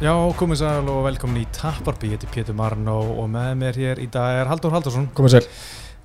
[0.00, 3.98] Já, komið sæl og velkomin í Tapparby, ég heiti Pétur Marno og með mér hér
[4.00, 5.10] í dag er Haldur Haldursson.
[5.12, 5.48] Komið sér.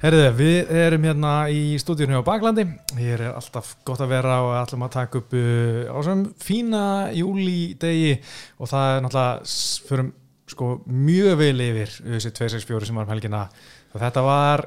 [0.01, 2.65] Herriði, við erum hérna í stúdíunni á Baklandi,
[2.97, 6.81] hér er alltaf gott að vera og ætlum að taka upp uh, á þessum fína
[7.15, 8.17] júlídegi
[8.59, 9.55] og það er náttúrulega,
[9.87, 10.11] förum
[10.51, 13.45] sko mjög vel yfir þessi 264 sem var um helgina
[13.93, 14.65] og þetta var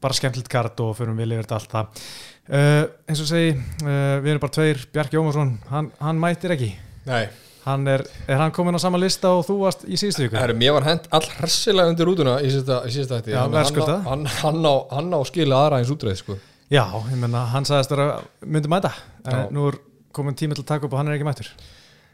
[0.00, 2.08] bara skemmtilegt kart og förum vel yfir þetta allt það.
[2.48, 3.52] Uh, eins og segi,
[3.84, 6.72] uh, við erum bara tveir, Bjarki Ómarsson, hann, hann mætir ekki.
[7.04, 7.26] Nei,
[7.70, 10.38] Hann er, er hann komin á sama lista og þú varst í síðustu viku?
[10.40, 14.00] Herru, mér var hent all hressilega undir rútuna í í síðasta hætti Já, verðskuldað.
[14.08, 16.38] hann, hann, á, hann á skilja aðra eins útreið sko.
[16.70, 18.12] Já, ég menna, hann sagðist að
[18.46, 18.92] myndi mæta
[19.26, 19.78] en nú er
[20.14, 21.48] komin tími til að taka upp og hann er ekki mættur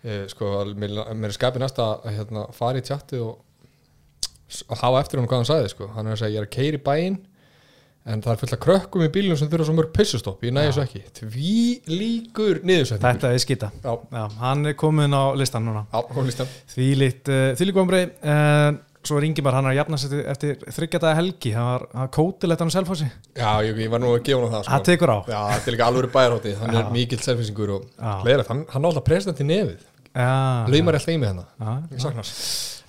[0.05, 3.35] e, sko, mér, mér er skapið næsta að hérna, fara í tjatti og,
[4.69, 5.91] og hafa eftir hún hvað hann sagði sko.
[5.97, 7.19] hann er að segja ég er að keiri bæinn
[8.07, 10.75] en það er fullt af krökkum í bílunum sem þurfa svo mörg pissustopp ég næði
[10.77, 11.05] svo ekki.
[11.21, 11.55] Því
[11.91, 15.87] líkur niðursættingur Þetta er skita Já, Já, hann er komin á listan núna.
[15.91, 19.75] Já, hún líst Því lít, uh, því lík ombrei en svo er Ingimar, hann er
[19.75, 23.07] að jafna sér eftir þryggjadaða helgi, hann var, hann kótilegt hann á selfossi,
[23.39, 24.73] Já, ég, ég var nú að gefa hann það sko.
[24.73, 25.19] það tekur á.
[25.31, 28.11] Já, þetta er líka alveg bæjarhátti hann er mikill selfisingur og Já.
[28.25, 29.85] hlæðilegt, hann, hann á alltaf president í nefið.
[30.17, 30.33] Já,
[30.75, 32.33] laumar alltaf í mig hennar já, ég saknar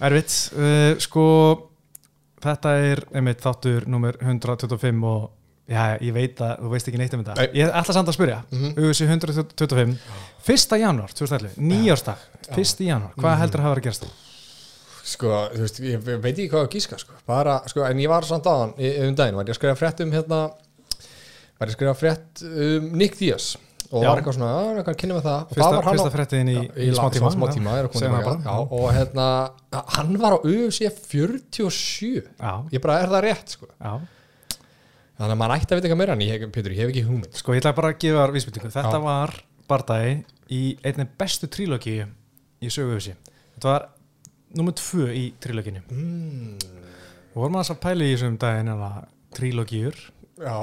[0.08, 1.28] Erfitt, uh, sko
[2.48, 5.30] þetta er einmitt þáttur nummer 125 og
[5.67, 7.50] já, ég veit að þú veist ekki neitt um þetta Nei.
[7.62, 8.78] Ég ætla samt að spyrja, Mhm.
[8.78, 9.98] USC 125
[10.48, 10.80] 1.
[10.80, 12.18] janúar 2011, nýjársdag
[12.56, 12.86] 1.
[12.88, 13.42] janúar, hvað Mhm.
[13.42, 14.08] heldur að hafa að gerast?
[15.08, 17.14] sko, þú veist, ég veit ekki hvað að gíska sko.
[17.25, 20.12] bara, sko, en ég var samt hann um daginn, var ég að skrifa frétt um
[20.12, 20.52] hérna
[21.59, 23.56] var ég að skrifa frétt um Nick Díaz
[23.88, 24.10] og Já.
[24.10, 26.50] var eitthvað svona, að eitthvað kynna með það og Fyrsta, það var hann fyrsta frettiðin
[26.52, 29.28] í, Já, í, smá tíma, smá tíma það já, og hérna,
[29.96, 33.94] hann var á UFC 47 Já, ég bara, er það rétt sko já.
[35.18, 37.40] þannig að maður ætti að vita eitthvað meira en ég, Pétur, ég hef ekki hugmynd
[37.40, 38.72] Sko, ég ætla bara að gefa þér vísbyttingu.
[38.76, 39.03] Þetta Já.
[39.08, 39.36] var
[39.68, 40.12] bardagi
[40.53, 41.96] í einni bestu trílógi
[42.64, 43.16] í söguhúsi.
[43.58, 43.88] Þetta var
[44.58, 45.81] nummer tvö í trílóginu.
[45.92, 46.76] mm,
[47.36, 48.92] Og vorum að þess að pæla í þessum daginn eða
[49.38, 49.97] trílógiur.
[50.38, 50.58] já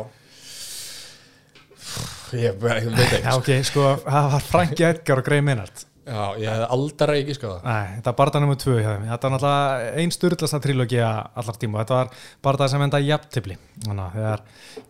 [2.38, 3.40] ég, veit ekki Já, sko.
[3.40, 5.84] ok, sko, það var Franki Edgar og Grey Maynard.
[6.04, 9.04] já, ég hef aldrei ekki sko það Nei, þetta var barða nummer tvö hjá þeim.
[9.08, 11.78] Þetta var náttúrulega einn styrlasta trílógi allar tíma.
[11.78, 12.10] og Þetta var
[12.44, 13.56] barða sem enda jafntibli.
[13.86, 14.42] Þannig að þegar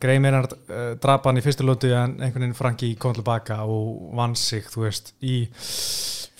[0.02, 4.10] Grey Maynard uh, drapa hann í fyrstu lótu en einhvern veginn Franki kom tilbaka og
[4.18, 5.44] vann sig, þú veist, í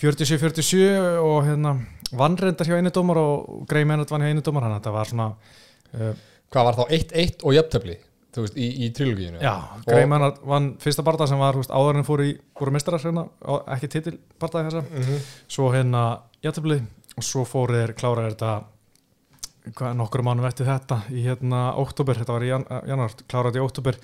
[0.01, 0.81] 47-47
[1.23, 1.75] og hérna
[2.15, 5.29] vannrendar hjá einu dómar og Grey Maynard vann hjá einu dómar að þetta var svona
[5.31, 6.11] uh,
[6.51, 7.95] hvað var þá 1-1 og jafntefli
[8.35, 9.53] þú veist, í, í trilogíinu já,
[9.87, 13.25] Grey Maynard vann fyrsta barða sem var, veist, áður en fóru í voru mestrar hérna,
[13.75, 14.85] ekki titil barðaði þessa.
[14.85, 15.27] Mm -hmm.
[15.57, 16.05] svo hérna
[16.43, 16.79] jættibli
[17.15, 18.53] og svo fóru þeir klára þetta
[19.73, 23.65] hvað, nokkur mánum eftir þetta í hérna óttúber, þetta var í jan, janúar kláraði í
[23.65, 23.99] óttúber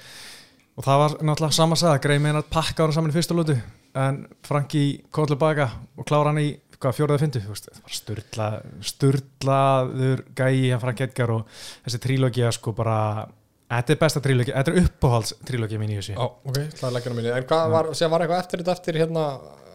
[0.77, 3.57] og það var náttúrulega sama að segja, Grey Maynard pakka hann saman í fyrsta lútu
[3.99, 8.47] en Franki kom tilbaka og klára hann í hvað fjóraði fyndu, þetta var sturla
[8.91, 13.27] sturlaður gæi hann Frank Edgar og þessi trílógia sko bara,
[13.71, 16.13] þetta er besta trílógia þetta er uppáhalds trílógia mín í þessu.
[16.17, 17.33] Já, ok, það er leggjarna minni.
[17.39, 19.25] En hvað var, sem var eitthvað eftir þetta eftir hérna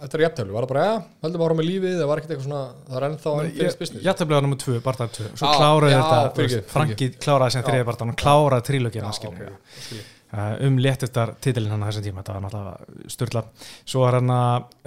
[0.05, 2.65] eftir jafntefli, var það bara, ja, höldum ára með lífið það var ekkert eitthvað svona,
[2.89, 4.05] það er ennþá unfinished business?
[4.05, 7.55] Jættibli var nummer 2, barðað 2 svo Já, kláraði já, þetta, fyrirgefðu, veist, Franki kláraði
[7.55, 7.69] sem Já.
[7.71, 9.55] þriði barðað hann kláraði trílógiana, Já, skilur.
[9.57, 10.11] ok, skil ég.
[10.37, 14.35] uh, um léttustar titilinn hann á þessum tíma þetta var náttúrulega styrla svo var hann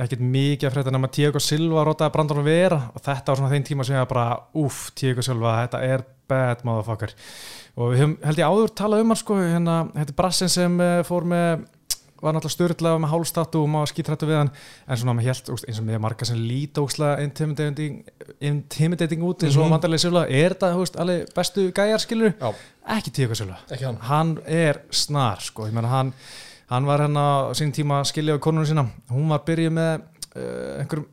[0.06, 2.80] ekkert mikið að frétta nema Tiago Silva rótaði Brandon Vera.
[2.94, 4.28] Og þetta var svona þeim tíma sem ég bara
[4.62, 7.16] uff, Tiago Silva, þetta er bad motherfucker
[7.80, 10.80] og við höfum held ég áður talað um hann sko, hérna, þetta er Brassin sem
[10.84, 11.68] uh, fór með
[12.20, 14.50] var náttúrulega styrla með hálstatu og maður skítrættu við hann.
[14.88, 18.02] En svona maður held, eins og með marga sem líta ókslega intimidating,
[18.44, 19.78] intimidating út eins og mm.
[19.78, 19.98] -hmm.
[20.04, 22.54] Silva, er þetta þú veist, alveg bestu gæjar skilur Já,
[22.98, 23.98] ekki Tiago Silva ekki hann.
[24.02, 26.14] Hann er snar sko, ég meina hann
[26.70, 30.02] hann var hérna á sín tíma að skilja á konunum sína, hún var byrjuð með
[30.36, 31.08] uh, einhverjum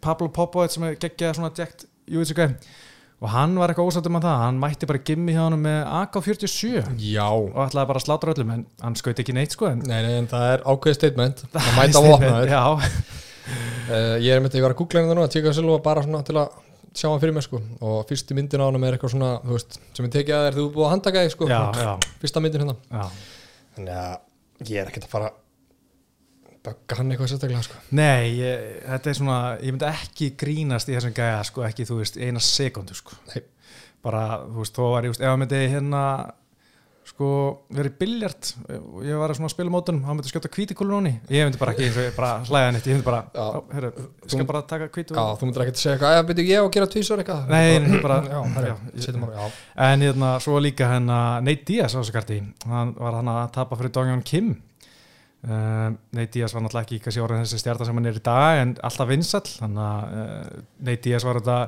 [0.00, 2.50] Pablo Popovic sem er geggjað svona djekt júitsuga
[3.20, 6.70] og hann var eitthvað ósættum að það hann mætti bara gimmi hjá hann með AK-47
[7.04, 9.98] Já, og ætlaði bara að slátra öllum en hann skaut ekki neitt sko en nei,
[10.06, 11.44] nei, en það er ákveðið statement.
[11.52, 15.26] Það mæta á opnaður já, uh, Ég er myndið, ég var að googla hérna nú
[15.26, 16.56] að Tíka Silva bara svona til að
[16.96, 17.60] sjá hann fyrir mig sko.
[17.86, 20.56] Og fyrstu myndin á hann er eitthvað svona, þú veist sem ég tekið að þér,
[20.56, 21.50] þú búið að handtaka þig sko.
[21.50, 22.76] Já, já, fyrsta myndin hérna.
[22.88, 23.04] Já.
[23.76, 25.30] Þannig að ég er ekkert að fara
[26.66, 27.78] bögga hann eitthvað sérstaklega sko?
[27.96, 32.00] Nei, ég, þetta er svona ég myndi ekki grínast í þessum gæja sko, ekki, þú
[32.02, 33.16] veist, eina sekundu sko.
[33.32, 33.42] Nei.
[34.04, 36.02] bara, þú veist, þó var ég, veist, ef hann myndi hérna
[37.10, 37.28] sko,
[37.74, 41.74] verið biljart og ég var að spila mótunum, hann myndi skjóta kvítikulun ég myndi bara
[41.74, 43.40] ekki, ég bara hlæða neitt ég myndi bara, Já.
[43.40, 43.90] á, herru,
[44.24, 46.62] ég skal bara taka kvítu Já, þú myndir ekkert að segja eitthvað, að byrju ég
[46.62, 47.50] að gera tvísar eitthvað.
[47.50, 49.50] Nei, nei, bara- Já, herri, já, setjum bara,
[49.90, 53.76] en hérna, svo líka hérna Nate Diaz á þessu karti hann var hann að tapa
[53.80, 54.54] fyrir Dongjon Kim
[55.46, 58.60] uh, Nate Diaz var náttúrulega ekki kannski orðin þessi stjarta sem hann er í dag
[58.60, 61.58] en alltaf vinsall þannig að uh, Nate Diaz var þetta,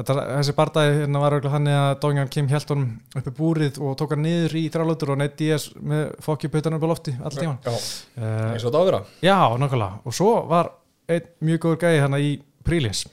[0.00, 3.98] þetta þessi barndagi hérna var auðvitað þannig að Dongjan Kim held honum uppi búrið og
[4.00, 7.40] tók hann niður í þrjálótur og Nate Diaz með fokki putanum upp á lofti alltaf
[7.40, 10.00] tíman uh, eins og þetta áður að Já, nákvæmlega.
[10.04, 10.72] Og svo var
[11.10, 12.32] einn mjög góður gæði hérna í
[12.64, 13.04] Prílis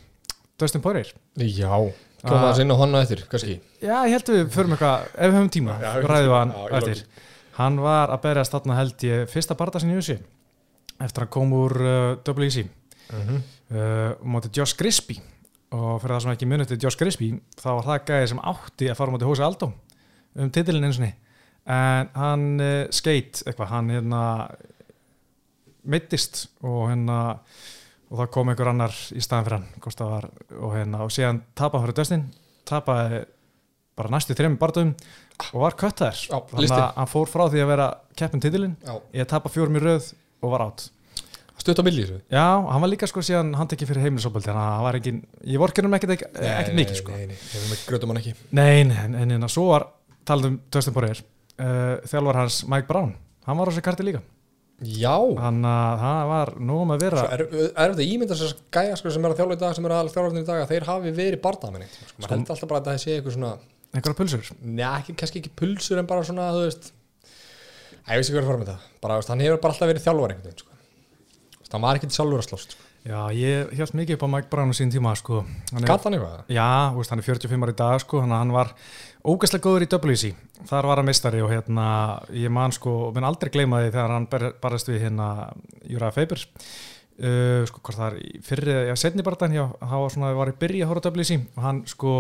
[0.61, 1.09] Dustin Poirier.
[1.41, 1.71] Já,
[2.21, 3.57] koma þess inn á honna eftir, kannski?
[3.81, 6.53] Já, ég held að við förum eitthvað, ef við höfum tíma, Já, ræðum við hann
[6.77, 7.01] eftir.
[7.57, 10.17] Hann var að berjast þarna held ég fyrsta barða sinni í USA
[11.01, 13.41] eftir að hann kom úr uh, WEC mm -hmm.
[13.73, 15.21] uh, mótið Josh Grisby.
[15.71, 18.89] Og fyrir það sem ekki munið til Josh Grisby þá var það gæði sem átti
[18.91, 19.73] að fara mótið Hose Aldo
[20.35, 21.13] um titilin eins og ni
[21.65, 24.21] en hann uh, skeitt eitthvað, hann hérna
[25.83, 27.19] mittist og hérna
[28.11, 30.27] og það kom einhver annar í staðan fyrir hann var,
[30.59, 32.25] og hérna og síðan tapaði fyrir Dustin
[32.67, 33.21] tapaði
[33.97, 34.95] bara næstu þrejum barðum
[35.51, 37.87] og var köttaðir Já, þannig að hann fór frá því að vera
[38.19, 40.11] keppin titilin Já, ég tapa fjórum í röð
[40.41, 40.89] og var átt
[41.61, 44.73] stutt á milli þessu Já, hann var líka sko síðan handtekki fyrir heimilisopaldi þannig að
[44.75, 45.13] hann var ekki,
[45.53, 46.11] ég vorkir um ekkert
[46.77, 47.15] mikið sko.
[47.15, 48.33] Nei, nei, nei, við grötum hann ekki.
[48.57, 49.83] Nei, nei, en, svo var
[50.27, 53.11] talað um Dustin Poirier uh, þjálfar hans Mike Brown.
[53.47, 54.21] Hann var á þessu karti líka.
[54.81, 58.63] Já, hann að það var nú um að vera er, er þetta ímynda þess að
[58.73, 60.85] gæja sko, sem er að þjálfa í dag, sem er að þjálfa í dag þeir
[60.87, 63.59] hafi verið barndamenni sko, maður
[63.91, 66.91] eitthvað pulsur ekki, kannski ekki pulsur en bara svona, þú veist
[68.01, 69.75] Æ, ég veist ekki hvað er að fara með það bara, veist, hann hefur bara
[69.75, 70.79] alltaf verið þjálfar einhvern veginn sko.
[71.71, 72.87] Hann var ekki sjálfur að slást sko.
[73.01, 75.39] Já, ég held mikið upp á Mike Brown á sín tíma sko
[75.73, 76.43] Gat hann eitthvað?
[76.53, 78.69] Já, veist, hann er 45 ára í dag sko hann var
[79.25, 80.29] ógæslega góður í WC
[80.69, 81.85] þar var hann mistari og hérna
[82.29, 84.29] ég man sko, minn aldrei gleyma því þegar hann
[84.61, 85.29] barðist við hérna
[85.89, 86.45] Júra Feibers
[87.21, 90.55] uh, sko hvort það er fyrri, já, setni barðan já, það var svona, var í
[90.61, 92.13] byrja að horfa WC og hann sko,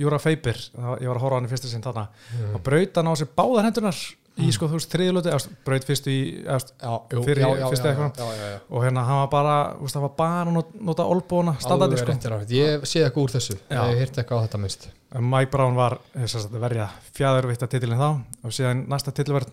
[0.00, 0.58] Júra Feiber
[1.00, 2.08] ég var að horfa hann í fyrsta sinn þarna.
[2.54, 4.00] Og braut hann á sér báðar hendunar
[4.40, 5.32] í sko, þú veist, þriðilötu,
[5.66, 6.16] braut fyrst í
[6.48, 8.60] eðst, Já, jú, Fyrir já, já, fyrsta eitthvað.
[8.70, 12.14] og hérna hann var bara, veist, það var bara að not- nota olbóna standandi Alveg
[12.22, 12.30] sko.
[12.32, 12.54] Rafið.
[12.56, 13.58] Ég sé eitthvað úr þessu.
[13.68, 14.88] Ég hýrt eitthvað á þetta minnst.
[15.34, 16.88] Mike Brown var að verja
[17.18, 18.08] fjæðurvitta titilin þá.
[18.46, 19.50] Og síðan næsta titilverð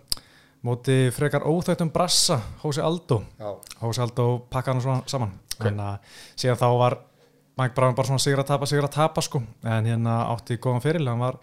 [0.68, 3.22] móti frekar óþægtum brassa Hósi Aldo.
[3.40, 3.50] Já,
[3.82, 5.34] Hósi Aldo pakka hann svona saman.
[5.58, 5.66] Ok.
[5.72, 6.98] en að síðan þá var
[7.58, 9.42] Mike Brown bara svona sigur að tapa, sigur að tapa sko.
[9.66, 11.40] En hérna átti góðan fyrir var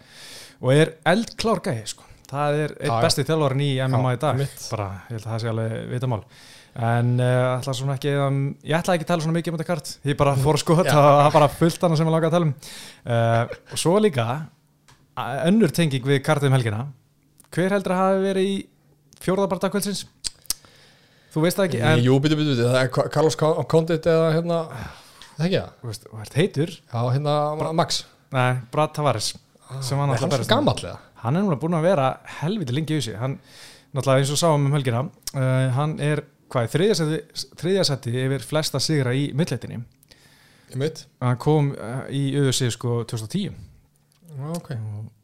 [0.61, 2.05] og er eldklár gæði sko.
[2.29, 3.01] Það er eitt Já, já.
[3.03, 4.35] besti þjálfarin í MMA í dag.
[4.35, 4.67] einmitt.
[4.71, 6.21] bara, ég held að það sé alveg vitamál.
[6.75, 9.67] En uh, ætla svona ekki um, ég ætla ekki að tala svona mikið um þetta
[9.69, 9.91] kart.
[10.03, 12.55] Ég bara fór og það var bara fullt annað sem ég langa að tala um.
[13.05, 14.25] Uh, og svo líka
[15.47, 16.81] önnur tenging við kartið um helgina.
[17.55, 18.57] Hver heldur að hafi verið í
[19.23, 20.05] fjórðabarta kvöldsins
[21.33, 24.59] þú veist það ekki en Jú, byttu, byttu, það er Carlos Condit eða hérna
[25.35, 25.97] Það ekki það?
[26.05, 26.69] þú ert heitur.
[26.93, 27.33] Já, hérna
[27.75, 28.03] Max.
[28.31, 29.33] Nei, Brad Tavares
[29.83, 30.99] sem var Er náttúrulega hann berjast- svo gamall eða?
[31.25, 32.05] hann er núna búin að vera
[32.39, 33.15] helviti lengi í þessu.
[33.19, 33.39] Hann,
[33.95, 36.21] náttúrulega eins og sáum um helgina uh, hann er,
[36.53, 37.19] hvað, þriðja
[37.59, 39.81] þriðja seti yfir flesta sigra í milleitinni
[40.71, 41.03] Ég mitt?
[41.21, 43.51] Hann kom uh, í UFC sko 2010
[44.35, 44.71] Já, ok.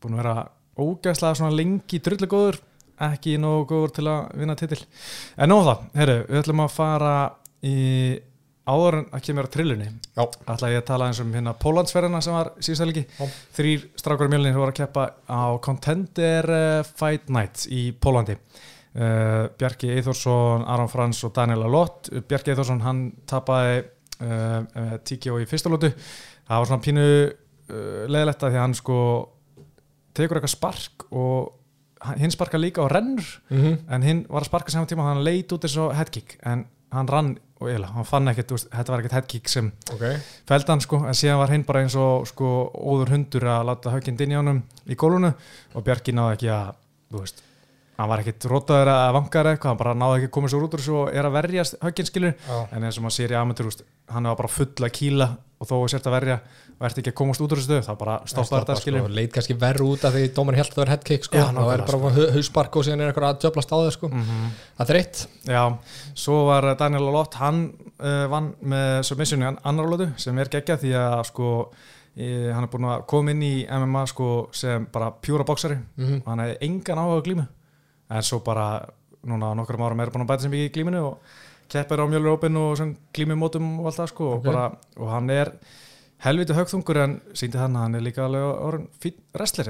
[0.01, 0.35] Búin að vera
[0.81, 2.59] ógæslega svona lengi drullu góður
[3.07, 4.81] ekki nógu góður til að vinna titil.
[5.37, 7.15] En nóg um herru, við ætlum að fara
[7.65, 7.77] í
[8.71, 9.87] áður en að kemur að trillunni
[10.21, 13.03] ætla ég að tala eins um hérna Pólandsferðina sem var síðust helgi.
[13.17, 13.25] Já.
[13.57, 19.49] þrýr strákar í mjölnir voru að keppa á Contender uh, Fight Night í Pólandi uh,
[19.57, 25.49] Bjarki Eithórsson, Aron Frans og Daniel Alott Bjarki Eithórsson hann tapaði uh, uh, TKO í
[25.49, 28.99] fyrsta lótu það var svona pínu uh, leðilegt að því að hann sko
[30.17, 31.57] tekur eitthvað spark og
[32.17, 35.23] hinn sparka líka og rennur mm en hinn var að sparka saman tíma og hann
[35.25, 38.91] leit út eins og headkick en hann rann og eiginlega, hann fann ekkert, veist, þetta
[38.91, 40.03] var ekkert headkick sem ok.
[40.49, 44.17] feldan sko, en síðan var hinn bara eins og sko óður hundur að láta högginn
[44.17, 46.73] inn í honum í gólunu og Bjarki náði ekki að
[47.11, 47.43] þú veist,
[48.01, 50.75] hann var ekkit rótaður að vangar eitthvað, hann bara náði ekki að koma svo út
[50.75, 53.61] úr þessu og er að verja högginn skilur Já, en eins og maður sér í
[53.61, 55.29] veist, hann var bara full að kýla
[55.61, 56.37] og þó að sért að verja
[56.81, 59.35] og ert ekki að komast út úr þessu þá bara stoppa þetta skilur sko, Leit
[59.35, 61.37] kannski verru út af því dómar held að það var headkick sko.
[61.37, 62.25] Já, Það er bara sko.
[62.37, 64.09] hauspark og síðan er eitthvað að djöblast á þau sko.
[64.09, 64.47] Mm
[64.79, 65.21] Það er eitt.
[65.45, 65.61] Já,
[66.23, 67.61] svo var Daniel Alott hann
[68.01, 71.51] uh, vann með submissioni annar lótu sem er geggjað því að sko
[72.17, 76.05] í, hann er búin að koma inn í MMA sko sem bara pjúra boksari mm
[76.07, 76.21] -hmm.
[76.23, 77.45] og hann hefði engan áhuga glímu
[78.11, 78.65] en svo bara
[79.27, 81.37] núna nokkrum árum er að bæta sem ekki í glíminu og
[81.71, 82.41] keppir á mjölur og
[82.79, 84.35] sem glímumótum og allt það sko Ok.
[84.39, 84.65] og, bara,
[84.97, 85.53] og hann er
[86.25, 88.87] helviti högþungur en síndi hann að hann er líka alveg orðin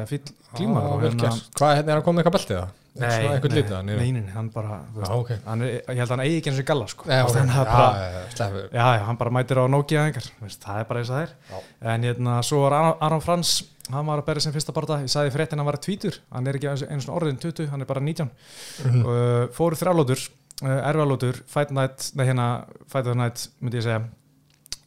[0.01, 0.23] eða fýll
[0.57, 2.77] glíma ah, Hvað, hérna er hann komið eitthvað beltið það?
[2.91, 5.29] Nei, nei, litið hann nei, nei, nei, hann bara veist, ok.
[5.45, 7.05] hann er, ég held að hann eigi ekki eins og galla sko.
[7.07, 7.29] Já, ok.
[7.37, 10.01] Þannig að Já, bara, já, já, já, hann bara mætir á Nokia
[10.41, 11.63] veist, það er bara eins og það er.
[11.93, 12.75] En hérna, svo var
[13.07, 13.53] Aron, Frans
[13.95, 16.59] hann var að berja sem fyrsta barða, ég sagði fréttin hann var tvítur, hann er
[16.59, 19.01] ekki eins og orðin 20, hann er bara 19 Mhm.
[19.05, 22.47] og uh, fóru þrjálótur uh, erfiðalótur, Fight Night nei hérna,
[22.91, 24.03] Fight Night myndi ég segja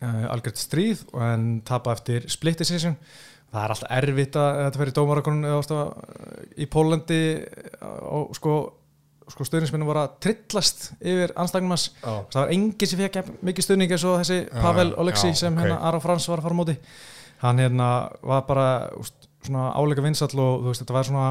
[0.02, 2.96] algjört stríð en tapa eftir split decision
[3.54, 7.20] það er alltaf erfitt að þetta fyrir dómarakonun eða ástaf í Pólandi
[8.10, 8.54] og sko,
[9.30, 12.14] sko stöðnismennu voru að trillast yfir anslagnum hans Já.
[12.32, 15.62] það var enginn sem fekk mikið stuðning eins og þessi Pavel Oleksi já, sem ok.
[15.62, 16.76] hérna Aron Frans var að fara á móti
[17.44, 17.92] hann hérna
[18.24, 18.66] var bara
[18.98, 21.28] úst, svona áleika vinsall og þú veist þetta var svona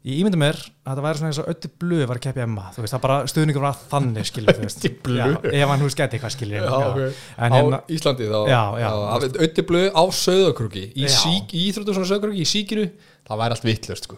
[0.00, 2.70] ég ímyndi mér að þetta væri svona eins og ötti blöð var að keppi Emma,
[2.72, 4.86] þú veist það bara stuðningur var þannig skilur þú veist?
[5.12, 7.20] Já, ef hann hús geti eitthvað skilur Já, ok.
[7.36, 8.88] en á hérna, Íslandi þá Já, já.
[9.44, 11.12] Ötti blöð á söðakrúki í, Já.
[11.18, 12.86] sík, í Íþróttu svona söðakrúki í síkinu
[13.28, 14.16] það væri allt vittlust sko.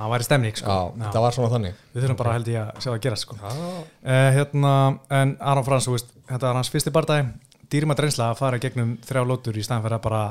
[0.00, 0.78] það væri stemning sko.
[0.96, 3.36] Já, það var svona þannig við þurfum bara held ég að sjá það gerast sko.
[3.36, 4.72] Já, uh, hérna,
[5.20, 7.28] en Aron Frans þú veist, þetta var hans fyrsti bardagi
[7.70, 10.22] dýrma dreynsla að fara gegnum þrjá lótur í staðan fyrir að bara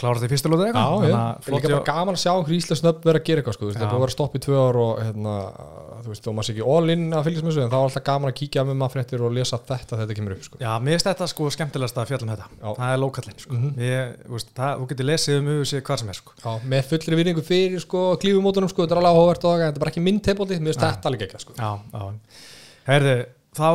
[0.00, 0.84] klára þetta í fyrsta lótu já, eitthvað já.
[1.00, 3.56] Þannig að er líka bara gaman að sjá einhver íslensk nöfn vera að gera eitthvað
[3.56, 3.64] sko.
[3.70, 5.34] það er búið að vera stopp í tvö ár og hérna,
[6.00, 7.84] þú veist, og maður sé ekki all in að fylgjast með þessu en þá er
[7.86, 10.56] alltaf gaman að kíkja með maður fréttir og lesa þetta þetta kemur upp sko.
[10.60, 12.68] Já, mér finnst þetta sko skemmtilegast að fjalla um þetta Já.
[12.80, 13.52] Það er lókallinn sko.
[13.58, 13.70] Mhm.
[13.84, 16.30] Ég, þú veist, það, Þú getur lesið um auðvitað hvað sem er sko.
[16.40, 19.18] Já, með fullri virðingu fyrir sko, klífumótunum sko, þetta er alveg
[19.76, 20.06] er bara ekki
[21.40, 21.52] sko.
[23.50, 23.68] Þá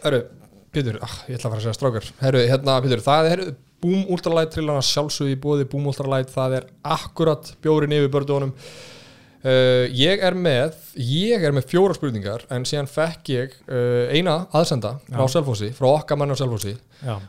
[0.00, 0.32] Það
[0.74, 3.42] Pétur, ah, ég ætla að fara að segja strákar Herru, hérna, Pétur, það er
[3.84, 9.84] Boom Ultralight trillana sjálfsög í bóði Boom Ultralight, það er akkurat bjórin yfir bördunum uh,
[9.92, 14.94] Ég er með ég er með fjóra spurningar en síðan fekk ég uh, eina aðsenda
[15.10, 15.34] frá Já.
[15.34, 16.72] Selfossi, frá okkar mann á Selfossi.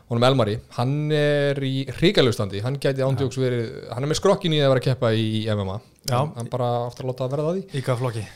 [0.08, 4.62] Honum Elmari, hann er í hrigalustandi, hann gæti ándjóks verið hann er með skrokkin í
[4.64, 5.78] að vera að keppa í MMA
[6.14, 7.68] hann, bara aftur að láta að verða það því.
[7.76, 8.26] Í hvað flokki?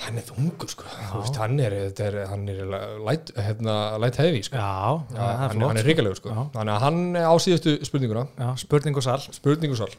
[0.00, 2.60] Hann er þungur sko, veist, hann er, er hann er
[3.04, 4.56] light, hérna, light heavy sko.
[4.56, 6.32] Já, Já, hann, flott hann er ríkalegur sko.
[6.34, 6.42] Já.
[6.56, 8.26] þannig að hann á síðustu spurninguna.
[8.40, 9.18] Já, spurning og sal.
[9.36, 9.90] Spurningusal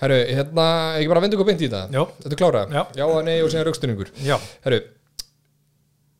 [0.00, 0.64] Herru, hérna,
[0.96, 1.82] ekki bara vendu ykkur beint í þetta.
[1.92, 2.64] Jó, Þetta er klára?
[2.72, 2.82] Já.
[2.96, 4.80] Já, nei og síðan raukstunningur já, Herru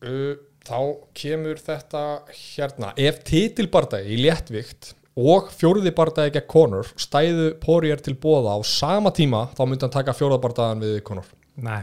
[0.05, 0.33] uh,
[0.71, 0.81] Þá
[1.17, 2.03] kemur þetta
[2.37, 2.91] hérna.
[3.01, 9.11] Ef titilbardagi í léttvikt og fjóruði bardagi gegn Conor stæðu Poirier til bóða á sama
[9.17, 11.27] tíma þá myndi hann taka fjóruðabardagan við Conor
[11.61, 11.81] nei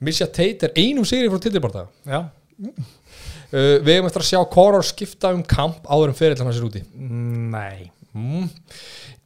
[0.00, 1.88] Misha Tate er einum sigri frá titilbardaga.
[2.06, 2.20] Já,
[2.66, 6.66] uh, Við hefum eftir að sjá Conor skipta um kamp áður en fyrir hann sér
[6.66, 6.82] úti.
[6.96, 7.90] Nei.
[8.16, 8.48] Mm.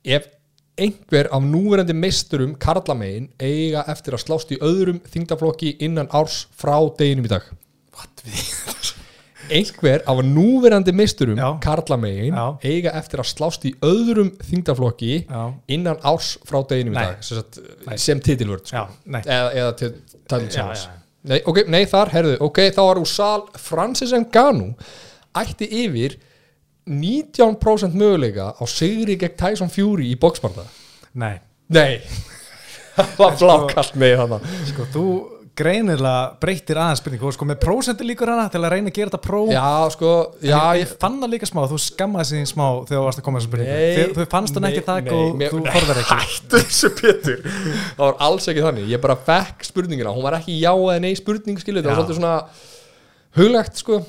[0.02, 0.24] ef
[0.80, 6.76] einhver af núverandi meisturum karlamegin eiga eftir að slást í öðrum þingdaflokki innan árs frá
[6.98, 7.48] deginum í dag.
[9.50, 15.42] Einhver af núverandi meisturum karlamegin eiga eftir að slást í öðrum þingdaflokki Já,
[15.74, 17.20] innan árs frá deginum í dag.
[17.26, 17.42] Sem,
[17.86, 17.96] Nei.
[18.00, 18.86] sem titilvörd sko.
[19.10, 19.92] eða, eða til
[20.30, 20.96] Tælinsjálfs já.
[21.30, 24.70] Nei, ok, nei, þar, herðu, ok, þá var úr sal Francis Ngannou
[25.36, 26.14] ætti yfir
[26.88, 30.64] 19% möguleika á sigri gegn Tyson Fury í boxbarða
[31.20, 31.36] Nei,
[31.70, 32.00] Nei,
[32.96, 34.38] það var blákalt með hana.
[34.70, 35.04] sko, þú
[35.60, 36.12] greinilega
[36.42, 39.20] breytir aðeins spurningu og sko með prósentu líkur hana til að reyna að gera þetta
[39.26, 43.00] pró Já, sko, já, ég, ég fann það líka smá, þú skammaði sig smá þegar
[43.00, 46.20] þú varst að koma þessu Þið- þú fannst hann ekki nei, og þú forðar ekki.
[46.24, 47.42] Hættu þessu Pétur.
[47.46, 51.12] Það var alls ekki þannig, ég bara fekk spurningina Hún var ekki já eða nei
[51.18, 52.34] spurning, skilu Það var svolítið svona
[53.38, 54.00] huglegt, sko.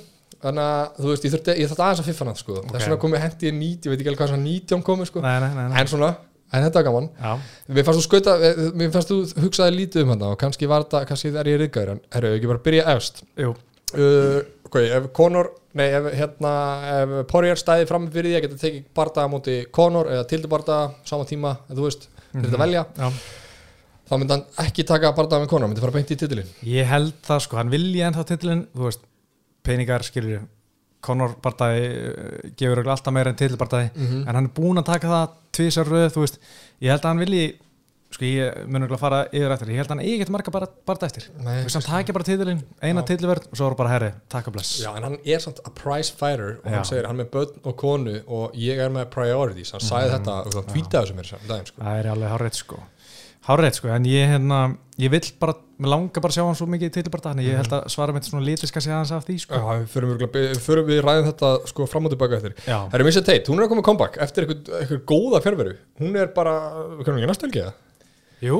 [0.42, 2.56] Þannig að, þú veist, ég þurfti, ég þurfti aðeins að fiffa hann, sko.
[2.64, 2.72] Ok.
[2.74, 5.22] Þess vegna komið hendi ég 90, ég veit ekki alveg hvað svona 19 komið, sko.
[5.22, 5.66] Nei, nei, nei.
[5.84, 6.10] En svona,
[6.52, 7.10] en þetta var gaman.
[7.18, 7.34] Já,
[7.72, 10.86] Mér fannst þú skauta, eh, mér fannst þú hugsaði lítið um hann og kannski var
[10.86, 13.24] þetta, kannski er ég riðgæður en herru, ekki bara byrja efst.
[13.92, 16.52] Uh, ok, ef Conor nei, ef hérna,
[16.96, 20.94] ef Poirier stæði fram fyrir því að geta tekið bardaga múti Conor eða tildu bardaga,
[21.08, 23.10] sama tíma en þú veist, mm þetta velja já.
[24.08, 27.20] þá myndi hann ekki taka bardaga með Conor, myndi fara beint í titilin Ég held
[27.28, 29.04] það sko, hann vilji ennþá titilin þú veist,
[29.68, 30.46] peningar skilur
[31.02, 34.24] Conor Bardagi uh, gefur alltaf meira en titilbardagi Mhm.
[34.28, 36.40] en hann er búinn að taka það tvisar röð þú veist,
[36.82, 37.46] ég held að hann vilji
[38.12, 40.68] sko ég mun örugglega fara yfir eftir ég held að hann eigi ekkert marga bara,
[40.86, 41.30] barda eftir.
[41.32, 43.06] Þú veist, hann taki bara titilin, eina Já.
[43.08, 44.72] titilverð og svo er bara herri, takk og bless.
[44.84, 46.90] Já, en hann er samt a prize fighter og hann Já.
[46.90, 50.36] segir, hann er með börn og konu og ég er með priorities, hann sagði þetta
[50.46, 51.82] og hann þessu mér sem daginn, sko.
[51.82, 52.82] Það er alveg hárreitt sko.
[53.48, 54.60] Hárreitt sko, en ég hérna
[55.00, 57.58] ég vill bara, mér langar bara að sjá hann svo mikið í titilbarda þannig ég
[57.62, 59.58] held að svara mitt svona lítiska sé aðeins af því sko.
[59.58, 62.54] Já, örugglega- við ræðum þetta sko fram og tilbaka eftir.
[62.68, 66.16] Já, Það er Missa Tate, hún er að koma comeback eftir eitthvað, góða fjárveru Hún
[66.22, 66.54] er bara,
[67.02, 67.74] hvernig ekki næstu helgi eða?
[68.42, 68.60] jú,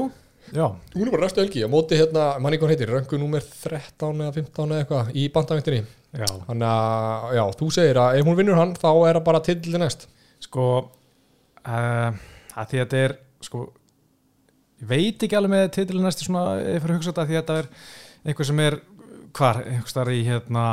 [0.52, 0.68] já.
[0.96, 4.34] Hún er bara næstu helgi, á móti hérna, manni hvað heitir, röngu númer 13 eða
[4.36, 8.58] 15 eða eitthvað í bandavættinni Já, Þannig að, já, þú segir að ef hún vinnur
[8.60, 10.08] hann þá er það bara til næst.
[10.44, 10.66] Sko
[11.66, 13.14] uh, að því að þetta er
[13.46, 13.62] sko
[14.82, 17.38] ég veit ekki alveg með titilin næstu svona ef ég fyrir að hugsa þetta því
[17.38, 17.72] að þetta er
[18.32, 18.80] einhver sem er
[19.38, 20.66] hvar, einhver starf í hérna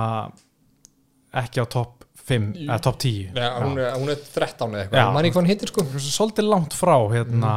[1.45, 4.81] ekki á topp 5 Í- eða topp 10 Nei, hún, er, hún er 13 eða
[4.81, 4.87] Já.
[4.89, 7.53] eitthvað, manni hvað hann heitir sko svolítið langt frá hérna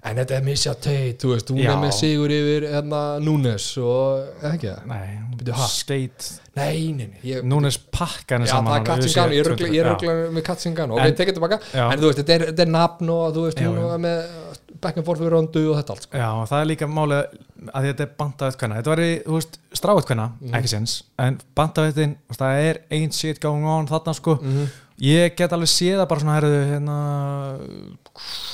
[0.00, 1.70] en þetta er Misha Tate, þú veist, hún Já.
[1.74, 4.86] er með sigur yfir hérna, Núnes og eða ekki það?
[4.88, 5.08] Nei,
[5.40, 5.66] Bíddu, ha?
[5.68, 9.44] Skate Nei, nei, nei ég, Núnes pakka henni Já, saman það er á Katsingano, ég
[9.44, 11.84] er ruggla- ég 20, ruggla með Katsingano ok, En- tekið tilbaka, Já.
[11.92, 13.92] en þú veist, þetta er, er nafn og þú veist, Já, hún já.
[13.92, 14.49] er með
[14.80, 16.18] back and forth við röndu og þetta allt sko.
[16.18, 17.38] Já, það er líka málið
[17.74, 20.54] að þetta er bandaðið hvenna Þetta var í, þú veist, stráið hvenna, Mhm.
[20.60, 24.66] ekki séns En bandaðiðin, það er ain't shit going on þarna sko Mhm.
[25.00, 26.96] Ég get alveg séð það bara svona, herðu, hérna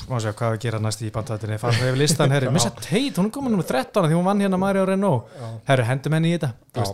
[0.08, 3.16] Má sjá hvað við gera næst í bandaðiðinni Fara við yfir listan, herru, Missa Tate,
[3.18, 5.26] hún er komin nummer 13 Því hún vann hérna Mario Renault.
[5.66, 6.86] Herru, hendum henni í þetta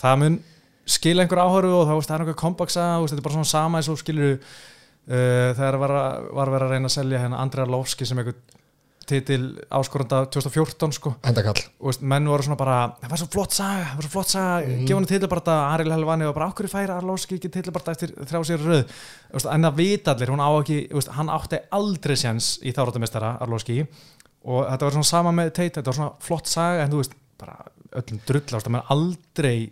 [0.00, 0.38] Það mun
[0.90, 3.98] skila einhver áhöru og það, er einhver kompaksa Þetta er bara svona sama eins og
[3.98, 8.18] skilur uh, Þegar var, að- var verið að reyna að selja hérna Andrea Lovski sem
[8.22, 8.38] einhver
[9.10, 11.12] titil áskoranda 2014 sko.
[11.26, 11.62] Endakall.
[11.82, 14.60] Og menn voru svona bara það var svo flott saga, það var svo flott saga.
[14.66, 14.84] Mm.
[14.86, 18.64] gefa hann titilbarta, Ariel Helvani og bara okkur færi Arlóski ekki titilbarta eftir þrjá sér
[18.64, 18.94] röð?
[19.40, 20.78] En það vita allir, hún á ekki
[21.18, 23.82] hann átti aldrei séns í þáratumestara Arlóski.
[24.48, 27.18] Og þetta var svona sama með Tate, þetta var svona flott saga en þú veist,
[27.40, 27.58] bara
[28.00, 29.70] öllum drull ást að menn aldrei,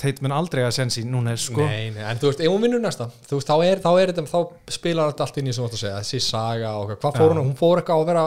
[0.00, 2.66] Tate mun aldrei að séns í núna sko, Nei, nei, en þú veist, ef hún
[2.66, 5.54] vinnur næsta þú veist, þá er, þá er þetta, þá spilar þetta allt inn í
[5.54, 8.08] sem þú átt að segja, þessi saga og hvað, fór hún, hún fór eitthvað að
[8.12, 8.24] vera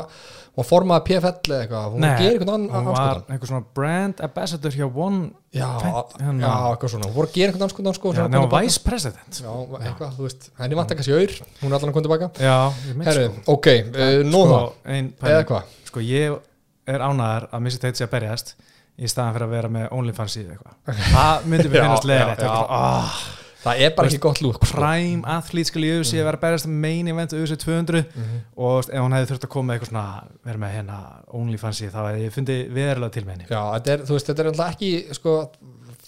[0.57, 4.73] hún formaði PFL eða eitthvað, hún gerir eitthvað annan hún var einhver svona brand ambassador
[4.73, 5.19] hjá One
[5.53, 6.33] já, hérna.
[6.41, 8.61] já, eitthvað svona, hún að gera eitthvað anskotan sko, já, kom tilbaka.
[8.65, 9.51] vice president já,
[9.83, 12.29] eitthvað, þú veist, henni vant kannski auður hún er allan að koma tilbaka.
[12.41, 12.57] Já,
[13.05, 13.53] Herru, sko.
[13.53, 16.39] ok, uh, nóða, sko, eða hvað sko ég
[16.87, 18.55] er ánæðar að Missy Tate sé að berjast
[18.97, 22.49] í staðan fyrir að vera með OnlyFans í eitthvað það myndi mér finnast já.
[22.77, 23.19] oh,
[23.67, 24.69] það er bara ekki gott lúk sko.
[24.77, 28.37] prime athlete skal í UFC að vera berjast með main event UFC 200 Mhm.
[28.55, 30.05] og þú veist, ef hún hefði þurft að koma eitthvað svona
[30.49, 30.99] vera með hérna
[31.41, 33.63] OnlyFans í þá hefði ég fundið veðurlega til með henni já,
[33.93, 35.35] er, þú veist, þetta er alltaf ekki sko,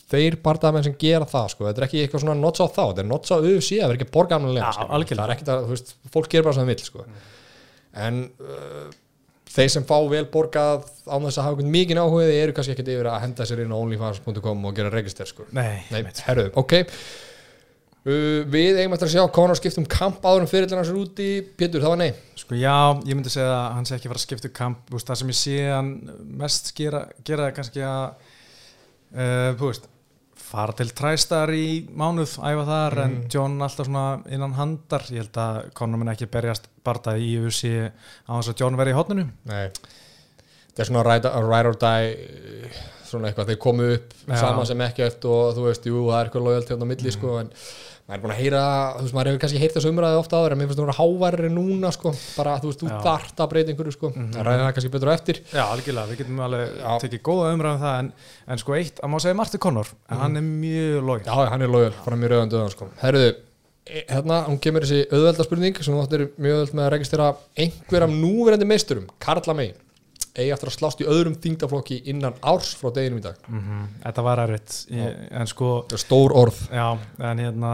[0.10, 3.04] þeir bardamenn sem gera það sko, þetta er ekki eitthvað svona notts á þá þetta
[3.04, 4.10] er notts á UFC, það verður ekki
[4.89, 5.21] algjörlega.
[5.21, 7.06] það er ekki það, þú veist, fólk gerir bara sem það vill sko.
[8.08, 8.89] en uh,
[9.49, 12.91] þeir sem fá vel borgað án þess að hafa mikið áhuga þeir eru kannski ekkert
[12.93, 15.47] yfir að henda sér inn á onlyfans.com og gera register sko.
[15.55, 16.77] nei, Nei, herruðum, ok.
[18.09, 21.29] Uh, Við eigum eftir að sjá Conor skiptum kamp áður um fyrirlina sér úti.
[21.59, 22.13] Pétur, það var nei.
[22.39, 25.09] Sko já, ég myndi segja að hann sé ekki fara að skipta um kamp, veist,
[25.09, 25.89] það sem ég sé hann
[26.39, 28.05] mest gera, gera er kannski að
[29.12, 29.89] uh, þú veist
[30.49, 33.27] fara til træstar í mánuð æfa þar en Mhm.
[33.33, 35.03] John alltaf svona innan handar.
[35.13, 37.91] Ég held að Conor mun ekki berjast bardaði í UFC
[38.27, 39.69] á þess að John verði í hotninu Nei.
[40.73, 42.69] Það er svona ride, ride or die
[43.09, 44.35] svona eitthvað, þeir komu upp Já.
[44.39, 47.38] saman sem ekkert og þú veist, jú, það er eitthvað lojalt hérna á milli, sko,
[47.39, 47.49] en
[48.10, 48.62] maður er búin að heyra,
[48.95, 50.89] þú veist, maður hefur kannski heyrt þessu umræði ofta áður, en mér finnst það að
[50.89, 54.63] vera háværri núna, sko, bara, þú veist, þú þart að breyta einhverju, sko, það ræðir
[54.63, 55.36] það kannski betur á eftir.
[55.54, 56.91] Já, algjörlega, við getum alveg Já.
[57.04, 58.10] tekið góða umræðum það en,
[58.50, 61.62] en sko eitt, að má segja Marti Conor en hann er mjög lóg Já, hann
[61.67, 62.89] er lojal, fram í rauðan döðan, sko.
[63.04, 63.32] Herruðu,
[63.86, 66.86] e- hérna, hún kemur þessi auðvelda spurning sem þú áttir mjög auðveld með
[69.69, 69.88] að
[70.39, 73.39] eigi eftir að slást í öðrum þingdaflokki innan árs frá deginum í dag.
[74.06, 74.78] Þetta var erfitt.
[74.93, 76.62] Ég, en sko, stór orð.
[76.73, 76.88] Já,
[77.32, 77.73] en hérna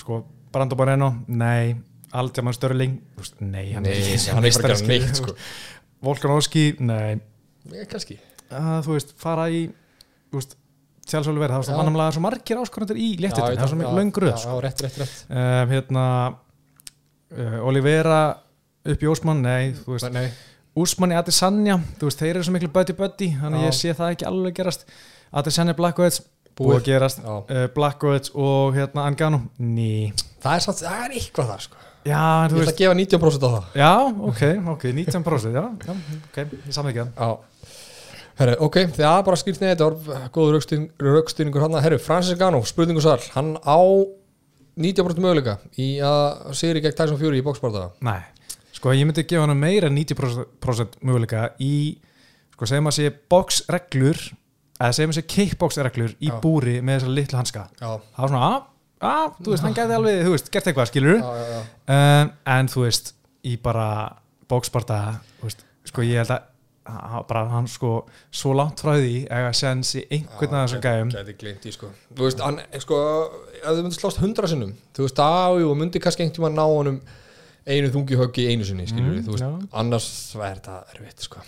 [0.00, 0.20] sko,
[0.52, 1.76] Brando Moreno nei,
[2.16, 3.00] Aldjaman Störling
[3.44, 5.34] nei, hann Nei, er hann er ekki að neitt, sko.
[6.06, 7.18] Volkanovski, nei.
[7.72, 8.18] Ég, kannski.
[8.46, 9.66] Að, þú veist, fara í
[10.30, 10.56] þú veist,
[11.06, 14.26] sjálfsölu verið, það var mannamlega svo margir áskorandur í ég það er svo mikið löngur
[14.28, 15.22] Já, já, rétt, rétt, rétt.
[15.30, 16.04] Um, hérna
[17.36, 18.20] uh, Olivera
[18.86, 20.08] upp í Ósmann, nei, þú veist.
[20.14, 20.28] Nei,
[20.76, 24.14] Úsmann í Adesanya, þú veist, þeir eru svo miklu buddy-buddy, þannig að ég sé það
[24.16, 24.84] ekki alveg gerast.
[25.36, 26.18] Adesanya Blackwood
[26.56, 26.76] Búið.
[26.78, 27.22] að gerast.
[27.24, 30.12] Uh, Blackwood og hérna Angano, ný.
[30.44, 31.82] Það er, satt, það er eitthvað það, sko.
[32.06, 33.64] Já, Ég ætla veist, að gefa 90% á það.
[33.80, 33.92] Já,
[34.30, 34.42] ok,
[34.76, 35.96] ok 19% já, já,
[36.28, 36.36] ok,
[36.68, 37.24] ég samþykja það.
[37.24, 37.72] Já.
[38.36, 40.60] Herru, ok, það er bara skýrt neði, þetta var góður
[41.08, 43.24] raukstýringur hann Herru, Francis Gano, spurningu svar.
[43.32, 43.80] Hann á
[44.76, 48.20] 90% möguleika í að sigri gegn Tyson Fury í bókspartaða nei,
[48.86, 51.98] sko ég myndi gefa hann meira en 90% möguleika í,
[52.54, 54.20] sko segjum að sé boxreglur,
[54.78, 56.36] eða segjum að sé kickboxreglur í Já.
[56.44, 57.64] búri með þessar litlu hanska.
[57.80, 58.68] Já, það var svona, að,
[59.10, 61.64] að, þú veist, hann gæti alveg, þú veist, gert eitthvað, skilur já, já, já.
[61.96, 63.88] um, en þú veist í bara
[64.46, 65.00] bóksparta
[65.42, 66.46] veist, sko ég held að
[67.26, 67.96] bara hann sko
[68.30, 71.14] svo langt frá því eiga sens í einhvern af þessum gæjum.
[71.16, 71.90] Gæti gleymt í sko.
[72.14, 73.04] Þú veist, hann, sko,
[73.56, 76.62] ef þau myndir slást hundra sinnum Þú veist, á, jú, myndi kannski einhvern tíma ná
[76.70, 77.00] honum
[77.66, 79.68] einu þungi höggi einu sinni, skilur Mm, þú veist, já.
[79.80, 81.40] annars er þetta erfitt, sko.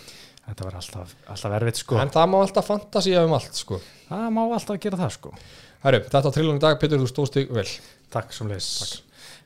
[0.49, 1.97] Þetta var alltaf, alltaf erfitt sko.
[2.01, 3.77] En það má alltaf fantasía um allt, sko.
[4.09, 5.33] Það má alltaf gera það sko.
[5.83, 7.67] Herru, þetta var trillan í dag, Petur, þú stóðst þig vel.
[8.09, 8.69] Takk sem leys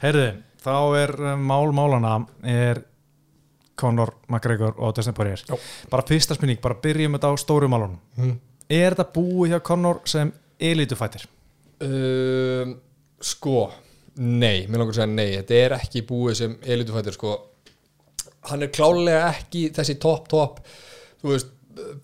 [0.03, 0.29] heyrði,
[0.63, 2.81] þá er um, mál málana er
[3.79, 5.41] Conor McGregor og Dustin Poirier.
[5.47, 5.55] Já.
[5.89, 7.99] bara fyrsta spurning, bara byrjum þetta á stóru málunum.
[8.17, 8.33] Mm.
[8.69, 11.25] er þetta búið hjá Conor sem elitufættir?
[11.83, 12.75] um,
[13.23, 13.71] Sko
[14.21, 15.31] Nei, mér langar að segja nei.
[15.39, 17.33] Þetta er ekki búið sem elitufættir sko.
[18.49, 20.59] Hann er klálega ekki þessi topp, topp
[21.23, 21.53] þú veist,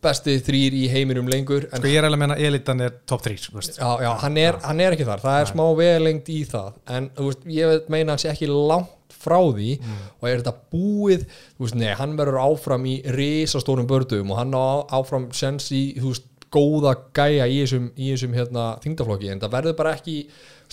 [0.01, 3.25] besti þrýr í heiminum lengur en Sko ég er eiginlega að menna elitan er top
[3.25, 3.75] 3 þú veist.
[3.77, 7.09] Já, já, hann er, hann er ekki þar, það er smá veðlengt í það, en
[7.17, 11.25] þú veist, ég meina hans ekki langt frá því og er þetta búið,
[11.57, 15.83] þú veist, nei, hann verður áfram í risastórum bördum og hann á áfram sens í,
[15.99, 20.15] þú veist, góða gæja í þessum, í þessum hérna, þingdaflokki, en það verður bara ekki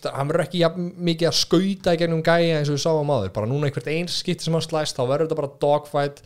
[0.05, 3.31] hann verður ekki jafn mikið að skauta í gennum gæja eins og við sáum áður,
[3.37, 6.21] bara núna einhvert eins skipti sem hann slæst, þá verður þetta bara dogfight,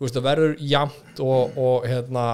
[0.00, 2.26] það verður jamt og, og hérna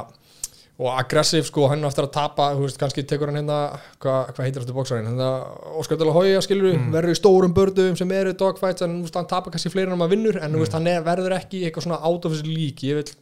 [0.81, 3.59] og aggressiv sko, hann er aftur að tapa þú veist, kannski tekur hann hérna
[4.00, 6.87] hvað hva heitir þetta bóksarinn, hérna Óskar Dela Hója skilur, mm.
[6.94, 10.12] verður í stórum bördum sem eru dogfights, en veist, hann tapar kannski fleiri en hann
[10.12, 12.96] vinnur, en þú veist, hann er, verður ekki eitthvað svona out of his league, ég
[12.96, 13.12] vil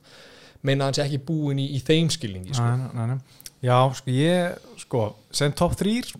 [0.62, 3.18] meina að hann sé ekki búin í, í þeim skilningi sko.
[3.66, 5.02] Já, sko ég sko,
[5.34, 6.14] sem top 3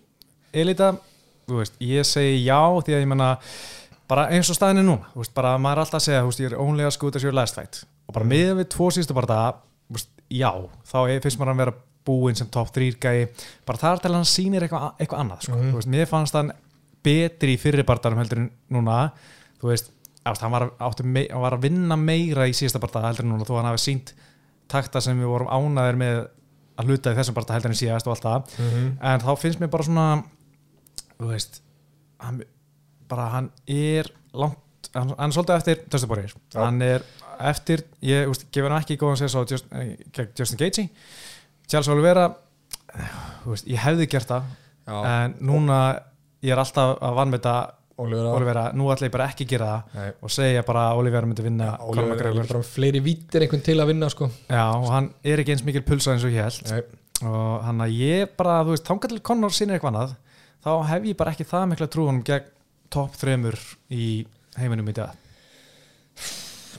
[0.59, 1.08] elita, þú
[1.57, 3.29] veist, ég segi já því að ég menna
[4.09, 6.31] bara eins og staðin er núna, þú veist, bara maður er alltaf að segja þú
[6.31, 7.83] veist, ég er as your last fight.
[8.07, 9.59] Og bara miðan við tvo síðustu bara það
[9.89, 10.51] þú veist, já,
[10.85, 11.75] þá finnst maður að vera
[12.09, 13.27] búinn sem top 3 gæi,
[13.65, 16.51] bara þar til hann sýnir eitthvað eitthva annað, sko, þú veist, mér fannst hann
[17.05, 19.11] betri í fyrri barndarum heldur en núna,
[19.61, 19.91] þú veist,
[20.25, 23.45] hann, var, átti, mei, hann var að vinna meira í síðasta barndag heldur en núna,
[23.47, 24.13] þó hann hafi sínt
[24.69, 26.19] takta sem við vorum ánaðir með
[26.79, 28.59] að hluta í þessum barndag heldur en síðast og allt það.
[29.11, 30.07] En þá finnst mér bara svona
[31.19, 31.61] þú veist
[32.23, 32.41] hann,
[33.11, 36.61] bara hann er langt hann, hann er svolítið eftir Já.
[36.63, 37.03] hann er
[37.39, 39.67] eftir, ég veist, gefur hann ekki góðan sér svo Just,
[40.15, 40.87] gegn Justin Gaethje.
[41.69, 42.29] Charles Oliveira
[43.45, 44.47] veist, ég hefði gert það
[44.89, 45.81] Já, en núna
[46.41, 47.57] ég er alltaf að vanmeta
[47.99, 50.11] Oliver Oliveira, nú ætla ég bara ekki að gera það Nei.
[50.23, 53.75] og segja bara að Oliveira myndi vinna Conor Oliver er bara fleiri vítir einhvern til
[53.75, 54.29] að vinna sko.
[54.47, 56.79] Já, og hann er ekki eins mikil pulsa eins og ég held Nei.
[57.27, 60.13] og hann að ég bara, þú veist, þangað til Conor sinni eitthvað annað,
[60.65, 62.51] þá hef ég bara ekki það mikla trú honum gegn
[62.89, 63.57] topp þremur
[63.93, 64.09] í
[64.59, 65.17] heiminum í dag.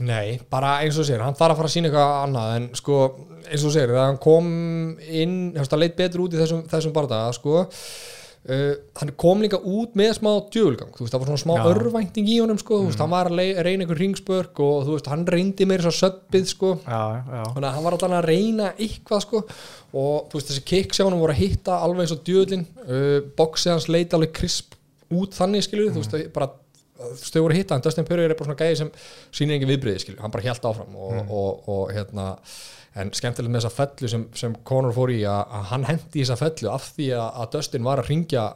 [0.00, 3.00] Nei, bara eins og segir, hann þarf að fara að sína eitthvað annað en sko,
[3.44, 4.46] eins og segir, þegar hann kom
[5.04, 7.66] inn, þú veist, það leit betur út í þessum, þessum bardaga, sko
[8.48, 11.64] uh, hann kom líka út með smá djöfulgang, þú veist, það var svona smá Já.
[11.74, 15.12] örvænting í honum, sko, þú veist, hann var að reyna einhver ringspörk og þú veist,
[15.12, 16.72] hann reyndi meira svo söppið, sko.
[16.87, 19.44] Þannig að hann var alltaf að reyna eitthvað sko.
[19.90, 23.16] Og þú veist þessi kicks hjá hann voru að hitta alveg eins og djöðlin uh,
[23.38, 24.76] boxið hans leiti alveg krisp
[25.11, 26.50] út þannig skilur þú veist að bara
[27.00, 28.90] þau voru að hitta en Dustin Poirier er bara svona gæði sem
[29.33, 32.26] sýnir engin viðbriði skilur, hann bara held áfram og, og, og, hérna
[32.98, 36.24] en skemmtilegt með þessa fellu sem, sem Conor fór í að, að hann hendi í
[36.24, 38.48] þessa fellu af því að, að Dustin var að ringja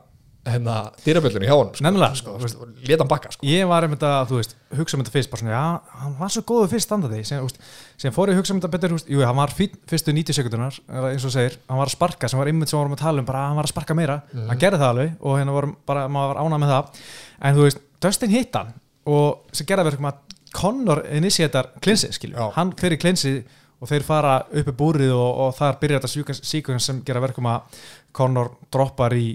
[0.45, 1.85] hérna dyrabjöllunni hjá hann sko.
[1.87, 2.65] Nefnilega, sko, þú veist.
[2.85, 3.47] leta hann bakka sko.
[3.49, 6.35] ég var einmitt að, þú veist, hugsa um þetta fyrst bara svona, já, hann var
[6.35, 7.63] svo góðu fyrst standaði sem, veist,
[8.05, 10.37] sem fór að hugsa um þetta betur, þú veist, jú, hann var fín fyrstu 90
[10.37, 10.77] sekundunar
[11.09, 13.29] eins og segir, hann var að sparka sem var einmitt sem vorum að tala um,
[13.31, 16.35] bara hann var að sparka meira hann gerði það alveg og hérna vorum bara, maður
[16.35, 17.03] var ánað með það
[17.41, 18.77] en þú veist, Dustin hitt hann
[19.09, 20.23] og sem gerði verðum að
[20.55, 23.39] Conor initiatar klinsi, skilju, hann fyrir klinsi
[23.85, 27.49] og þeir fara upp í búrið og, og þar byrjar þetta síkun sem gera verkum
[27.53, 27.81] að
[28.17, 29.27] Conor droppar í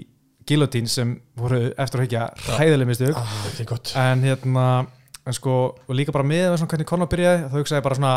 [0.50, 3.16] gilotín sem voru eftir að hekja hræðileg mistök.
[3.20, 4.66] Ah, en hérna
[5.28, 8.14] en sko, og líka bara með svona hvernig Conor byrjaði þá hugsaði bara svona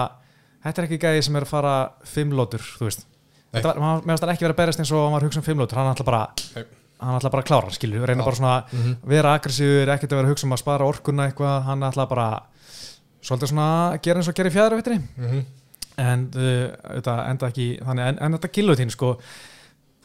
[0.64, 1.74] þetta er ekki gæði sem er að fara
[2.08, 3.04] fimm lótur þú veist,
[3.54, 5.60] var, maður meðast ekki verið að berast eins og hann var að hugsa um fimm
[5.62, 6.22] lótur, hann ætla bara
[6.56, 6.64] Nei.
[7.04, 8.26] hann ætla bara að klára, skilju, reyna Já.
[8.30, 8.96] bara svona Mhm.
[9.14, 12.30] vera aggressífur, ekkert að vera að hugsa um að spara orkuna eitthvað, hann ætla bara
[13.22, 15.44] svolítið svona að gera eins og gera í fjæðra vitri mm
[16.02, 19.14] en uh, þetta enda ekki þannig, en, en þetta gilutín sko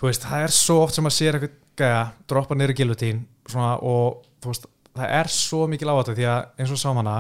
[0.02, 4.24] veist, það er svo oft sem að sér eitthvað gæja, droppa niður gilutín svona, og
[4.46, 7.18] veist, það er svo mikil áhættu því að eins og sáum hana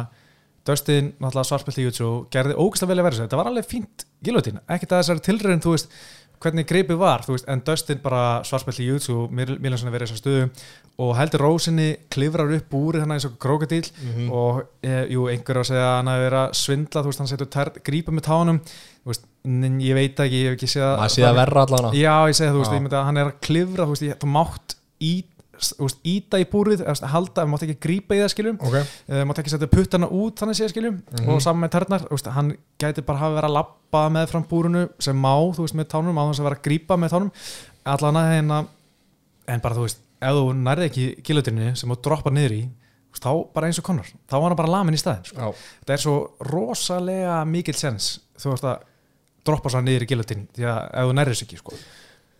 [0.68, 4.58] Dustin, náttúrulega svartspilt í YouTube gerði vel að vera sér, þetta var alveg fínt gilutín,
[4.68, 5.94] ekkert að þessari tilröðin, þú veist
[6.42, 10.12] hvernig gripið var, þú veist, en Dustin bara svartspilt í YouTube, Miljan svona verið í
[10.12, 10.50] þessar stöðu
[10.98, 14.30] og heldur rósinni klifrar upp úr þannig eins og krókadíl Mhm.
[14.32, 17.18] og e, jú, einhver er að segja að hann hafi verið að svindla, þú veist,
[17.18, 18.60] hann setur grípa með tánum,
[19.04, 21.92] þú veist, n- ég veit ekki, ég hef ekki séð maður sé að verra allan
[21.94, 24.18] Já, ég segi þú veist, ég myndi að hann er að klifra, þú veist, ég,
[24.18, 25.26] þú mátt ít,
[25.58, 29.22] veist, íta í búrið, eða halda, þú mátt ekki grípa í það skiljum, ok, uh,
[29.28, 31.28] mátt ekki setja puttana út þannig séð skiljum Mhm.
[31.34, 34.44] og saman með tærnar, þú veist, hann gæti bara hafa verið að labba með fram
[34.50, 37.30] búrinu sem má, þú veist, með tánum, á þess að vera að grípa með tánum,
[37.86, 38.58] allan að hérna,
[39.48, 42.68] en bara þú veist, ef þú nærði ekki kilotinu sem þú droppar niður í,
[43.18, 45.54] þá bara eins og konur, þá var hann bara lamin í staðin, sko.
[45.82, 46.16] þetta er svo
[46.52, 48.84] rosalega mikill sens, þú veist að
[49.48, 51.72] droppa svo niður í gilotin, því að ef þú nærðis ekki, sko.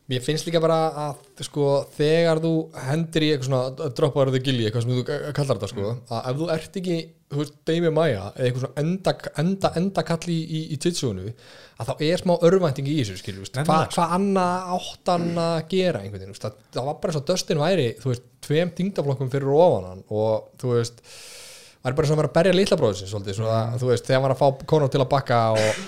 [0.09, 2.53] Mér finnst líka bara að sko, þegar þú
[2.87, 5.03] hendir í eitthvað svona droppaður þau gilji, eitthvað sem þú
[5.37, 6.97] kallar þetta sko, að ef þú ert ekki
[7.29, 11.27] þú veist, Dami Maja, eða eitthvað svona enda, enda, enda kalli í, í, í titsjónu
[11.29, 16.01] að þá er smá örvænting í þessu skilju, hvað hva annað átt hann að gera
[16.01, 19.53] einhvern veginn, það, það var bara eins og Dustin væri, þú veist, tveim þingdaflokkum fyrir
[19.53, 23.13] ofan hann og þú veist það er bara svona að vera að berja litla bróðsins
[23.13, 25.83] svolítið, svo að, þú veist, þegar hann var að fá Conor til að bakka og,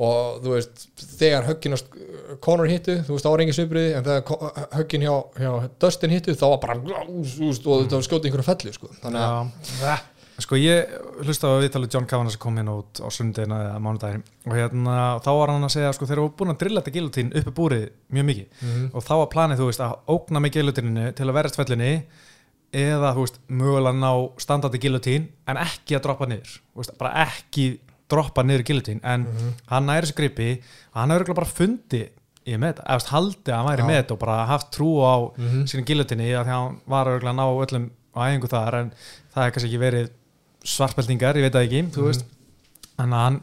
[0.00, 0.86] og þú veist,
[1.20, 1.78] þegar höggin á
[2.40, 5.50] Conor hittu, þú veist, það var engin svipriði en þegar höggin hjá, hjá
[5.82, 8.94] Dustin hittu, þá var bara þú veist, og það var skjótið einhverju fellu, sko.
[9.02, 9.98] Þannig að, Já.
[10.40, 10.88] Sko ég
[11.20, 14.22] hlusta á viðtalið John Cavanaugh sem kom inn út á sundina eða mánudaginn.
[14.48, 17.32] Og hérna þá var hann að segja sko þeir eru búin að drilla þetta gilutín
[17.36, 17.84] uppi búrið
[18.14, 18.64] mjög mikið.
[18.94, 21.90] Og þá var planið þú veist að ógna með gilutíninu til að verðast fellinni
[22.80, 24.10] eða þú veist mögulega ná
[24.40, 26.56] standandi gilutín en ekki að droppa niður.
[26.78, 27.66] Veist, bara ekki
[28.10, 29.26] droppa niður gilutín en
[29.70, 30.48] hann næri þessu gripi
[30.96, 32.02] hann hefur bara fundi
[32.48, 33.88] í með veist, haldið að hann væri Já.
[33.90, 37.12] með þetta og bara haft trú á mm sínum gilutíni að því að hann var
[37.16, 38.92] að ná öllum á æfingu þar en
[39.34, 40.10] það er kannski ekki verið
[40.60, 42.24] svartbeltingar, ég veit það ekki þú veist,
[42.96, 43.40] þannig að hann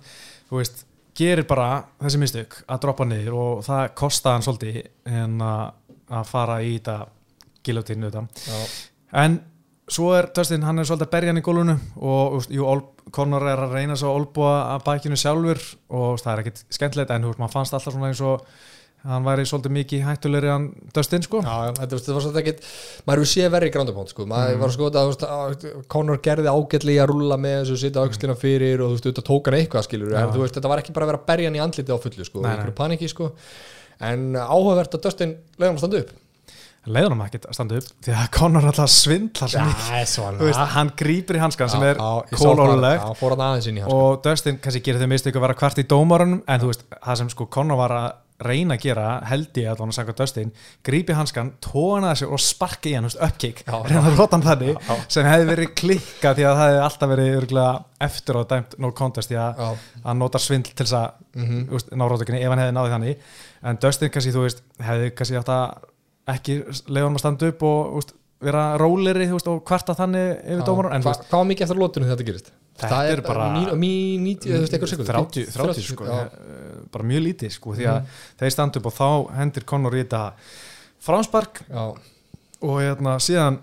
[0.52, 0.84] veist,
[1.18, 1.70] gerir bara
[2.02, 4.82] þessi mistök að droppa niður og það kostaði hann svolítið
[5.22, 5.64] en að,
[6.20, 6.98] að fara í þetta
[8.46, 8.60] já,
[9.18, 9.40] En
[9.88, 12.66] svo er Dustin, hann er svolítið að berja hann í gólfinu og jú,
[13.16, 15.62] Conor er að reyna svo að olbúa að bækinu sjálfur
[15.96, 18.44] og það er ekkit skemmtilegt en maður fannst alltaf svona eins og
[19.08, 21.40] hann væri svolítið mikið hættulegri en Dustin sko.
[21.46, 22.68] Já, þetta, þetta var svolítið ekkit
[23.08, 24.26] maður hefur séð verið í groundapónt sko.
[24.28, 28.92] maður var sko að, Conor gerði ágætli að rúlla með þessu, sitja aukslina fyrir og
[28.92, 31.22] þú veist, þetta tók hann eitthvað skilur en veist, þetta var ekki bara að vera
[31.22, 32.74] að berja hann í andliti á fullu sko, Nei, nei.
[32.76, 33.32] paniki sko
[34.12, 36.16] en áhugavert að Dustin hann að standa upp
[36.92, 38.92] leiður hann ekkit að standa upp því að Conor alltaf
[40.38, 42.00] Þú veist, hann grýpir í hanskan sem er
[42.34, 46.72] kólólulegt já, og Dustin kannski gerir þau mistök að vera kvart í dómarunum en þú
[46.72, 50.14] veist, það sem sko Conor var að reyna að gera, held ég að hann sagja
[50.18, 50.52] Dustin,
[50.86, 54.98] grípi hanskan, tóna þessu og sparki í hann, Já, reyna að rota hann þannig, Já.
[55.16, 57.34] sem hefði verið klikka því að það hefði alltaf verið
[58.08, 59.70] eftir og dæmt no contest því að Já.
[60.06, 61.98] hann notar svindl til þess að mm -hmm.
[61.98, 63.18] ná rótökinni ef hann hefði náði þannig.
[63.64, 65.88] En Dustin kannski, þú veist, hefði kannski átt að
[66.28, 66.56] ekki
[66.92, 68.14] leiða hann að standa upp og veist,
[68.44, 72.28] vera róleri veist, og kvarta þannig yfir þú Hva, hvað var mikið eftir lótunum þetta
[72.28, 72.52] gerist?
[72.78, 76.20] Þetta það er bara- mí, mí, 90, þú veist, eitthvað sekundur 30, 30 sko, já.
[76.28, 79.08] eh, bara mjög lítið sko, því að þeir standa upp og þá
[79.40, 80.22] hendir Conor í þetta
[81.08, 81.82] framspark já,
[82.62, 83.60] og hérna, síðan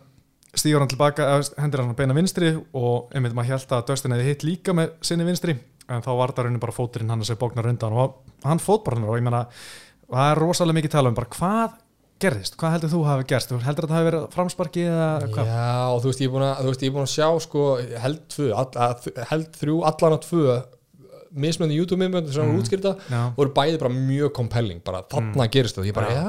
[0.54, 4.44] stígur hann tilbaka, hendir hann beina vinstri og einmitt maður held að Dustin hefði hitt
[4.46, 5.56] líka með sinni vinstri,
[5.90, 9.10] en þá var það raunin bara fóturinn hann að segja bóknar undan og hann fótbarnar
[9.10, 9.46] og ég meina,
[10.10, 11.80] það er rosalega mikið tala um bara hvað
[12.24, 15.50] gerðist, hvað heldur þú hafi gerst, þú heldur að það hafi verið framsparki eða hvað?
[15.54, 17.66] Já, og þú veist, ég er búin að, veist, er búin að sjá sko,
[18.04, 20.56] held tvö, all, að, held þrjú allan að tvö
[21.34, 22.58] mismöndi YouTube-myndböndu sem mm.
[22.62, 23.20] útskýrta Já.
[23.34, 26.26] voru bæði bara mjög compelling bara þarna gerist það, ég bara, já,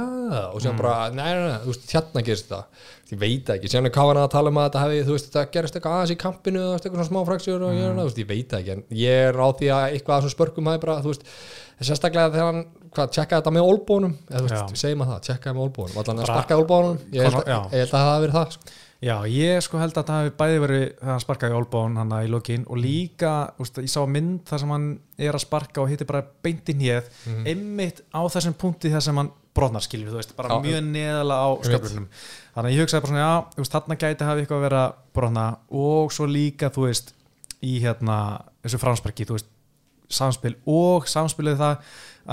[0.50, 3.70] og síðan bara nei, nei, nei, þú veist, hérna gerist það ég veit það ekki,
[3.86, 6.18] er káðan að tala um að þetta hefði, þú veist, þetta gerist eitthvað aðeins í
[6.24, 9.28] kampinu veist, eitthvað smá fraksjur og ég, þú veist, ég veit það ekki en ég
[9.30, 11.28] er á því að eitthvað að svona spörkum hafi bara, þú veist,
[11.86, 12.64] sérstaklega þegar hann
[12.96, 14.16] hvað, tjekkaði þetta með olbónum?
[14.32, 17.00] Eða þú veist, segjum að það, tjekkaði með olbónum allan að sparkaði olbónum?
[17.14, 17.52] Ég held, að-
[17.86, 18.74] að það hafi verið það sko.
[19.04, 22.30] Já, ég sko held að það hefði bæði verið þegar hann sparkaði olbón hann í
[22.32, 23.32] lokin og líka,
[23.62, 24.86] úst, ég sá mynd þar sem hann
[25.20, 27.10] er að sparka og hittir bara beint í hnið,
[27.46, 30.64] einmitt á þessum punkti þar sem hann brotnar skilju, þú veist, bara Já.
[30.64, 31.68] mjög neðala á veit.
[31.70, 32.08] sköflunum.
[32.56, 34.82] Þannig að ég hugsaði bara svona, já, veist, þarna gæti hafi eitthvað að vera
[35.16, 37.14] brotna og svo líka, þú veist,
[37.64, 38.18] í hérna,
[38.66, 39.52] þessu framsparki, þú veist,
[40.12, 41.78] samspil og samspilið það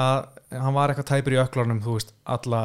[0.03, 0.27] að
[0.63, 2.65] hann var eitthvað tæpur í öklunum, þú veist, alla,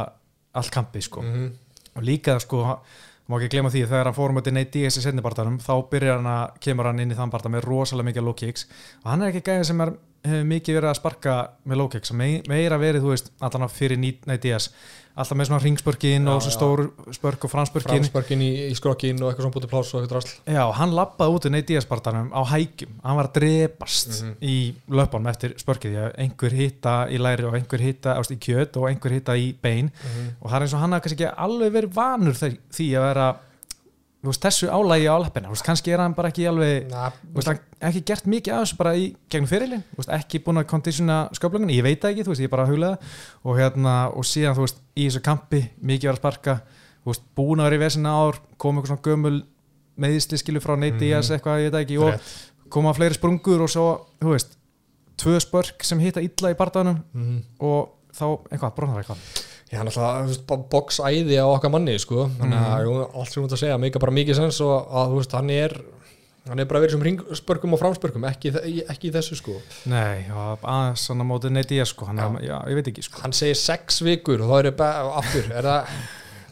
[0.57, 1.51] all kampið, sko Mhm.
[1.97, 2.79] og líka sko
[3.27, 6.19] má ekki glemma því að þegar hann fórum þetta neitt í setni barndanum þá byrjar
[6.19, 8.67] hann að kemur hann inn í þann barndan með rosalega mikið low kicks.
[9.03, 9.91] Og hann er ekki gæðin sem er,
[10.25, 11.35] hefur mikið verið að sparka
[11.67, 11.81] með
[12.17, 14.01] Me, meira verið þú veist, allan að fyrir
[14.43, 14.71] DS
[15.17, 16.55] alltaf með svona ringspörkin og svo já.
[16.55, 16.81] stór
[17.15, 20.33] spörk og franspörkin framspörkin í, í skrokkin og eitthvað svona bútið pláss og eitthvað drasl.
[20.53, 21.53] Já, hann lappaði út í
[21.89, 24.57] barndanum á hækjum, hann var að drepast í
[24.93, 25.95] löpunum eftir spörkið.
[25.97, 29.37] Því að einhver hitta í læri og einhver hitta ást, í kjöt og einhver hitta
[29.39, 29.89] í bein.
[30.41, 32.53] Og það er eins og hann hafði kannski ekki alveg verið vanur því,
[32.93, 33.27] að vera
[34.25, 35.15] veist, þessu álægi á
[35.53, 37.51] veist, kannski er hann bara ekki alveg Na, veist,
[37.85, 39.83] ekki gert mikið af þessu bara í gegnum fyrirlin,
[40.17, 42.97] ekki búin að kondísjuna sköflungun, ég veit það ekki, veist, ég er bara að huglega
[43.45, 44.57] og hérna, og síðan,
[44.97, 46.57] í þessu kampi mikið var að sparka,
[47.37, 49.35] búin að vera í vesina ár, kom eitthvað svona gömul
[49.97, 50.75] meðisli skilu frá
[51.69, 53.85] veit það ekki, og koma fleiri sprungur og svo,
[54.19, 54.57] þú veist
[55.17, 57.37] tvö spörk sem hitta illa í barðanum Mhm.
[57.61, 62.29] og þá, eitthvað, brotnar eitthvað Já, hann alltaf boksæði á okkar manni sko.
[62.39, 65.09] þannig að jú, allt sem þú ert að segja mikið bara mikið sens og að
[65.11, 65.75] þú veist, hann er
[66.47, 68.53] hann er bara verið sem ringspörkum og framspörkum ekki,
[68.87, 69.57] ekki í þessu sko
[69.91, 72.47] Nei, aðeins svona mótið Nate Diaz sko, hann, já.
[72.47, 75.69] já, ég veit ekki sko hann segir sex vikur og þá er það aftur er
[75.71, 75.99] það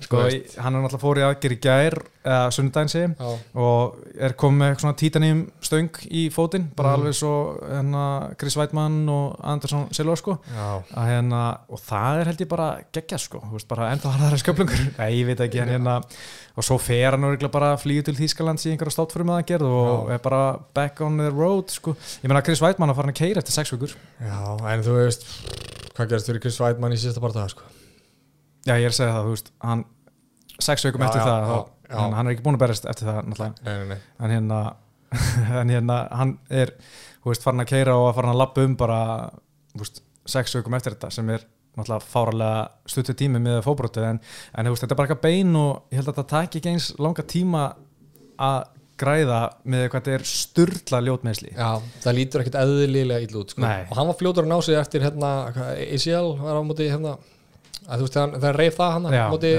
[0.04, 0.18] sko,
[0.62, 3.30] hann er náttúrulega fór í aðgerð í gær eða sé Já,
[3.62, 7.00] og er komið með svona títaným stöng í fótinn, bara Mhm.
[7.00, 7.34] alveg svo
[7.70, 10.40] hérna, Chris Weidmann og Andersson Silva sko.
[10.56, 14.38] Já, að hérna, og það er held ég bara geggja sko, veist, bara enda harðara
[14.42, 16.04] sköplungur nei, ég veit ekki, en hérna
[16.58, 19.70] og svo fer hann örugglega bara að flýja til Þýskalands í einhverja státförum að gerð
[19.70, 23.14] og er bara back on the road sko, ég meina Chris Weidmann að fara hann
[23.16, 23.96] að keira eftir sex vikur.
[24.22, 25.26] Já, en þú veist
[25.96, 27.62] hvað gerist fyrir Chris Weidmann í síðasta barða sko.
[28.66, 29.86] Já, ég er að segja það, þú veist, hann
[30.66, 31.58] sex vikum Já, eftir já, það, já,
[31.90, 31.96] já.
[32.00, 34.06] Hann, hann er ekki búin að berast eftir það náttúrulega, nei, nei, nei.
[34.26, 34.62] en hérna
[35.62, 36.74] en hérna, hann er
[37.24, 39.02] þú veist, farin að keira og að fara að lappa um bara,
[39.76, 40.02] þú veist,
[40.36, 44.22] sex vikum eftir þetta sem er náttúrulega fáralega stuttu tími með fóbrótið en,
[44.56, 46.72] en þú veist, þetta er bara eitthvað bein og ég held að þetta taki ekki
[46.72, 47.66] eins langa tíma
[48.46, 51.70] að græða með hvað þetta er sturla ljótmeðsli Já,
[52.06, 53.64] það lítur ekkert eðlilega illa út sko.
[53.66, 53.82] Nei.
[53.90, 57.16] og hann var fljótur að ná sig eftir hérna, hvað, ACL var á móti hérna,
[57.86, 59.50] að þú veist, þegar hann reif það hann á móti.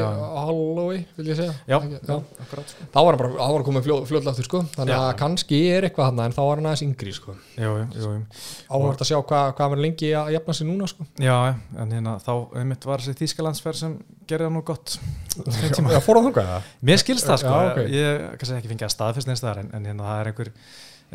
[0.47, 2.87] Holloway, vil ég segja já, Ekki- já, akkurat sko.
[2.93, 4.61] þá var hann bara, var hann komið fljó, fljótlega aftur sko.
[4.75, 5.01] þannig Já.
[5.07, 7.37] að kannski er eitthvað hann en þá var hann aðeins yngri sko.
[7.57, 11.07] áhvert að sjá hvað hva hann er lengi að jafna sig núna sko.
[11.23, 11.37] já,
[11.79, 13.95] en hérna þá einmitt var þessi þýskalandsferð sem
[14.27, 14.97] gerði það nú gott.
[15.37, 16.69] Já, fór hann þangað það?
[16.83, 17.81] Mér skilst það sko, Já, ok.
[17.95, 20.53] ég kannski ekki fengið að staðfest neins staðar en, en hérna það er einhver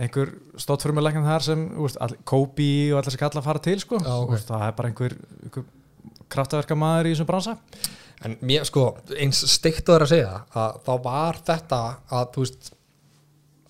[0.02, 0.30] einhver
[0.62, 1.63] stótt fyrir mig læknum þar sem
[2.24, 4.00] Kobe og allir sem kalla að fara til sko.
[4.00, 5.17] Það er bara einhver,
[6.32, 7.58] einhver kraftaverka maður í þessum bransa?
[8.22, 11.80] En mér, sko, eins steikt að segja að þá var þetta
[12.12, 12.72] að, þú veist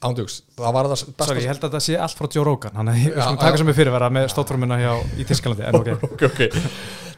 [0.02, 2.78] ándjóks, það var það besta Sorry, ég held að það sé allt frá Joe Rogan
[2.80, 6.24] hann er svona taka sem er fyrirvera með stóttfrumuna hjá í Tískalandi en ok, ok,
[6.26, 6.42] ok.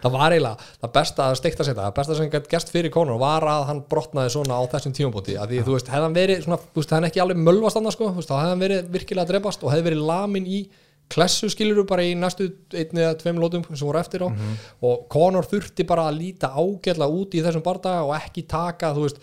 [0.03, 2.91] Það var eiginlega, það besta að steikta sér það það besta sem gætt gerst fyrir
[2.91, 6.17] Conor var að hann brotnaði svona á þessum tímabóti að því, þú veist, hefði hann
[6.17, 8.65] verið svona, þú veist, er ekki alveg mölvast annars, sko, þú veist, þá hefði hann
[8.65, 10.59] verið virkilega að drefast og hefði verið lamin í
[11.09, 14.29] klessu skiluru bara í næstu einni eða tveim lótum sem voru eftir á.
[14.81, 19.07] Og Conor þurfti bara að líta ágætla út í þessum bardaga og ekki taka, þú
[19.07, 19.19] veist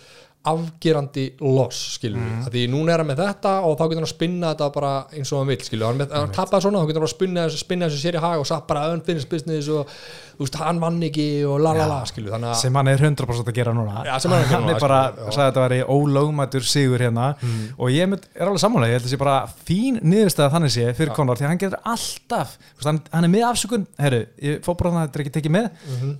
[0.48, 2.44] afgerandi loss, skilur við mm.
[2.48, 5.32] því núna er hann með þetta og þá getur hann að spinna þetta bara eins
[5.34, 7.16] og hann vil, skilur við, hann, með- hann tappaði svona þá getur hann bara að
[7.16, 9.90] spinna, spinna þessu sér í hag og satt bara unfinished business og
[10.38, 13.04] þú veist, hann vann ekki og la la la, skilur við, þannig sem hann er
[13.04, 14.06] 100% að gera núna.
[14.16, 17.28] Sem hann er að gera núna, er bara, sagði að þetta væri ólögmætur sigur hérna.
[17.76, 19.36] Og ég er alveg sammála, ég held að sé bara
[19.68, 23.86] fín niðurstæða þannig sé fyrir Conor því hann getur alltaf, hann, hann er með afsökun.
[24.00, 25.70] Herru, ég fórbróðan að þetta er ekki tekið með.
[25.84, 26.18] Mhm.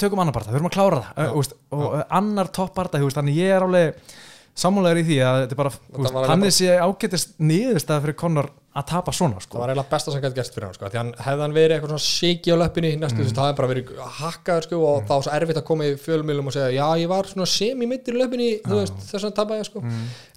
[0.00, 1.20] Tökum annar parta, við erum að klára það.
[1.20, 4.16] Uh, úst, og annar topp parta, þú veist, þannig ég er alveg
[4.60, 8.48] sammálaður í því að þetta er bara var hann er sé ágætist niðurstæða fyrir Conor
[8.70, 9.58] að tapa svona það sko.
[9.60, 10.90] var eiginlega besta sem gæti gerst fyrir hann sko.
[10.90, 13.58] því hann hefði hann verið eitthvað svona shaky á löppinni næstu, þú veist, það hefði
[13.60, 16.68] bara verið hakkaður sko, og þá var svo erfitt að koma í fjölmjölum og segja
[16.76, 19.82] já, ég var svona semi-mittir í löppinni þú veist, þess að tapa ég sko.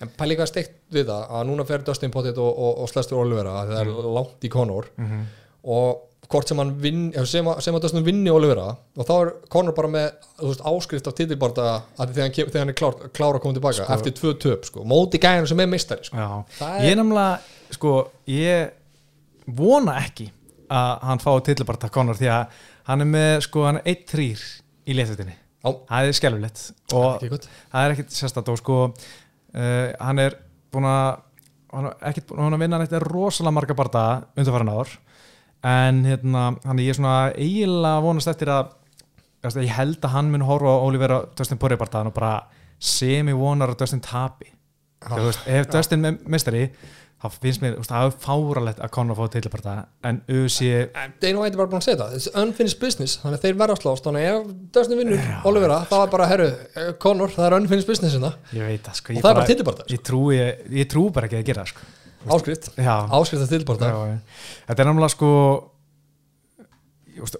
[0.01, 3.21] En pæli hvað steikt við það, að núna fer Dustin Pottet og, og, og Slestur
[3.21, 4.89] Olivera að það er langt í Conor.
[5.73, 9.31] Og hvort sem hann vinn ef sem, sem að Dustin vinni Olivera og þá er
[9.53, 10.07] Conor bara með
[10.39, 11.65] veist, áskrift af titilbarda
[11.97, 14.85] að þegar hann, þegar hann er klár, klár að koma tilbaka eftir tvö töp sko,
[14.87, 16.17] móti gæðinu sem er meistari sko.
[16.63, 17.95] Er- ég nefnilega sko,
[18.31, 20.29] ég vona ekki
[20.73, 22.59] að hann fái tilbarta Conor því að
[22.89, 24.29] hann er með sko, hann er 1-3
[24.87, 25.69] í léttutinni Já.
[25.71, 30.35] það er skelfilegt og Ekki það er ekkit sérstætt og sko uh, hann er
[30.73, 31.21] búin að
[31.73, 34.03] hann er ekkit búin að vinna neitt rosalega marga barda
[34.35, 34.91] undanfæran ár
[35.63, 38.73] en hérna, hann er ég svona eiginlega vonast eftir að
[39.63, 42.33] ég held að hann mun horfa á Olivera Dustin Poirier bardaðan og bara
[42.83, 44.51] semi vonar að Dustin tapi.
[45.03, 46.67] Þú veist, ef Dustin er meistari
[47.23, 49.73] þá finnst mér, það er fáralegt að Conor fá tilbarta
[50.03, 50.67] en UFC
[51.23, 52.15] Dana White er bara búin að segja það.
[52.19, 54.07] It's unfinished business, þannig að þeir verða að slást.
[54.07, 57.91] Þannig að ef Dustin vinnur Olivera þá er bara, herru, eh, Conor, það er unfinished
[57.91, 61.51] business hérna, það, sko og það er bara trú, ég, ég trú bara ekki að
[61.51, 64.17] gera það, sko áskrift, áskrift já, já.
[64.67, 65.31] þetta er náttúrulega sko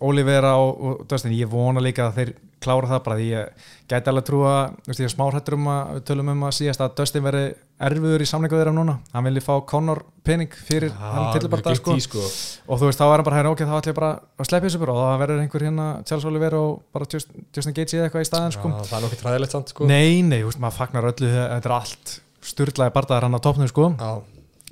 [0.06, 4.12] Olivera og, og Dustin, ég vona líka að þeir klára það bara því ég gæti
[4.12, 4.56] alveg trúa
[4.88, 7.44] ég er smárhættur um að við tölum um að síðast að Dustin veri
[7.84, 8.96] erfiður í samlingu þeirra núna.
[9.14, 11.96] Hann vilji fá Conor pening fyrir hann tilbarta sko.
[12.00, 12.24] sko.
[12.68, 14.70] og þú veist þá er hann bara hérna ok þá ætlum ég bara að sleppa
[14.70, 14.96] þessu bara.
[14.96, 18.30] Og það verður einhver hérna Charles Oliver og bara Just, Justin Gaethje eða eitthvað í
[18.30, 18.72] staðin sko.
[18.72, 19.90] Já, það er nokkið træðilegt samt sko.
[19.90, 23.90] nei nei, veist, maður fagnar öllu þetta er allt styrlaði bardaðar hann á topnum sko.
[23.98, 24.12] Já,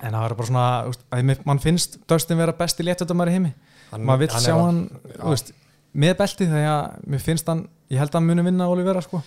[0.01, 3.53] en það verður bara svona, veist, að mann finnst Dustin vera besti léttjöldamæri heimi.
[3.91, 4.81] Hann- maður vill hann sjá hann
[5.19, 5.51] þú veist,
[5.93, 9.21] með belti þegar mér finnst hann ég held að hann muni vinna Olivera sko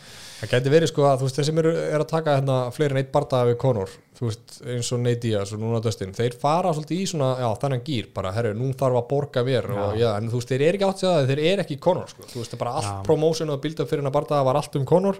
[0.45, 2.95] það gæti verið sko að þú veist þeir sem eru er að taka hérna fleiri
[2.95, 6.37] en eitt bardaði við Conor þú veist eins og Nate Diaz og núna Dustin þeir
[6.39, 9.43] fara svolítið í svona, já þannig gýr bara, herru, nú þarf að borga
[9.99, 12.23] já, en þú veist þeir eru ekki átt sér það, þeir eru ekki Conor sko,
[12.31, 13.03] þú veist bara allt Já.
[13.09, 15.17] promotion og build up fyrir hennar bardaða var allt um Conor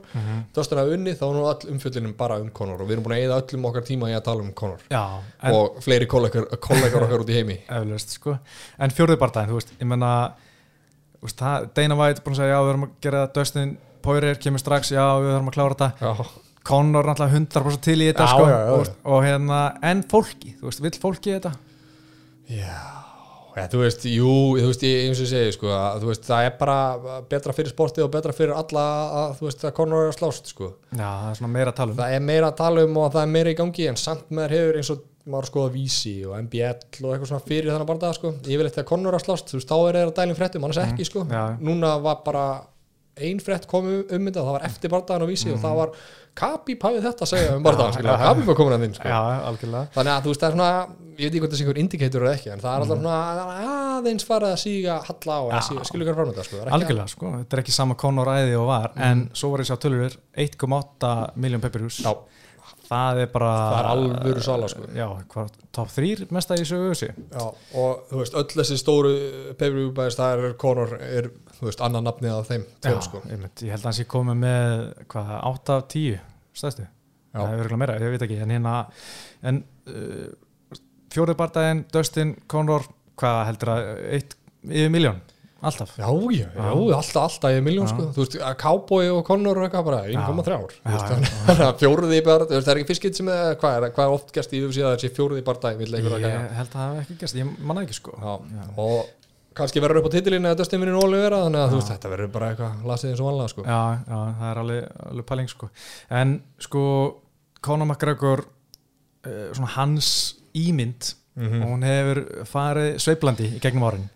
[0.55, 3.17] Dustin að unni, þá er nú all umfjöllinum bara um Conor og við erum búin
[3.19, 5.05] að eyða öllum okkar tíma í að tala um Conor já,
[5.51, 7.59] og fleiri kollegar, okkar út í heimi.
[7.81, 8.39] Eflaust sko.
[8.79, 10.13] En fjórði barndaginn, þú veist, ég menna
[11.19, 11.59] þú veist, það,
[14.05, 16.27] Að að Poirier kemur strax, já, við þarfum að klára þetta
[16.65, 18.75] Conor náttúrulega 100% til í þetta Já, sko, já, já.
[18.75, 21.55] Og, og hérna, en fólki, þú veist, vill fólki þetta?
[22.53, 22.77] já.
[23.55, 26.25] Ja, þú veist, jú, þú veist, ég eins og ég segi sko, að, þú veist,
[26.27, 26.79] það er bara
[27.31, 28.87] betra fyrir sportið og betra fyrir alla
[29.21, 31.79] að, þú veist, að Conor er að slást, sko Já, það er svona meira að
[31.79, 34.01] tala um það er meira að tala um og það er meira í gangi en
[34.01, 37.47] samt með þér hefur eins og maður að skoða vísi og MBL og eitthvað svona
[37.47, 38.35] fyrir þannig barndag sko.
[38.43, 41.07] ég vil eitthvað Conor að slást, þú veist, þá er þeirra dælum fréttum, annars ekki
[41.07, 41.23] sko.
[41.31, 41.45] já.
[41.63, 42.49] núna var bara
[43.15, 45.97] ein frétt komið um þetta, það var eftir barndagan á vísi og það var
[46.35, 48.15] Kabib hafið þetta að segja um barndagan, já.
[48.25, 49.11] Kabib var komin að þinn sko.
[49.51, 50.71] Algjörlega þannig að þú veist, það er svona
[51.15, 53.19] ég veit ekki hvort það sé einhver indikator eða ekki en það er alltaf svona
[53.95, 55.61] aðeins farið að síga halla á, ja.
[55.87, 56.57] skilur hver fram þetta sko.
[56.57, 59.53] Það er ekki Algjörlega, sko, þetta er ekki sama Conor æði og var en svo
[59.53, 62.43] var ég að sjá tölur 1,8 miljón pepperhús að-
[62.89, 64.87] það er bara það er alvöru sala sko.
[64.97, 69.13] Já, hvað, top 3 mesta í sögu össi Já, og þú veist, öll þessi stóru
[69.59, 73.23] pay-per-view bæðist, það er Conor er, þú veist, annan nafnið af þeim Já, tveim, sko.
[73.31, 74.77] einmitt, ég held að hans ég komið með
[75.15, 76.19] hvað, 8 af 10
[76.55, 77.39] stæðstu, Já.
[77.41, 78.75] það er virkulega meira, ég veit ekki en hérna,
[79.51, 80.27] en uh,
[81.15, 82.87] fjórið bardaginn, Dustin, Conor
[83.21, 85.21] hvað heldur að, eitt yfir miljón,
[85.63, 85.95] alltaf?
[85.99, 88.07] Já, já, já, alltaf, alltaf ég er miljón, sko.
[88.15, 90.77] Þú veist, Cowboy og Conor og eitthvað bara 1,3 ár.
[90.85, 94.33] Þannig að fjóruði bara, það er ekki fyrst sem er, hvað er, hvað er oft
[94.35, 96.09] gæst í að það sé fjóruði bara dæmi, ég
[96.59, 98.17] held að það hef ekki gæst, ég manna ekki sko.
[98.19, 98.33] Já,
[98.77, 99.13] og
[99.55, 102.13] kannski verður upp á titilinu að Dustin vinni nóli vera, þannig að þú veist, þetta
[102.13, 103.67] verður bara eitthvað lasið eins og vanlega, sko.
[103.69, 105.69] já, já, það er alveg, alveg pæling sko.
[106.21, 106.33] En
[106.67, 106.87] sko
[107.65, 110.09] Conor McGregor uh, svona hans
[110.59, 111.63] ímynd Mhm.
[111.63, 114.09] og hún hefur farið sveiplandi í gegnum árin.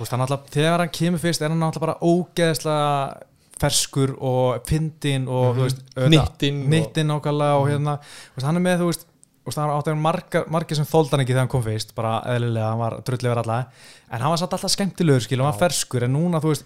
[0.00, 3.22] Alltaf, þegar hann kemur fyrst er hann alltaf bara ógeðslega
[3.60, 6.10] ferskur og fyndin og þú veist, auðvitað-
[6.66, 9.94] Hnyttinn og- og hérna, þú veist, hann er með þú veist, þú veist, hann áttu
[9.96, 13.30] margar, margir sem þóldi hann ekki þegar hann kom fyrst, bara eðlilega hann var drullið
[13.30, 13.66] verið alla,
[14.12, 16.64] en hann var satt alltaf skemmtilegur skil og hann var ferskur, en núna þú veist,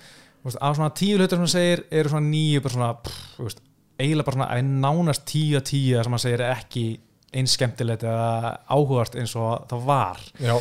[0.61, 3.61] af svona tíu hlutur sem hann segir eru svona nýju, bara svona, pff, þú veist
[4.01, 6.99] eiginlega bara svona, nánast tíu að tíu sem hann segir ekki
[7.35, 10.21] eins skemmtilegt eða áhugast eins og það var.
[10.41, 10.57] Já,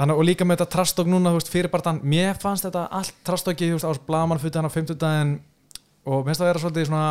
[0.00, 3.66] Þannig, og líka með þetta trastók núna, veist, fyrir barðan mér fannst þetta allt trastóki,
[3.68, 4.96] þú veist, á blamanfutti hann á 50
[6.08, 7.08] og mér finnst það að vera svolítið svona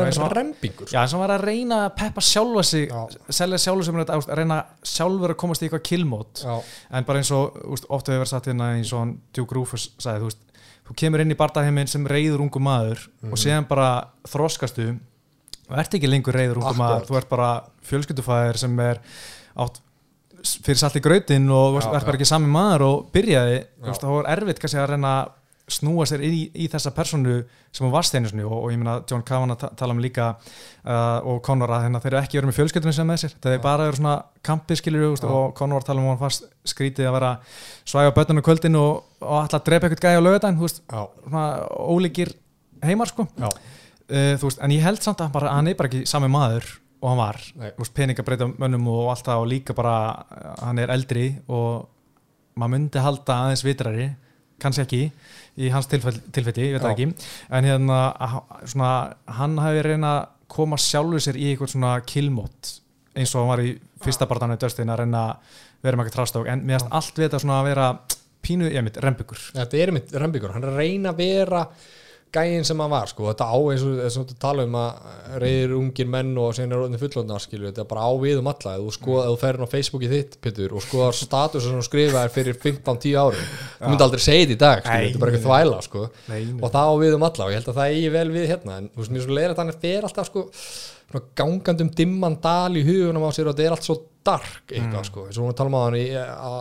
[0.00, 0.96] er eins og- rembingur, sko.
[0.96, 2.88] Já, hann var að reyna að peppa sjálfa sig
[3.30, 6.42] selja sjálfa sig með þetta, þú veist, að reyna sjálfur að komast í eitthvað killmót.
[6.42, 9.54] Já, en bara eins og, þú veist, oft hefur verið satt hérna eins og Duke
[9.54, 10.38] Rufus sagði, þú veist
[10.88, 13.32] þú kemur inn í bardaheiminn sem reyður ungu maður Mhm.
[13.32, 14.98] og séðan bara þroskastu
[15.66, 16.82] og ert ekki lengur reyður ungu Akkurat.
[16.82, 17.50] maður þú ert bara
[17.88, 19.00] fjölskyldufæðir sem er
[19.64, 19.80] átt
[20.62, 23.98] fyrir salt í grautin og þú Já, ert bara ekki sami maður og byrjaði, þú
[24.02, 25.34] þá er erfitt kannski að reyna að
[25.66, 27.40] snúa sér í, í þessa personu
[27.74, 30.28] sem hún varst einu sinni og, og ég meina John Kavanagh ta tala um líka
[30.36, 33.34] uh, og Conor að hérna, þeir eru ekki verið með fjölskyldunum sem með sér.
[33.50, 34.14] Er bara eru svona
[34.46, 35.26] kampið skilur Já.
[35.26, 37.32] og Conor var að tala um að hann fannst skrítið að vera
[37.82, 41.46] svæga bönnum kvöldin og, og alltaf að drepa eitthvað gæja á lögadaginn, þú veist, svona
[41.96, 42.32] ólíkir
[42.86, 43.26] heimar sko.
[43.34, 43.50] Já,
[44.10, 46.68] uh, veist, en ég held samt að bara, hann er bara ekki sami maður
[47.02, 47.40] og hann var.
[47.78, 49.96] Veist, peninga breyta mönnum og allt það og líka bara
[50.26, 51.86] uh, hann er eldri og
[52.56, 54.08] maður myndi halda aðeins vitrari
[54.62, 55.02] kannski ekki
[55.60, 57.10] í hans tilfelli, ég veit ekki.
[57.52, 58.00] En hérna,
[58.64, 58.90] svona,
[59.38, 62.76] hann hafi reyna að koma sjálfur sér í eitthvað svona killmót
[63.16, 66.48] eins og hann var í fyrsta barðanu Dustin að reyna að vera með eitthvað trástók
[66.52, 67.86] en finnst allt við þetta svona að vera
[68.46, 69.40] pínu, ég mitt, rembyggur.
[69.56, 71.62] Þetta er mitt rembingur hann reyna að vera
[72.34, 75.74] gæinn sem hann var, sko, þetta á eins og þess að tala um að reyðir
[75.76, 78.74] ungir menn og sen er orðin fullotnar, skilju, þetta er bara á við um alla,
[78.76, 81.84] ef þú skoða, ef þú ferir á Facebooki þitt, Pétur, og skoðar status sem þú
[81.86, 85.32] skrifaðir fyrir 15-10 árum þú myndi aldrei segja þetta í dag, skilju, þetta er bara
[85.36, 86.60] eitthvað þvæla, sko, Nei, nei.
[86.60, 88.76] og það á við um alla og ég held að það eigi vel við hérna,
[88.82, 90.40] en þú veist, mér er svo leira að fer alltaf, sko
[91.38, 93.96] gangandum dimman dal í hugunum á sér og þetta er allt svo
[94.26, 96.58] dark eitthvað, sko, eins og hún tala um á hann í, að,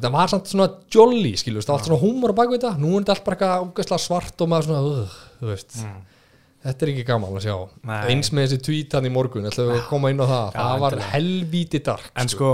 [0.00, 2.94] og og þetta var samt svona jolly, veist, allt svona húmor á bakvið þetta, nú
[2.96, 5.76] er þetta allt bara eitthvað svart og maður svona, uh, þú veist.
[6.60, 7.54] Þetta er ekki gaman að sjá.
[7.88, 8.00] Nei.
[8.12, 10.80] eins með þessi tweet hann í morgun við að koma inn á það, Já, það
[10.80, 12.50] var helvíti dark en sko,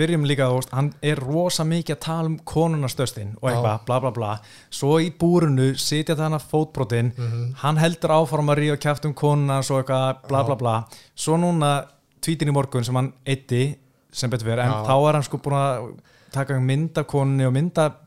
[0.00, 4.10] byrjum líka veist, hann er rosa mikið að tala um konunastöstin og eitthvað, bla bla
[4.10, 4.32] bla.
[4.70, 7.54] Svo í búrinu sitja þannig fótbrotin Mhm.
[7.62, 10.84] hann heldur áfram að ríða kæft um konuna svo eitthvað, bla bla bla.
[11.14, 11.86] Svo núna,
[12.20, 13.76] tweetin í morgun sem hann eitti,
[14.10, 14.86] sem betur verið, en Já.
[14.86, 15.94] þá er hann sko búin að
[16.32, 17.98] taka mynd af konunni og mynd af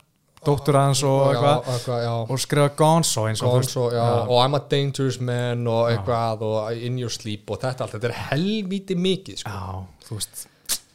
[0.44, 5.92] dóttur hans og eitthvað og skrifa Gonzo Gonzo, já, og I'm a dangerous man og
[5.92, 9.50] eitthvað og in your sleep og þetta allt, þetta er helvíti mikið sko.
[9.50, 10.48] já, þú veist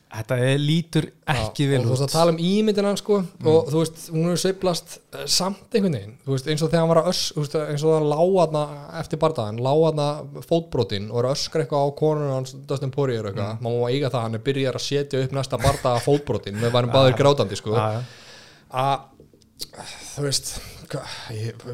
[0.10, 2.10] þetta er, lítur ekki vel og þú veist út.
[2.10, 3.20] að tala um ímyndina sko,
[3.51, 6.84] og þú veist, hún er sveiflast eh, samt einhvern veginn, þú veist, eins og þegar
[6.84, 8.64] hann var að öss, þú veist, eins og það láðna
[9.03, 10.07] eftir bardaðan, láðna
[10.49, 14.12] fótbrotin og er að öskra eitthvað á konuna hans Dustin Poirier eitthvað, maður má eiga
[14.16, 17.78] það hann er byrjar að setja upp næsta bardaða fótbrotin við varum báðir grátandi sko.
[17.78, 19.07] Að
[20.16, 20.53] þú veist
[21.38, 21.66] ég,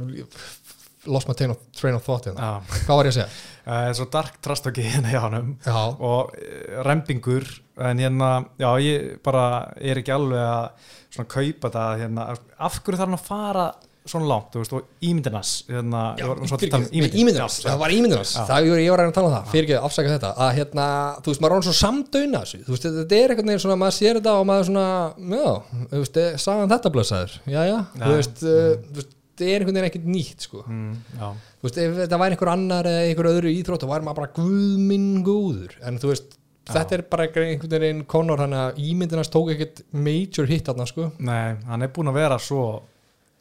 [1.06, 2.58] lost my train of, thought hérna.
[2.84, 3.30] Hvað var ég að segja?
[3.66, 5.24] Það er svo dark trastöki hérna hjá
[5.66, 8.30] Já, og eh, rembingur en hérna,
[8.61, 13.18] já, ég bara er ekki alveg að svona kaupa þetta hérna, af hverju þarf hann
[13.20, 13.66] að fara
[14.05, 17.20] svona langt, þú veist, og ímyndinas hérna, Já, var um ímyndinars, ímyndin.
[17.24, 18.43] ímyndinars, það var ímyndinars Já.
[18.51, 20.51] það ég, var að reyna að tala um það, fyrir ekki að afsaka þetta að
[20.59, 20.86] hérna,
[21.26, 23.80] þú veist, maður er hann svo samdöina þessu þú veist, þetta er einhvern veginn svona,
[23.82, 24.86] maður sér þetta og maður svona,
[25.34, 25.47] já,
[25.95, 28.13] þú veist, eh, sagan þetta blösaður, já, já, þú Já.
[28.13, 31.28] veist uh, þú veist, er einhvern veginn ekkert nýtt sko, Mm, já,
[31.60, 34.34] þú veist, ef þetta væri einhver annar eða einhver öðru íþrótt, þá væri maður bara
[34.40, 39.52] guðminn góður, en þú veist þetta er bara einhvern veginn konor hann að ímyndinars tók
[39.54, 42.64] ekkert major hit þarna sko, nei, hann er búin að vera svo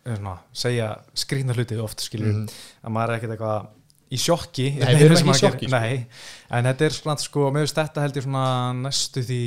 [0.04, 2.42] eh, svona, segja skrýtna hluti oft skilur,
[2.84, 3.70] að maður er ekkert eitthvað
[4.14, 4.66] í sjokki.
[4.78, 6.06] Nei, sem ekki í sjokki, gerir- Nei,
[6.54, 8.44] en þetta er svona sko, með þess þetta held ég svona
[8.84, 9.38] næstu því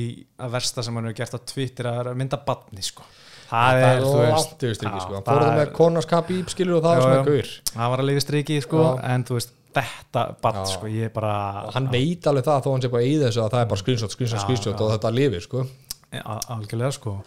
[0.43, 3.05] að versta sem hann hefur gert á Twitter að er mynda batni sko
[3.49, 6.39] það, það er langt yfir striki sko, hann það fór það er- með konars kapí
[6.53, 7.53] skilur og það var svona gaur.
[7.73, 8.83] Það var lifi striki sko,
[9.13, 10.25] en þú veist, þetta
[10.57, 10.65] Já.
[10.73, 11.33] sko, ég er bara
[11.75, 14.43] hann veit alveg það þó hann sé bara í þessu að það er bara Já,
[14.45, 14.81] screenshot já.
[14.85, 15.65] og þetta lifir sko.
[16.17, 17.17] Al- algjörlega sko.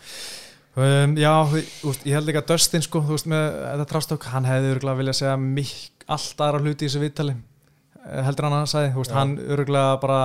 [0.80, 4.44] Um, já, veist, ég held ekki að Dustin sko, þú veist, með þetta trástók hann
[4.46, 8.62] hefði örgulega viljað segja mikk allt aðra hluti í þessu viðtali eh, heldur hann að
[8.62, 10.20] hann sagði, þú veist, hann örgulega bara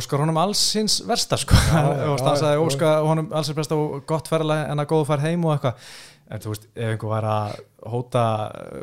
[0.00, 3.78] óskar honum alls hins versta sko, Já, og hann sagði óskar honum alls hins besta
[3.78, 5.94] og gott ferðlega en að góðu fær heim og eitthvað
[6.34, 7.56] en þú veist, ef einhver væri að
[7.92, 8.20] hóta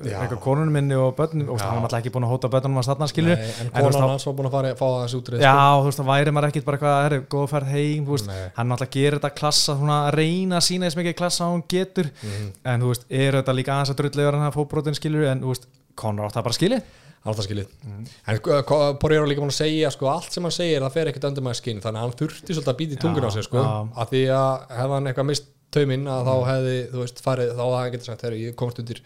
[0.06, 0.12] Já.
[0.22, 2.86] eitthvað konunum minni og börnum, og hann var alltaf ekki búin að hóta börnum að
[2.86, 5.56] stanna Nei, en En konan hans var búin að fara, fá það þessu útrið Já,
[5.82, 8.46] þú veist, það væri maður ekkit bara eitthvað, herri, góða ferð heim, þú veist, Nei.
[8.60, 11.66] hann náttúrulega gerir þetta klassa, svona að reyna að sína þess mikið klassa að hún
[11.74, 12.48] getur, Mhm.
[12.76, 15.42] en þú veist, er þetta líka aðeins að drullu yfir hann að fóbrotin skilur, en
[15.42, 15.66] þú veist,
[15.98, 16.84] Conor átt það bara skilið?
[17.22, 18.08] Alltaf skilið en
[18.50, 21.46] uh, Porero líka búin að segja sko, allt sem hann segir það fer ekkert undir
[21.46, 23.74] maður skinn þannig að hann þurfti svolítið að býta í tungun á sig sko, já.
[24.02, 27.62] að því að hefði hann eitthvað mist tauminn að þá hefði þú veist farið þá
[27.62, 29.02] hefði hann getið sagt, herru, ég komst undir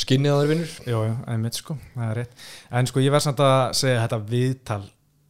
[0.00, 2.44] skinnið á þeir vinnur Jú, jú, einmitt sko, það er rétt.
[2.74, 4.80] En sko, ég verð samt að segja þetta viðtal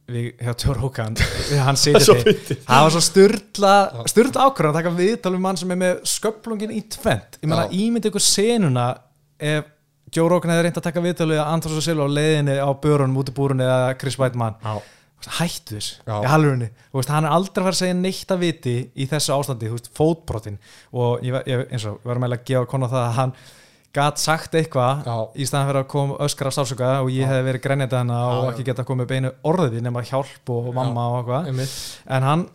[0.09, 1.19] við, hjá Tjór Hókan,
[1.67, 3.75] hann Það er segir því, það var svo styrla,
[4.09, 7.39] styrla ákvörðan að taka viðtal um mann sem er með sköplungin í tvent.
[7.43, 8.89] Ég meina, ímyndi ykkur senuna
[9.37, 9.71] ef
[10.15, 13.17] Joe Rogan hefði reynd að taka viðtalið að Andrós og Silva á leiðinni á börunum
[13.19, 14.75] út í búrunni eða Chris Weidmann Já.
[15.39, 16.15] hættu þess, Já.
[16.23, 19.69] í veist, hann er aldrei að fara að segja neitt að viti í þessu ástandi,
[19.71, 20.57] þú veist, fótbrotin
[20.93, 23.35] og ég, ég, eins og, varum eiginlega að gefa konu það að hann
[23.95, 25.15] gat sagt eitthvað Já.
[25.39, 28.35] í staðan fyrir að koma öskar af sásuga og ég hefði verið grenjandi hana og
[28.35, 28.51] Já, já.
[28.53, 31.63] ekki geta komið beinu orði nema hjálp og mamma og eitthvað
[32.17, 32.45] en hann,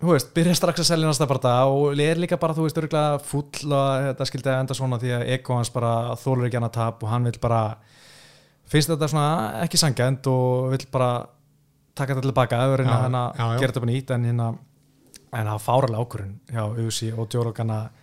[0.00, 3.18] þú veist, byrja strax að selja næsta bara og er líka bara, þú veist, örgulega
[3.24, 6.68] full að þetta skildi að enda svona því að ego hans bara þólur ekki hann
[6.70, 7.60] að tap og hann vil bara
[8.70, 9.28] finnst þetta svona
[9.66, 11.12] ekki sangjand og vil bara
[11.94, 14.50] taka þetta tilbaka og reyna Já, hann já, að gera þetta bara nýtt en hérna
[15.30, 17.99] en það var fáralega ákvörun hjá Uzi og Djórogan að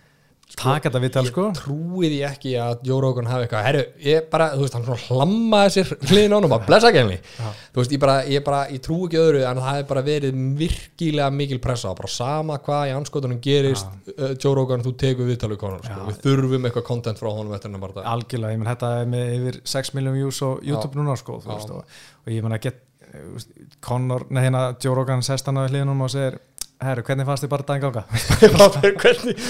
[0.56, 4.28] taka þetta viðtal sko ég trúi því ekki að Joe Rogan hafi eitthvað herru, ég
[4.32, 7.18] bara, þú veist, hann svona hlammaði sér hliðin á hann og bara blessa ekki henni
[7.18, 7.50] Já.
[7.74, 10.40] þú veist, ég bara, ég bara, ég trúi ekki öðru en það hefði bara verið
[10.62, 15.62] virkilega mikil pressa bara sama hvað í anskotunum gerist uh, Joe Rogan, þú tekur viðtalið
[15.62, 16.00] konum sko.
[16.00, 16.08] Já.
[16.08, 18.10] við þurfum eitthvað content frá honum eftir hennar bara dag.
[18.16, 21.52] algjörlega, ég menn þetta er með yfir 6 miljón views á YouTube núna sko þú
[21.52, 21.54] Já.
[21.54, 23.48] veist, og, og ég menn að get eh,
[23.84, 26.40] Conor, nei hérna Joe Rogan sest hann á hliðinum og segir
[26.84, 28.04] herru, hvernig fannst þið bara daginn ganga?
[29.02, 29.44] hvernig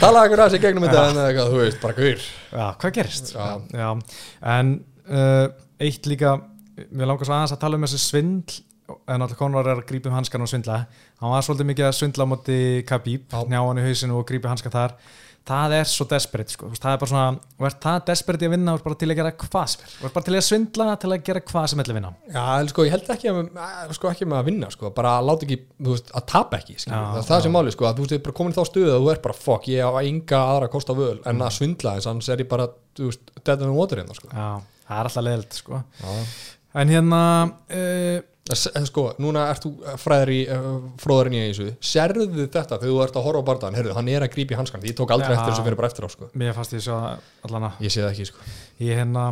[0.00, 3.32] talaði ekkur að sig gegnum þetta en eitthvað, þú veist, bara guður Já, hvað gerist?
[3.34, 3.46] Já.
[3.74, 3.88] Já.
[4.54, 4.74] En
[5.10, 5.46] uh,
[5.82, 6.36] eitt líka
[6.88, 8.60] mér langar svo aðeins að tala um þessi svindl
[8.90, 10.80] en alltaf Conor er að grípa um hanskan og svindla
[11.20, 13.42] hann var svolítið mikið að svindla á móti Khabib, Já.
[13.46, 14.96] njá hann í hausinu og grípa hanskan þar
[15.48, 16.68] það er svo desperate sko.
[16.76, 19.08] Það er bara svona, og er það desperate í að vinna og er bara til
[19.10, 21.66] að gera hvað sem er, og er bara til að svindla til að gera hvað
[21.72, 24.28] sem er til að vinna Já, en sko, ég held ekki að, að- sko, ekki
[24.30, 26.96] að vinna sko, bara að láta ekki, þú veist, að tapa ekki skilur.
[27.00, 28.62] Já, það er það sem máli, sko, að þú veist, ég er bara komin þá
[28.70, 31.54] stöðu að þú er bara, fuck, ég á enga aðra kost á völ en að
[31.58, 32.68] svindla þess, annars er ég bara,
[33.00, 34.28] þú veist, dead in the water hérna, sko.
[34.30, 34.48] Já,
[34.86, 35.82] það er alltaf leðilt sko.
[36.04, 36.14] Já.
[36.80, 38.20] en hérna uh,
[38.50, 40.66] en Sko, núna ert þú fræður í uh,
[41.02, 44.26] fróðurinn í þessu, sérðu þetta þegar þú ert að horfa á barðan, heyrðu, hann er
[44.26, 45.38] að grípa í hanskan ég tók aldrei Já.
[45.38, 46.30] eftir þessu fyrir bara eftir á, sko.
[46.40, 46.98] Mér fannst ég svo
[47.48, 48.50] allana ég sé það ekki, sko.
[48.82, 49.28] Ég hérna,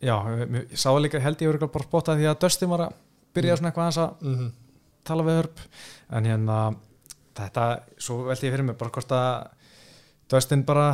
[0.00, 0.16] já,
[0.58, 2.98] ég sá líka held ég örugglega bara spotta því að Dustin var að
[3.36, 4.50] byrja svona eitthvað aðeins að mm
[5.06, 5.64] tala við hörp.
[6.12, 6.60] En hérna
[7.38, 7.66] þetta,
[8.00, 9.30] svo veldi ég fyrir mig bara hvort að
[10.32, 10.92] Dustin bara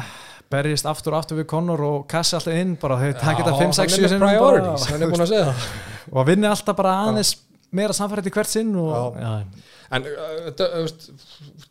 [0.49, 3.75] berjist aftur og aftur við Conor og kassi alltaf inn bara þau takit þetta 5,
[3.77, 5.67] 6, 7 hann með priorities, hann búin að segja það.
[6.15, 7.35] Og vinni alltaf bara aðeins
[7.73, 9.21] meira samfært í hvert sinn og, Já.
[9.25, 9.65] já.
[9.91, 10.87] En uh,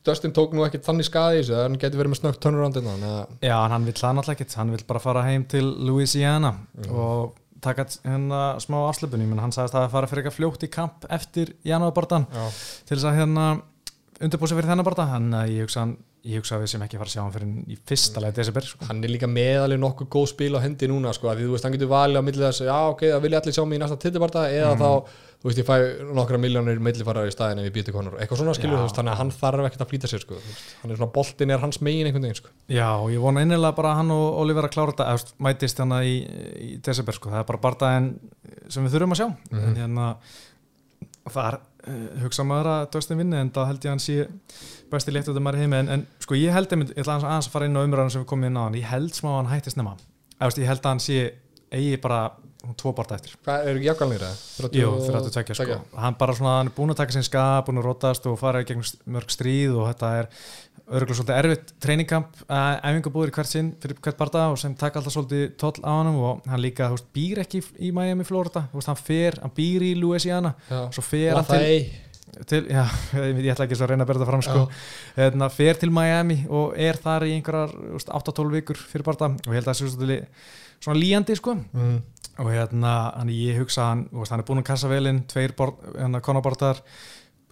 [0.06, 3.04] Dustin tók nú ekkit þannig skadi í þessu, hann getur verið með snögt turnaround innan,
[3.06, 6.54] eða- já, hann vill það náttúrulega ekkert hann vill bara fara heim til Louisiana
[6.90, 10.72] og taka hérna smá afslöpunni, menn hann sagðist að það fara fyrir eitthvað fljótt í
[10.74, 12.48] kamp eftir janúarbortan Já.
[12.88, 13.48] til þess að hérna
[14.22, 15.96] undirbúið sér fyrir þennan barða þannig að ég hugsa, hann,
[16.26, 18.66] ég hugsa að við sem ekki fara að sjá hann fyrir í fyrsta leið desember
[18.66, 18.86] sko.
[18.90, 21.68] hann er líka meðalið nokkuð góð spil á hendi núna sko, að því þú veist,
[21.70, 24.00] hann getur valið á milli þess já, ok, það vilja allir sjá mig í næsta
[24.02, 24.82] tittibarta eða Mhm.
[24.82, 24.90] þá,
[25.38, 25.76] þú veist, ég fæ
[26.18, 28.18] nokkra miljónir millifarar í staðin ef ég býti konur.
[28.18, 30.40] Eitthvað svona skilur, þú veist, þannig að hann þarf ekkert að flýta sér sko,
[30.82, 33.94] hann er svona, boltin er hans megin einhvern veginn, sko, Já, ég vona innilega bara
[33.94, 36.18] að hann og Oliver að klára þetta eða, mætist hann í,
[36.66, 37.30] í desember sko.
[37.34, 38.10] það er bara barðaðin
[38.68, 39.28] sem við þurfum að sjá.
[39.52, 39.68] Mhm.
[39.68, 40.10] en hérna
[41.28, 44.28] það er uh, hugsa maður að Dustin vinni en það held ég að hann sé
[44.92, 45.82] besti létt út af maður heimi.
[45.84, 48.24] En, en sko ég held einmitt, ég ætla aðeins að fara inn á umræðan sem
[48.24, 49.98] við komum inn á hann, ég held smá að hann hætti snemma.
[50.40, 51.18] Ég held að hann sé
[51.74, 52.22] eigi bara
[52.78, 53.36] tvo barða eftir.
[53.46, 53.84] Hvað, eru
[54.28, 54.78] það?
[54.78, 55.80] Jú, 32 sko.
[56.04, 58.64] hann bara svona, hann er búin að taka sinn skap búin að rótast og fara
[58.64, 60.32] í gegnum mörg stríð og þetta er
[60.88, 65.16] örgulega svolítið erfitt treyningamp, æfingabúður í hvert sinn fyrir hvert barða og sem taka alltaf
[65.18, 68.80] svolítið toll á hann og hann líka, þú veist, býr ekki í Miami, Florida, þú
[68.80, 72.08] veist, hann fer hann býr í Louisiana, Já, svo fer og hann til, ei
[72.46, 72.84] til já,
[73.18, 74.64] ég, ætla ekki að reyna að berða fram sko,
[75.18, 79.32] hérna, fer til Miami og er þar í einhverjar þú veist, 8-12 vikur fyrir barða
[79.34, 80.26] og ég held að það sé svolítið
[80.84, 81.98] svona líjandi sko mm.
[82.44, 86.22] og hérna, hann ég hugsa hann, veist, hann er búinn að kassa velinn, tveir hérna,
[86.24, 86.82] konabartar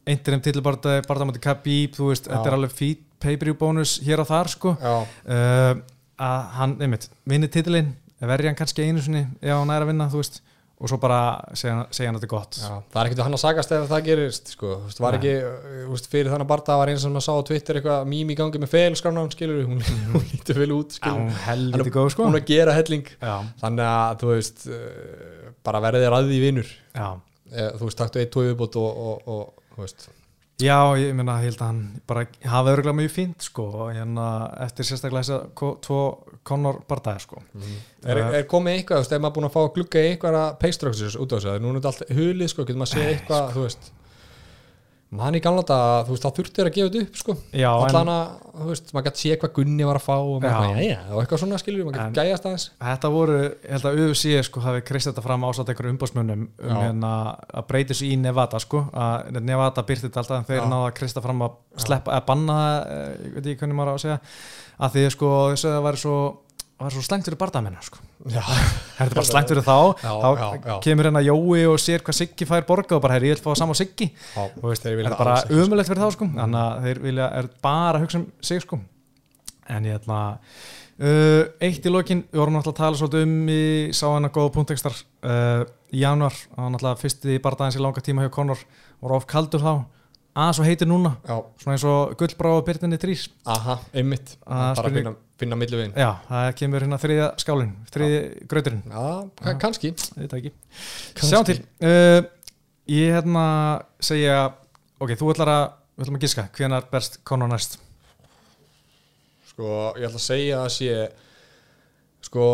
[0.06, 2.36] eindir um titilbarta, barta moti Khabib þú veist, Já.
[2.36, 5.72] þetta er alveg fít pay-per-view bónus hér og þar sko uh,
[6.16, 7.94] að hann, einmitt, vinni titilinn
[8.26, 10.42] verði hann kannski einu sinni ef hann er að vinna, þú veist,
[10.76, 11.20] og svo bara
[11.56, 12.58] segja, segja hann að þetta er gott.
[12.60, 15.18] Já, það er ekkert við hann að sagast ef það gerist, sko, þú veist, var
[15.18, 15.34] ekki
[15.92, 18.62] veist, fyrir þannig barta var eins sem maður sá á Twitter eitthvað mím í gangi
[18.62, 19.80] með felskrána skilur, hún,
[20.12, 22.28] hún lítur vel út skilur, hún er góð sko.
[22.28, 23.08] hún að gera helling.
[23.22, 28.22] Já, þannig að þú veist uh, bara verðið að því vinnur eh, þú veist, taktu
[28.22, 30.10] eitt, tói viðbútt og, og, og þú veist,
[30.62, 34.28] Já, ég meina, ég held að hann bara hafa örgulega mjög fínt sko hérna
[34.64, 35.98] eftir sérstaklega þess að tvo
[36.48, 37.42] Conor bardaði sko.
[38.06, 41.18] Er, er komið eitthvað, þú veist, ef maður búin að fá að glugga eitthvað paystructures
[41.20, 43.66] út á þessu, núna er þetta allt hulið, sko, getur maður að segja eitthvað, þú
[43.66, 43.92] veist
[45.20, 47.36] mann í gamla þetta, þú veist, þá þurfti þér að gefa þetta upp, sko.
[47.86, 50.86] Allan að, þú veist, maður gæti sé hvað Gunni var að fá og maður, Já.
[50.86, 52.66] já, og eitthvað svona skilur maður gæti gæjast aðeins.
[52.86, 56.80] Þetta voru, ég held að UFC sko hafi krist þetta fram ásatt einhverjum umbásmönnum um
[56.82, 57.12] hérna
[57.56, 61.24] að breytis í Nevada sko, að Nevada byrti þetta alltaf en þeir náða að krista
[61.26, 64.20] fram að sleppa, að banna eh, ég veit ekki hvernig maður á að segja.
[64.86, 66.18] Að því sko þessu að það væri svo
[66.84, 68.02] var svo slæmt fyrir bardamennar sko.
[68.26, 69.78] Þetta er bara slæmt fyrir þá.
[70.04, 70.76] Já, þá já, já.
[70.84, 73.56] kemur hérna Jói og sér hvað Siggi fær borga og bara, herri, ég vil fá
[73.60, 74.10] sama Siggi.
[74.12, 76.28] Já, og veist, vilja er bara umulegt fyrir þá sko.
[76.36, 77.30] Þannig að þeir vilja,
[77.64, 78.82] bara að hugsa um sig sko.
[79.72, 83.64] En ég ætla uh, eitt í lokin, við vorum náttúrulega að tala svolítið um í
[83.96, 85.64] sá hennar góða punktekstar uh,
[85.96, 88.62] í januar, það var náttúrulega fyrsti bardaðins í langa tíma hjá Conor,
[89.02, 89.74] voru of kaldur þá
[90.36, 91.14] aðeins og heitir núna.
[91.28, 93.28] Já, svona eins og gullbráða byrtinni trís.
[93.48, 94.36] Aha, einmitt.
[94.46, 98.20] Bara spurning- finna, finna millu veginn já, það kemur hérna þriðja skálin þriðja
[98.52, 99.94] gröturinn, já, ka- kannski.
[101.16, 101.60] Sjáum til.
[101.82, 102.22] Uh,
[102.88, 104.54] Ég hérna segja
[105.02, 105.64] Ok, þú ætlar að,
[105.98, 107.80] við ætlum að giska Hvenær berst Conor næst?
[109.50, 111.12] sko, ég ætla að segja að sé
[112.28, 112.46] sko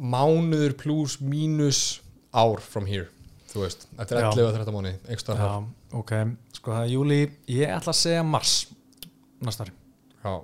[0.00, 2.00] mánuður pluss mínus
[2.34, 3.06] ár from here
[3.52, 4.30] þú veist, eftir Já.
[4.32, 5.46] 11 og 13 mánuði einhverstaðar þar.
[5.46, 6.12] Já, ok
[6.56, 7.18] Sko það er júli,
[7.52, 8.54] ég ætla að segja mars
[9.44, 9.74] Næstari
[10.22, 10.34] já.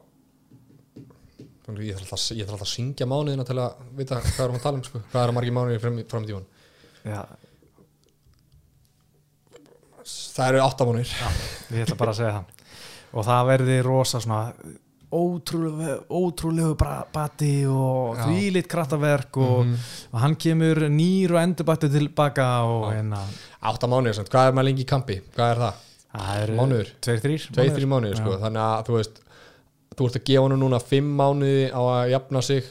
[1.72, 4.66] Ég ætla alltaf, ég ætla alltaf að syngja mánuðina til að vita hvað erum að
[4.66, 5.00] tala um sko.
[5.12, 6.50] hvað eru margir mánuðir fram, fram í tíman
[7.02, 7.22] Já,
[10.06, 11.14] það eru 8 mánuðir.
[11.72, 12.68] Ég ætla bara að segja það.
[13.12, 14.40] Og það verði rosa svona
[15.12, 16.74] ótrúlegu, ótrúlegu
[17.12, 18.24] bati og Já.
[18.26, 19.76] þvílitt krattaverk og, Mhm.
[20.12, 22.96] og hann kemur nýr og endurbætti tilbaka og Já.
[23.02, 23.18] hérna
[23.62, 24.30] 8 mánuðir, samt.
[24.30, 25.74] hvað er maður lengi í kampi hvað er það?
[26.12, 26.88] það Mánuður?
[27.00, 28.38] Tveir, þrýr 2-3 mánuðir sko.
[28.38, 29.20] Þannig að þú veist
[29.96, 32.64] þú ert að gefa hann núna 5 mánuði á að jafna sig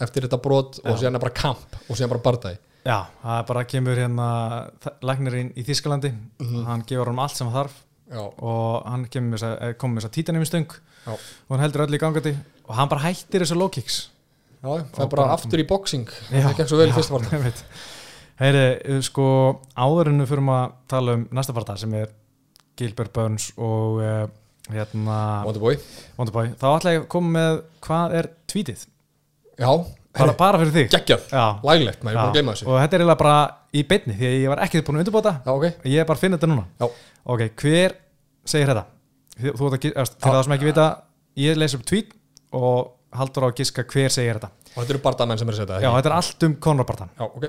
[0.00, 0.96] eftir þetta brot og Já.
[1.02, 4.70] síðan er bara kamp og síðan bara bardagi Já, það bara kemur hérna
[5.02, 6.64] læknirinn í Þískalandi Mhm.
[6.64, 7.72] hann gefur hann allt sem hann þarf
[8.12, 10.68] já, og hann með kom með þessa títanum stöng
[11.08, 11.14] Já.
[11.16, 12.34] og hann heldur öll í gangandi.
[12.68, 14.02] Og hann bara hættir þessu low kicks.
[14.58, 16.08] Já, það er Og bara aftur í boxing.
[16.28, 17.62] Það gekk svo vel í fyrsta veit.
[18.38, 19.24] Heyri, sko
[19.74, 22.12] áður en við fyrir að tala um næsta parta sem er
[22.78, 24.28] Gilbert Burns og uh,
[24.70, 25.78] hérna Wonderboy.
[26.18, 28.84] Wonderboy, þá ætla ég að koma með hvað er tweetið,
[29.58, 29.70] já,
[30.20, 30.90] bara, bara fyrir þig.
[30.94, 32.68] Geggjað, Já, laglegt, maður er búin að gleyma þessu.
[32.68, 33.38] Og þetta er eiginlega bara
[33.74, 36.20] í beinni því að ég var ekki búin að undirbóta já, ok, ég er bara
[36.20, 36.68] að finna þetta núna.
[36.78, 36.88] Já,
[37.28, 37.98] Ok, hver
[38.48, 38.86] segir þetta?
[39.38, 40.86] Þú ert að, það sem ekki vita
[41.38, 42.14] ég les upp tweet
[42.58, 44.50] og haldur á að giska hver segir þetta.
[44.74, 47.12] Og þetta eru bardamenn sem er að setja Já, þetta er allt um Conor Bartan
[47.16, 47.46] já, ok,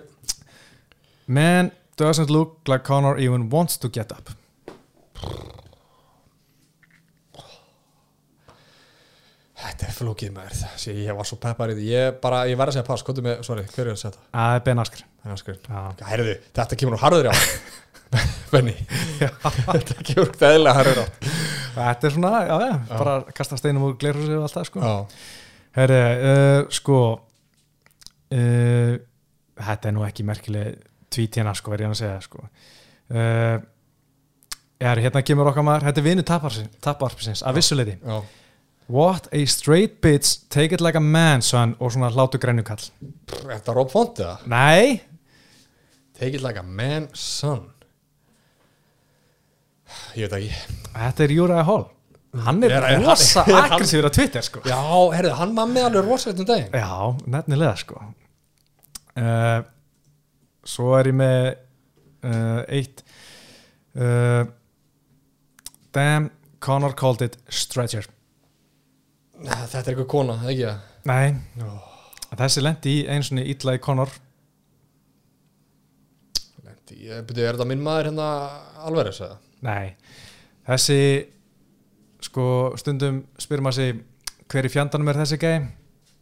[1.29, 4.29] Man doesn't look like Conor even wants to get up.
[9.59, 10.61] Þetta er flókið maður.
[10.79, 13.19] Sér, ég var svo peppar í því, ég bara, ég verð að segja pass, hvað
[13.19, 14.21] er með, sorry, hver er að setja?
[14.31, 15.09] Það er Ben Askren.
[15.29, 17.33] Aðskriðin Já, Herðu, þetta kemur nú harður á
[18.53, 18.75] Benny.
[19.19, 21.05] Þetta kemur gæðilega harður á
[21.75, 24.83] Þetta er svona, já, já, bara kasta steinum úr glerhúsi og allt það, sko.
[24.83, 25.25] Já,
[25.79, 25.99] Herri,
[26.29, 26.99] uh, sko
[28.33, 28.93] uh,
[29.59, 30.79] Þetta er nú ekki merkileg
[31.11, 32.45] tvítjana, sko, verð ég að segja, sko.
[33.09, 33.59] Uh,
[34.79, 38.19] Er, hérna kemur okkar maður, þetta er vinu taparpisins, af vissuleiti já.
[38.89, 42.85] What a straight bitch, take it like a man, son og svona hlátu grænukall
[43.27, 44.37] Þetta er Rob Font eða?
[44.47, 45.01] Nei,
[46.15, 47.67] Take it like a man son
[50.15, 50.77] Ég veit ekki.
[50.93, 51.85] Þetta er Júraði Hall.
[52.45, 54.61] Hann er Er- er- rosa hann- aggressífur á Twitter, sko.
[54.69, 54.77] Já,
[55.15, 56.69] herðu, hann var með alveg rosalegt um daginn.
[56.77, 58.03] Já, nefnilega sko.
[59.17, 59.61] Uh,
[60.69, 61.45] Svo er ég með
[62.29, 63.01] uh, eitt
[63.97, 64.43] uh,
[65.95, 66.29] Damn,
[66.61, 68.05] Connor called it stretcher.
[69.41, 70.79] Þetta er eitthvað kona, ekki það?
[71.09, 71.65] Nei,
[72.37, 74.11] þessi lendi í eins og illa í Connor.
[76.65, 78.27] Lendi, ég byrju, er þetta minn maður hérna
[78.85, 79.37] alveg þess að?
[79.65, 79.95] Nei,
[80.67, 81.01] þessi
[82.23, 82.45] sko
[82.79, 83.99] stundum spyrir maður sig
[84.49, 85.55] hver í fjandanum er þessi gæi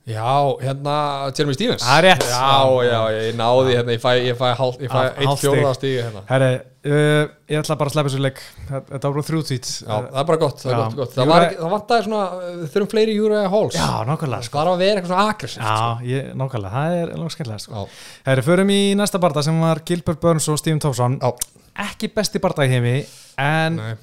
[0.07, 1.83] Já, hérna Jeremy Stevens.
[1.83, 2.21] Það er rétt.
[2.31, 5.49] Já, já, ég náði hérna, ég fæ, ég fæ, hálf, ég fæ eitt stig.
[5.49, 6.21] fjóra stígi hérna.
[6.29, 6.47] Herri,
[6.88, 8.39] uh, ég ætla bara að sleppa þessu leik.
[8.69, 11.11] Þetta var bara þrjú tvít Já, það er bara gott, það er gott, gott.
[11.17, 13.75] Það, var ekki, það vantaði svona, uh, þurfum fleiri Júra Halls.
[13.75, 14.55] Já, nákvæmlega sko.
[14.55, 17.85] Það var að vera eitthvað svona aggressíft Já, ég, nákvæmlega, það er langt skemmtilega sko.
[18.31, 21.19] Herri, förum í næsta barda sem var Gilbert Burns og Stephen Thompson.
[21.19, 21.35] Já,
[21.84, 22.95] Ekki besti barda í heimi
[23.38, 23.93] En nei.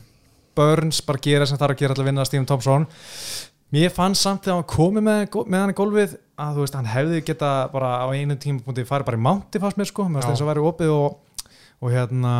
[0.55, 2.87] Burns bara gera sem þarf að gera að vinna Stephen Thompson.
[3.75, 6.91] Mér fann samt þegar hann komið með, með hann í gólfið að þú veist, hann
[6.93, 10.35] hefði geta bara á einu tímapunkti farið bara í mánti fannst mér sko, mér finnst
[10.35, 11.49] eins og væri opið og,
[11.83, 12.35] og hérna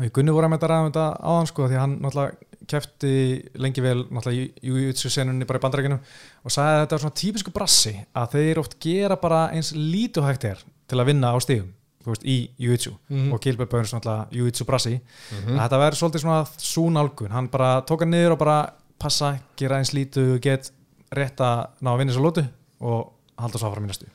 [0.00, 3.12] við Gunni vorum að þetta ræðum þetta á hann sko því að hann náttúrulega kefti
[3.60, 7.20] lengi vel náttúrulega í Jújutsu senunni bara í bandrækinu og sagði að þetta var svona
[7.20, 11.34] típisku brassi að þeir oft gera bara eins lítið og hægt er til að vinna
[11.34, 11.68] á stigum.
[11.68, 13.32] þú veist, í Jújutsu Mhm.
[13.32, 15.00] og Gilbert Burns náttúrulega Jújutsu brassi
[15.46, 19.78] að þetta verður svolítið svona súnálgun hann bara tók hann niður og bara passa, gera
[19.78, 20.70] eins og get
[21.12, 22.46] rétt að ná að vinna svo lótu
[22.80, 24.06] og halda svo áfram í næstu.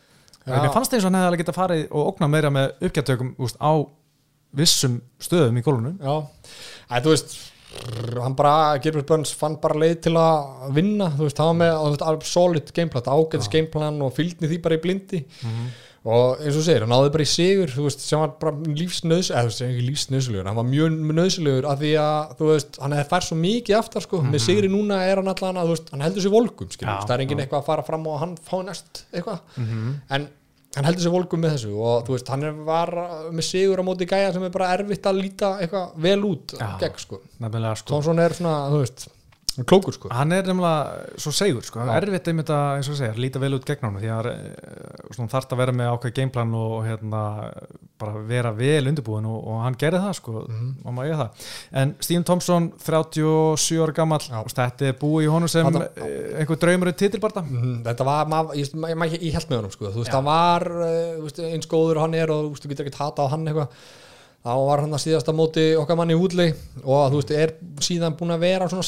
[0.47, 3.57] Mér fannst eins og hann hefði alveg geta farið og ógna meira með uppgjartökum úst,
[3.59, 3.73] á
[4.55, 5.97] vissum stöðum í gólunum.
[5.99, 6.27] Já,
[6.91, 7.36] Æ, þú veist
[8.23, 12.23] hann bara, Gilbert Burns fann bara leið til að vinna, þú veist, hann var með
[12.23, 15.25] solid gameplan, ágætis gameplan og fylgni því bara í blindi
[16.06, 19.32] og eins og segir, hann náði bara í sigur veist, sem var bara lífsnöðs
[19.88, 24.06] lífsnöðsulegur, hann var mjög nöðsulegur af því að, veist, hann hefði fært svo mikið aftar
[24.06, 26.36] sko, með sigri núna er hann allan að veist, hann heldur sér
[26.76, 27.47] skilur, Já, það er enginn já.
[27.47, 30.30] eitthvað að fara fram og hann fá næst eitthvað, en
[30.76, 32.91] hann heldur sér volgum með þessu og veist, hann var
[33.34, 36.68] með sigur á móti gæja sem er bara erfitt að líta eitthvað vel út Já.
[36.84, 37.22] gegn sko.
[37.39, 37.89] Sko.
[37.89, 39.08] Thompson er svona, þú veist,
[39.64, 40.10] klókur sko.
[40.12, 41.93] Hann er nefnilega svo segur sko, Já.
[42.01, 45.47] erfitt einmitt að, eins og segja, líta vel út gegn hann því að uh, þarf
[45.56, 47.22] að vera með ákveð gameplan og hérna,
[47.97, 50.70] bara vera vel undirbúin og, og hann gerði það sko, Mhm.
[50.84, 51.45] og maður eiga það.
[51.82, 56.39] En Stephen Thompson, 37 ára gammal og þetta er búið í honum sem Þarna- uh,
[56.41, 59.86] einhver draumur í titilbarta Mhm, Þetta var, maður, ég, maður, ég held með honum sko,
[59.93, 62.99] þú veist, hann var uh, eins góður hann er og þú veist, þú getur ekki
[62.99, 63.70] hata á hann eitthvað.
[64.45, 66.51] Þá var hann að síðasta móti okkar manni útlei
[66.84, 68.84] og þú veist, er síðan búin að vera svona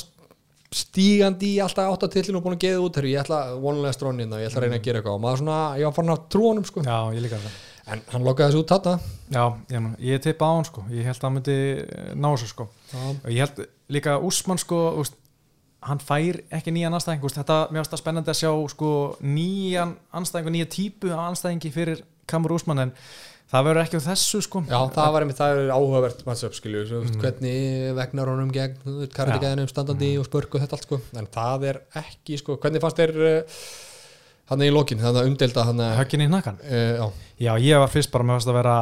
[0.73, 2.97] stígandi í alltaf áttatillinu og búin að geða út.
[2.97, 5.17] Þegar ég ætla vonulega strónin og ég ætla að reyna að gera eitthvað.
[5.17, 6.83] Og maður svona, ég var farin að trú honum sko.
[6.87, 7.61] Já, ég líka það.
[7.87, 9.13] En hann lokkaði þessu út þarna.
[9.31, 11.55] Já, ég, ég tippa á hann sko, ég held að hann myndi
[11.85, 12.67] eh, ná þessu sko.
[12.97, 13.63] Og ég held
[13.95, 15.15] líka Úsmann sko úst,
[15.87, 18.91] hann fær ekki nýjan anstæðing úst, þetta, finnst það spennandi að sjá sko
[19.23, 22.93] nýjan anstæðing og nýja típu af anstæðingi fyrir Kamur Úsmann en
[23.51, 24.61] það verður ekki á þessu sko.
[24.67, 27.19] Já, það var einmitt, það er áhugavert matchup, skilju, mm.
[27.21, 28.79] hvernig vegnar honum gegn,
[29.15, 32.99] kardigeðinum standandi og spörk og þetta allt, sko, en það er ekki, sko, hvernig fannst
[32.99, 33.61] þér uh,
[34.51, 37.07] hann í lokin, þannig að umdelda hann að, höggin í hnakkan uh, já,
[37.47, 38.77] já, ég var fyrst bara með að vera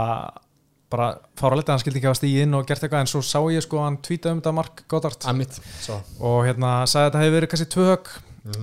[0.95, 1.07] bara
[1.37, 3.63] fára að hann skildi ekki að stíði inn og gert eitthvað en svo sá ég
[3.65, 5.25] sko hann tvíta um þetta Mark Goddard.
[5.29, 8.11] Amitt, svo, og hérna sagði að þetta hefði verið kannski tvö högg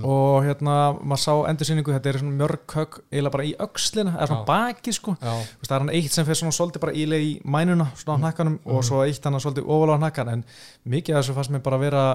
[0.07, 0.73] og hérna
[1.03, 4.93] maður sá endursýningu þetta er svona mörg högg eiginlega bara í öxlina eða svona baki
[4.95, 5.15] sko.
[5.19, 8.21] Veist, það er hann eitt sem fyrir svona svolítið bara ílega í mænuna svona á
[8.21, 10.45] hnakkanum og svo eitt hann svolítið ofalega á hnakkan en
[10.87, 12.05] mikið af þessu fannst mér bara vera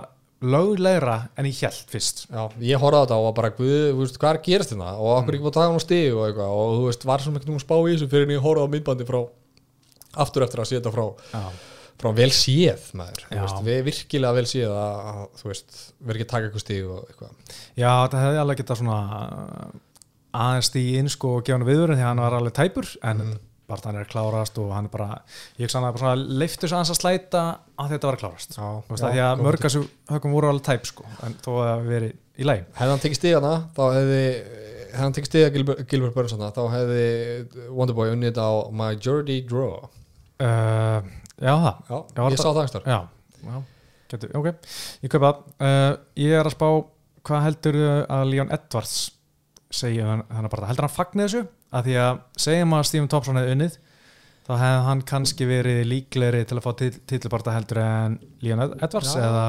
[0.40, 2.26] löglegra en ég held fyrst.
[2.30, 4.90] Já, ég horfði á þetta og var bara, þú veist, hvað er að gerast þetta?
[4.94, 6.52] Og okkur ekki búið að taka hann á stig og eitthvað.
[6.54, 8.72] Og þú veist, var ekkert um að spá í þessu fyrir en ég horfði á
[8.74, 9.18] myndbandi frá,
[10.24, 11.04] aftur eftir að setja frá.
[11.34, 11.42] Já,
[11.98, 16.26] frá vel séð maður, veist, við virkilega vel séð að, að þú veist, verður ekki
[16.26, 17.58] að taka eitthvað stig og eitthvað.
[17.78, 19.66] Já þetta hefði alveg getað svona uh,
[20.44, 23.24] aðeins í inn sko og gefa hann viðurinn því að hann var alveg tæpur en
[23.24, 23.34] mm.
[23.72, 25.10] bara hann er klárast og hann er bara
[25.58, 27.44] ég hann er bara svona leiftur aðeins að slæta
[27.74, 28.54] að þetta var að klárast.
[28.54, 29.84] Já, veist, já, að því að góð mörg þessu
[30.14, 33.04] högum voru alveg tæp sko en þó að það hafi verið í læg hefði hann
[33.04, 34.24] tekið stigana þá hefði
[34.88, 39.88] hefði hann tekið stiga Gilbert, Gilbert Burns þarna, þá hefði Wonderboy unnið á Majority Draw.
[40.38, 41.08] Uh,
[41.38, 41.82] Já það.
[41.88, 42.98] Já, Já, ég sá það einhver Já,
[43.48, 43.58] já.
[44.12, 44.48] getur, ok,
[45.04, 45.44] ég kaupa það.
[45.58, 45.92] Uh,
[46.24, 46.68] ég er að spá,
[47.28, 47.78] hvað heldur
[48.08, 48.96] að Leon Edwards
[49.78, 51.44] segja hann, hann bara, heldur hann fagni þessu?
[51.68, 53.78] Að því að segjum að Stephen Thompson hefði unnið
[54.48, 59.20] þá hefði hann kannski verið líklegri til að fá titilbarta heldur en Leon Edwards já,
[59.26, 59.42] eða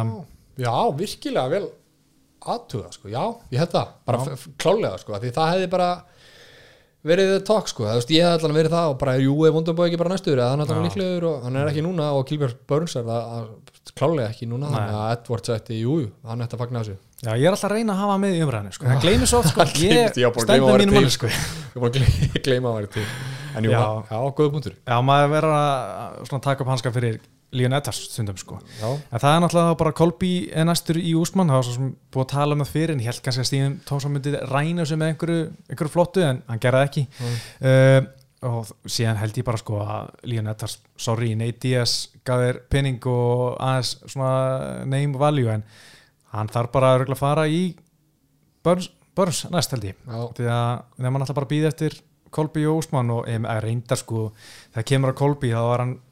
[0.60, 1.70] já, virkilega vel
[2.50, 3.22] aðtuga, sko, já,
[3.54, 3.94] ég hef það.
[4.08, 5.90] Bara klálega, sko, því það hefði bara
[7.06, 9.88] verið tók, sko, það veist, ég hef allan verið það og bara, jú, er Wonderboy
[9.88, 10.82] ekki bara næstur eða hann er Já.
[10.84, 14.68] líklegur og hann er ekki núna og Gilbert Burns er það að- klálega ekki núna,
[14.74, 17.68] þannig að Edwards ætti, jú, jú, hann ætti að fagna þessu Já, ég er alltaf
[17.68, 18.86] að reyna að hafa hann með í umræðinu sko.
[18.88, 19.60] það gleymir svo sko.
[19.66, 21.00] Hann ég stend með vera mínu til.
[21.00, 21.28] máli sko.
[21.76, 23.04] ég að gleyma, að vera til
[23.60, 23.82] en jú, Já.
[24.38, 27.20] góða punktur Já, maður verður að taka upp hanska fyrir
[27.56, 28.60] Leon Edwards stundum sko.
[28.78, 30.32] já, en það er náttúrulega bara Kolby
[30.70, 33.10] næstur í Úsmann, það var svo sem búið að tala um það fyrir en ég
[33.10, 36.82] held kannski að Stíðin Tómsson myndi ræna þessu með einhverju, einhverju flottu en hann gerði
[36.82, 37.06] það ekki.
[37.64, 38.02] Uh,
[38.50, 41.96] og síðan held ég bara sko að Leon Edwards, sorry, Nate Diaz
[42.28, 45.66] gaf þér penning og aðeins svona name value en
[46.36, 47.64] hann þarf bara að fara í
[48.64, 49.98] Burns, Burns næst held ég.
[50.06, 51.98] Því að þegar mann alltaf bara býði eftir
[52.30, 54.30] Kolby og Úsmann og em, að reyndar sko
[54.74, 56.09] þegar kemur að Kolby þá var hann eh,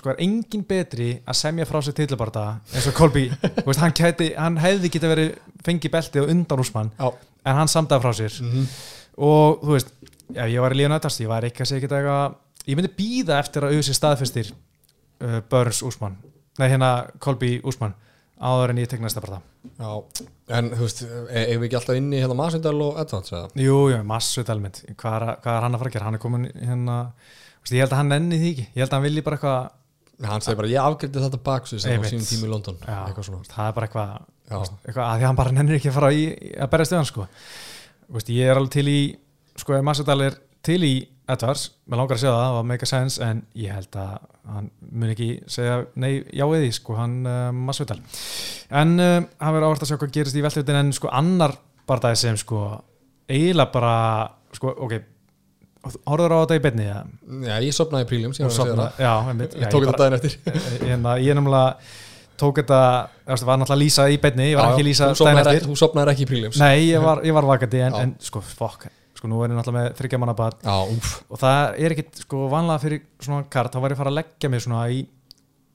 [0.00, 3.26] sko er engin betri að semja frá sér tillabarta eins og Kolby
[3.82, 3.92] hann,
[4.38, 5.34] hann hefði geta verið
[5.66, 8.36] fengið belti og undan Úsmann en hann samdaði frá sér.
[8.40, 8.66] Mhm,
[9.28, 9.92] og þú veist,
[10.32, 12.36] ef ég var í líðan öttast ég var ekki að segja eitthvað
[12.70, 16.16] ég myndi býða eftir að auðvitað staðfestir uh, Burns Úsmann
[16.60, 16.92] nei hérna
[17.22, 17.92] Kolby Úsmann
[18.42, 19.40] áður en ég tek næsta bara
[19.78, 23.50] það en þú veist, eigum við ekki alltaf inni hérna Masendal og Edwards eða?
[23.54, 26.08] Jú, jú, hvað, er- hvað er hann að fara að gera?
[26.08, 26.96] Hann er komin hérna
[27.62, 28.66] þú veist, ég held að hann nenni því ekki.
[28.72, 31.90] Ég held að hann vilji bara eitthvað hann segir bara, ég afgriði þetta baksus á
[31.90, 32.12] Einmitt.
[32.12, 32.76] sínum tími í London.
[32.82, 34.12] Já, það er bara eitthvað,
[34.52, 36.26] eitthvað að því að hann bara nennir ekki að fara í,
[36.62, 37.26] að berja stöðan sko.
[38.06, 39.00] Þú veist, ég er alveg til í
[39.58, 40.92] sko, Massadal er til í
[41.32, 44.14] Edwards, mér langar að segja það, það var make a sense en ég held að
[44.52, 49.54] hann mun ekki segja nei, já eða því, sko, hann uh, Massadal en uh, hann
[49.54, 51.54] verður áherslu að sjá hvað gerist í veltlutin en sko annar
[51.88, 52.64] bardagi sem sko
[53.30, 53.94] eiginlega bara
[54.56, 54.96] sko, ok,
[55.82, 59.86] horfður á þetta í beinni já, ég sopnaði príljum Og sofna, já, einmitt, ég tók
[59.86, 60.36] þetta daginn eftir.
[60.88, 61.76] Hérna, ég nefnilega
[62.42, 62.80] tók þetta,
[63.28, 65.66] veist, var náttúrulega lýsa í beinni ég var Já, ekki lýsa daginn eftir.
[65.68, 66.58] þú sopnaðir ekki í príljum.
[66.62, 68.86] Nei, ég var, ég var vakandi en, en sko, fokk,
[69.18, 72.22] sko, nú er ég náttúrulega með þryggja manna bad já, úf, og það er ekkit,
[72.26, 75.02] sko, vanlega fyrir svona kart, þá var ég að fara að leggja mig svona í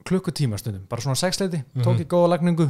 [0.08, 2.70] klukkutíma stundum, bara svona sexleiti tók ég góða lagningu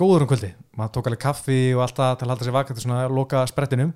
[0.00, 2.84] góður um kvöldi, maður tók alveg kaffi og allt það til að halda sér vakandi
[2.84, 3.92] svona loka sprettinum.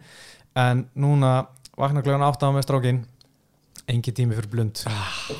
[0.56, 1.32] En núna
[1.76, 3.04] vakna kljóðan átt á með strákin
[3.86, 4.80] engin tími fyrir blund.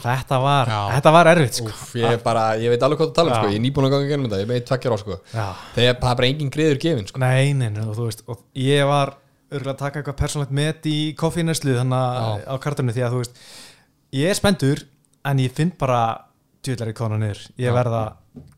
[0.05, 1.71] Þetta var, þetta var erfitt sko.
[1.73, 3.51] úf ég, er bara, ég veit alveg hvað þú tala um sko.
[3.51, 5.17] ég er nýbúin að ganga gennum þetta, ég er með tvekkjar á sko.
[5.33, 7.23] Það er bara engin griður gefin sko.
[7.23, 9.17] Nei, nei, nei, og þú veist og ég var
[9.51, 13.43] örgulega að taka eitthvað persónlegt met í koffíneslu þannig á kartunni því að þú veist
[14.21, 14.85] ég er spendur
[15.27, 16.01] en ég finn bara
[16.63, 17.43] djúðlega í kona niður.
[17.63, 18.05] Ég verða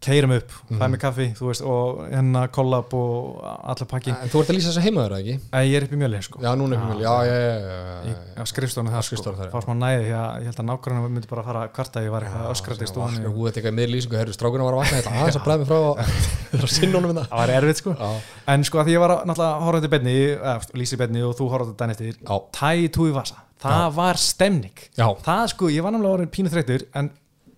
[0.00, 0.80] keirum upp, mm Mhm.
[0.82, 4.10] fæ mig kaffi veist, og hennar kollab og allar pakki.
[4.10, 5.34] En þú ert að lýsa þess að heima þeirra ekki?
[5.52, 6.38] Ég er upp í mjöli sko.
[6.42, 9.16] já, núna er fyrir já, já, já, já, Í, já, skrifstofinu það sko,
[9.52, 12.04] fá smá næði því að ég held að nákvæmlega myndi bara fara að kvarta ef
[12.06, 14.80] ég var eitthvað öskrandi í Vakna, Þú veit eitthvað með lýsingu, herru, strákunum var að
[14.82, 16.66] vakna þetta aðeins að bræða mig frá þetta
[17.28, 17.90] það var erfitt sko.
[18.46, 19.80] En sko að því ég var að náttúrulega þú horfa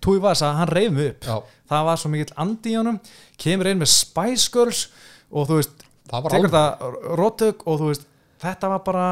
[0.01, 1.27] Túi Vasa, hann reyf mig upp.
[1.29, 1.35] Já.
[1.71, 2.97] það var svo mikill andi í honum
[3.41, 4.87] kemur inn með Spice Girls
[5.31, 6.85] og þú veist, Það tekur það
[7.21, 8.07] rótök og þú veist,
[8.41, 9.05] þetta var bara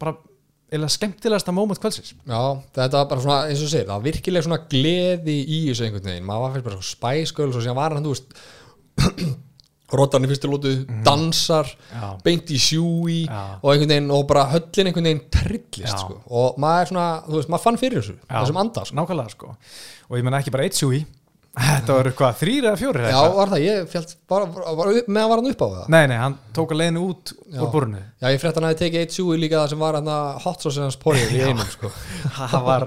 [0.00, 0.14] bara,
[0.72, 2.14] eða skemmtilegasta moment kvöldsins.
[2.26, 2.40] Já,
[2.74, 6.08] þetta var bara svona, eins og segir, það var virkilega svona gleði í þessu einhvern
[6.10, 6.26] veginn.
[6.26, 8.34] Maður var fyrir bara svona Spice Girls og síðan var hann, þú veist
[9.92, 10.72] Róttan í fyrstu lótu,
[11.06, 12.08] dansar Já.
[12.24, 13.40] beint í sjúi Já.
[13.62, 16.02] og einhvern veginn, og bara höllin einhvern veginn trillist, Já.
[16.04, 18.98] sko, og maður er svona þú veist, maður fann fyrir þessu, þessum anda sko.
[19.00, 19.56] nákvæmlega sko.
[20.10, 21.02] Og ég menna ekki bara eitt sjúi.
[21.60, 25.08] Þetta var hvað, þrýr eða fjórir Já, var það, ég fjall, var, var, var, upp-
[25.10, 25.88] meðan var hann upp á það?
[25.90, 27.58] Nei, nei, hann tók að leiðinu út Já.
[27.64, 30.10] úr borinu Já, ég frétt hann að tekið eitt sjúi líka það sem var hann
[30.14, 31.90] að hot sauce hans porið í einum, sko.
[32.54, 32.86] Það var,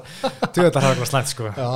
[0.56, 1.52] tjóðar það var slæmt sko.
[1.60, 1.68] Já,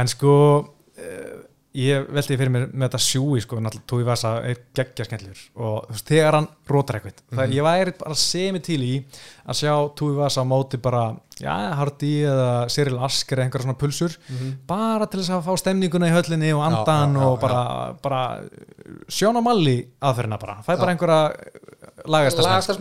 [0.00, 0.32] en sko
[0.64, 1.41] uh,
[1.74, 5.86] ég veldi fyrir mér með þetta sjúi sko, náttúrulega Tói Vasa er geggja skemmtlur og
[5.86, 7.38] þú veist, þegar hann rótar eitthvað Mhm.
[7.38, 9.04] það ég væri bara semi til í
[9.48, 13.78] að sjá Tói Vasa á móti bara já, Hardy eða Cyril Asker eða einhverja svona
[13.80, 14.16] pulsur,
[14.66, 17.16] bara til þess að fá stemninguna í höllinni og andan Mhm.
[17.16, 18.40] já, já, og bara, bara
[19.08, 21.32] sjóna malli aðferðina bara, fæ bara einhverja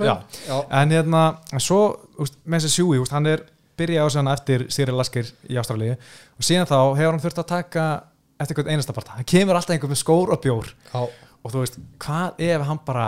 [0.06, 0.22] Já.
[0.48, 0.66] já.
[0.82, 3.44] en hérna, svo úst, með þessi sjúi, hann er
[3.78, 7.40] byrjað á sig hann eftir Cyril Asker í Ástralíu og síðan þá hefur hann þurft
[7.40, 8.04] að taka
[8.42, 10.74] eftir einhvern einasta parta, hann kemur alltaf einhvern með skór og bjór.
[10.92, 11.02] Já,
[11.42, 13.08] og þú veist, hvað ef hann bara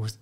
[0.00, 0.20] úst,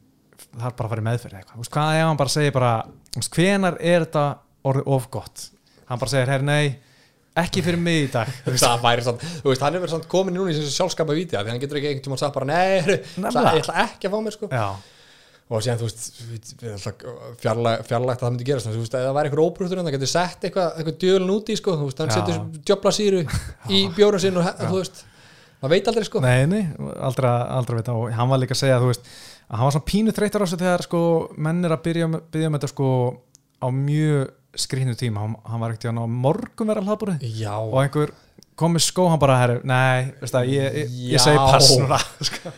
[0.50, 2.54] það er bara að fara í meðferð eða eitthvað, úst, hvað ef hann bara segir
[2.58, 2.74] bara
[3.20, 4.28] úst, hvenar er þetta
[4.70, 5.48] orðið of gott?
[5.90, 6.64] Hann bara segir, herri nei
[7.40, 8.30] ekki fyrir mig í dag.
[8.46, 11.16] Veist, það væri samt, þú veist, hann er verið samt komin núna í þessu sjálfskapa
[11.16, 14.18] víti því hann getur ekki einhvern tímann sagt bara nei, ég ætla ekki að fá
[14.26, 14.48] mér sko.
[14.50, 14.66] Já,
[15.50, 16.04] og síðan, þú veist,
[17.88, 19.94] fjarlægt að það myndi gerast, en þú veist, ef það væri eitthvað óbrúttur en það
[19.96, 22.38] getur sett eitthvað, eitthvað djöðlun út í sko, þú veist, hann setur
[22.70, 23.22] djöfla síru
[23.76, 25.02] í bjóra he- þú veist
[25.60, 26.22] maður veit aldrei sko.
[26.24, 26.62] Nei, nei,
[27.04, 29.88] aldrei, aldrei veit og hann var líka að segja, þú veist að hann var svona
[29.90, 31.00] pínu þreytar á þessu þegar sko
[31.36, 32.88] menn er að byrja, byrja með þetta sko
[33.60, 34.30] á mjög
[34.60, 35.20] skrýnum tíma.
[35.26, 38.14] Hann, hann var ekkert í hann á morgun vera hlaðbúrið Já, og einhver
[38.60, 41.22] kom með skó hann bara, herru, nei, veist það, ég, ég, ég
[42.30, 42.54] sko.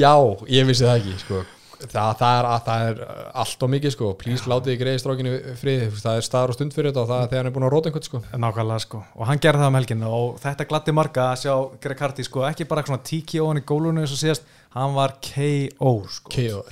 [0.00, 0.14] já,
[0.56, 1.44] ég vissi það ekki sko
[1.78, 3.00] Það, það, er, það er
[3.42, 4.10] allt og mikið sko.
[4.18, 7.20] Please látið í greiði strókinu frið Það er staður og stund fyrir þetta og það
[7.22, 8.22] er þegar hann er búin að róta einhvern sko.
[8.44, 11.54] Nákvæmlega sko, og hann gerði það um helgin og þetta gladdi marga að sjá
[11.84, 15.14] Greg Hardy sko, ekki bara svona TKO hann í gólunum eins og síðast, hann var
[15.22, 16.64] KO sko, KO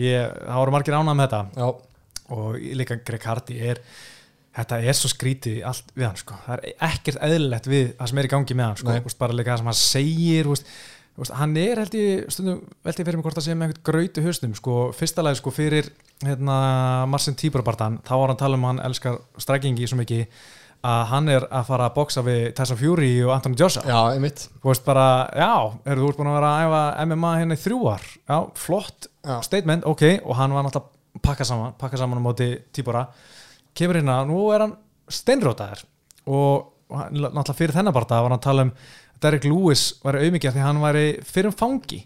[0.00, 1.42] ég, það voru margir ánað með þetta.
[1.60, 1.68] Já,
[2.30, 3.82] og líka Greg Hardy er
[4.56, 6.38] þetta er svo skrítið allt við hann sko.
[6.46, 8.96] það er ekkert eðlilegt við það sem er í gangi með hann sko.
[9.10, 10.72] Úst, bara líka það sem hann segir úst,
[11.24, 14.24] úst, hann er held ég stundum veltið fyrir mig hvort það sé með einhvern grötu
[14.24, 14.78] höstum sko.
[14.96, 15.90] fyrsta lagi sko, fyrir
[16.24, 16.56] hérna,
[17.10, 20.26] Marcin Tíbarabartan þá var hann að tala um að hann elskar strækingi svo mikið
[20.86, 24.46] að hann er að fara að boksa við Tessa Fury og Anthony Joshua já, einmitt
[24.62, 25.04] þú veist bara,
[25.36, 25.50] já,
[25.92, 29.10] eru þú ert búin að vera að æfa MMA hérna í þrjú ár já, flott
[29.20, 29.34] Já.
[29.44, 33.04] statement, ok og hann var náttúrulega að pakka saman pakka saman á móti tíbora
[33.76, 34.76] kemur hérna, nú er hann
[35.10, 35.84] steinrótaður
[36.24, 38.72] og, og hann, náttúrulega fyrir þennan bara var hann að tala um
[39.22, 41.98] Derek Lewis væri auðmikið því hann væri fyrir fangi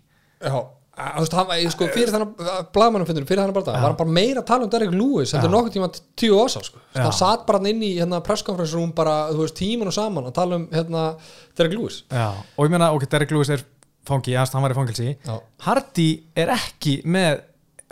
[0.45, 2.43] Já, að, þú veist, hann, var- sko, fyrir þannig
[2.75, 5.51] blaðmannum finnur, fyrir þannig bara það, var bara meira að tala um Derek Lewis heldur
[5.51, 5.55] Já.
[5.57, 5.89] nokkuð tíma
[6.21, 9.97] tíu ása, sko hann satt bara inn í hérna presskonferensrúm bara, þú veist, tíman og
[9.97, 11.07] saman að tala um hérna
[11.57, 12.29] Derek Lewis já.
[12.57, 13.65] og ég meina, ok, Derek Lewis er
[14.05, 15.17] fangi, hann var í fangilsi.
[15.65, 17.41] Hardy er ekki með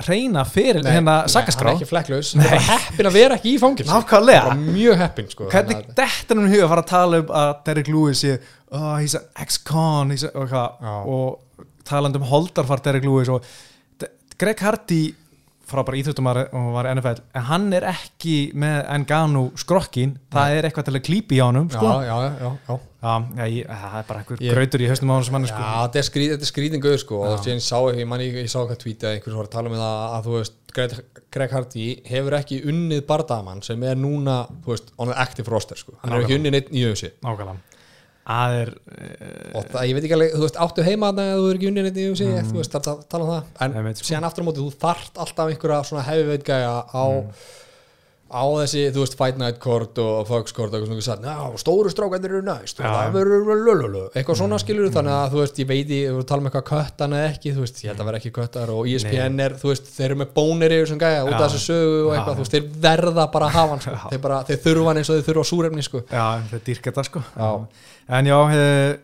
[0.07, 3.55] reyna fyrir hérna hann sakaskrá er ekki fleklaus, hann er bara heppin að vera ekki
[3.55, 4.44] í fangils Nákvæmlega.
[4.48, 5.48] bara mjög heppin, sko.
[5.53, 8.36] Hvernig dettur hann í huga að fara að tala um að Derek Lewis sé
[8.70, 10.55] oh, he's an ex-con og,
[11.16, 13.46] og talandi um holdarfar Derek Lewis og
[14.42, 15.03] Greg Hardy
[15.72, 20.88] frábær íþjóttumar og var NFL en hann er ekki með Enganu skrokkin, það er eitthvað
[20.88, 21.92] til að klípi í ánum sko.
[22.03, 25.11] já, já, já, já Já, já, ég, það er bara einhver Ég- grautur í haustum
[25.11, 25.62] á sem hann er Já, sko.
[25.82, 28.78] þetta er, er skrýðingu sko, og síðan sá ég, ég, man, ég, ég sá eitthvað
[28.84, 30.94] tweet að einhvers var að tala um það að þú veist Greg,
[31.34, 35.80] Greg Hardy hefur ekki unnið bardamann sem er núna þú veist, on the active roster
[35.80, 35.96] sko.
[35.98, 37.59] hann hefur ekki unnið neitt í öfsi nákvæmlega.
[38.22, 38.70] Það er,
[39.03, 41.59] eh, og það, ég veit ekki alveg, þú veist, áttu heima þarna eða þú er
[41.59, 43.50] ekki unnið neitt í öfsi, þú veist, það, það, tala um það.
[43.66, 44.07] En sko.
[44.07, 47.05] síðan aftur á móti, þú þarft alltaf einhverja svona heavyweight gæja á
[48.32, 52.32] á þessi, þú veist, Fight Night Court og Fox Court og eitthvað svona stóru strákandir
[52.32, 56.40] eru næst það verður eitthvað svona skilur þannig að, þú veist, ég veit ég, tala
[56.42, 59.44] um eitthvað köttan eða ekki, þú veist, ég held að vera ekki köttar og ESPN
[59.46, 62.12] er, þú veist, þeir eru með bónir yfir sem gæja út af þessu sögu og
[62.16, 65.02] eitthvað, þú veist, þeir verða bara að hafa hann, sko, þeir bara, þeir þurfa hann
[65.02, 66.04] eins og þeir þurfa súrefni, sko.
[66.08, 67.24] Já, það er dýrk þetta sko.
[67.36, 67.50] Já.
[68.12, 68.34] En já,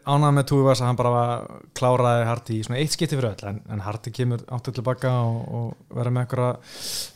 [0.04, 1.44] ánað með Túvas að hann bara var-
[1.78, 5.38] kláraði Hardy í svona eitt skipti fyrir öll en, en Hardy kemur áttu tilbaka og,
[5.48, 6.50] og verður með einhverja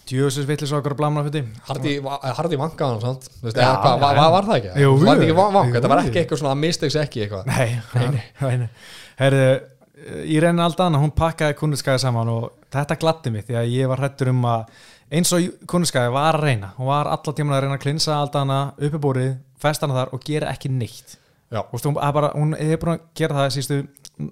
[0.09, 1.93] djöfisins vitlis og einhverja blamna fyrir Hardy,
[2.38, 3.28] Hardy vankaði hann, sant?
[3.40, 4.72] Þú veist, eða hvað, var, var, var það ekki?
[4.84, 5.28] Jú, var þetta jú.
[5.28, 8.68] ekki vank, Jú, þetta var ekki eitthvað svona mistakes ekki eitthvað Nei, nei, nei, nei.
[9.20, 9.47] Herðu,
[10.32, 14.01] í reyni Aldana, hún pakkaði kunnuskæði saman og þetta gladdi mig því að ég var
[14.03, 14.64] hrættur um að
[15.12, 18.61] eins og kunnuskæði var að reyna hún var alla tíma að reyna að klinsa Aldana
[18.80, 21.18] uppi búrið, festa hana þar og gera ekki neitt
[21.53, 23.80] veist, hún, bara, hún er búin að gera það sístu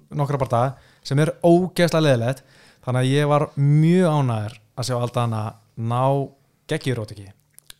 [0.09, 0.73] nokkra daga
[1.05, 2.43] sem er ógeðslega leðilegt
[2.85, 5.43] þannig að ég var mjög ánæður að sjá Aldana
[5.77, 6.03] ná
[6.71, 7.29] geggjur ekki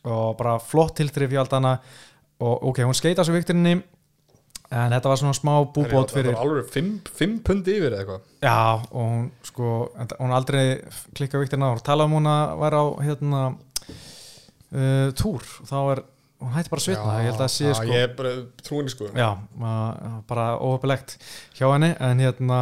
[0.02, 1.76] og bara flott tiltrif í Aldana
[2.42, 3.76] og ok, hún skeita svo vikturinni
[4.72, 6.70] en þetta var svona smá búbót fyrir Það var alveg
[7.18, 8.22] 5 pundi yfir eða eitthvað.
[8.42, 9.72] Já og hún sko
[10.16, 10.64] hún aldrei
[11.16, 15.44] klikka vikturinn á hún tala um hún að vera á hérna uh, túr.
[15.68, 16.02] Þá er
[16.42, 18.32] hún hætti bara að svitna ég held að það sé já, sko Ég er bara
[18.66, 19.08] trúinni sko.
[19.14, 19.30] Já,
[20.28, 21.16] bara óöpilegt
[21.58, 22.58] hjá henni en hérna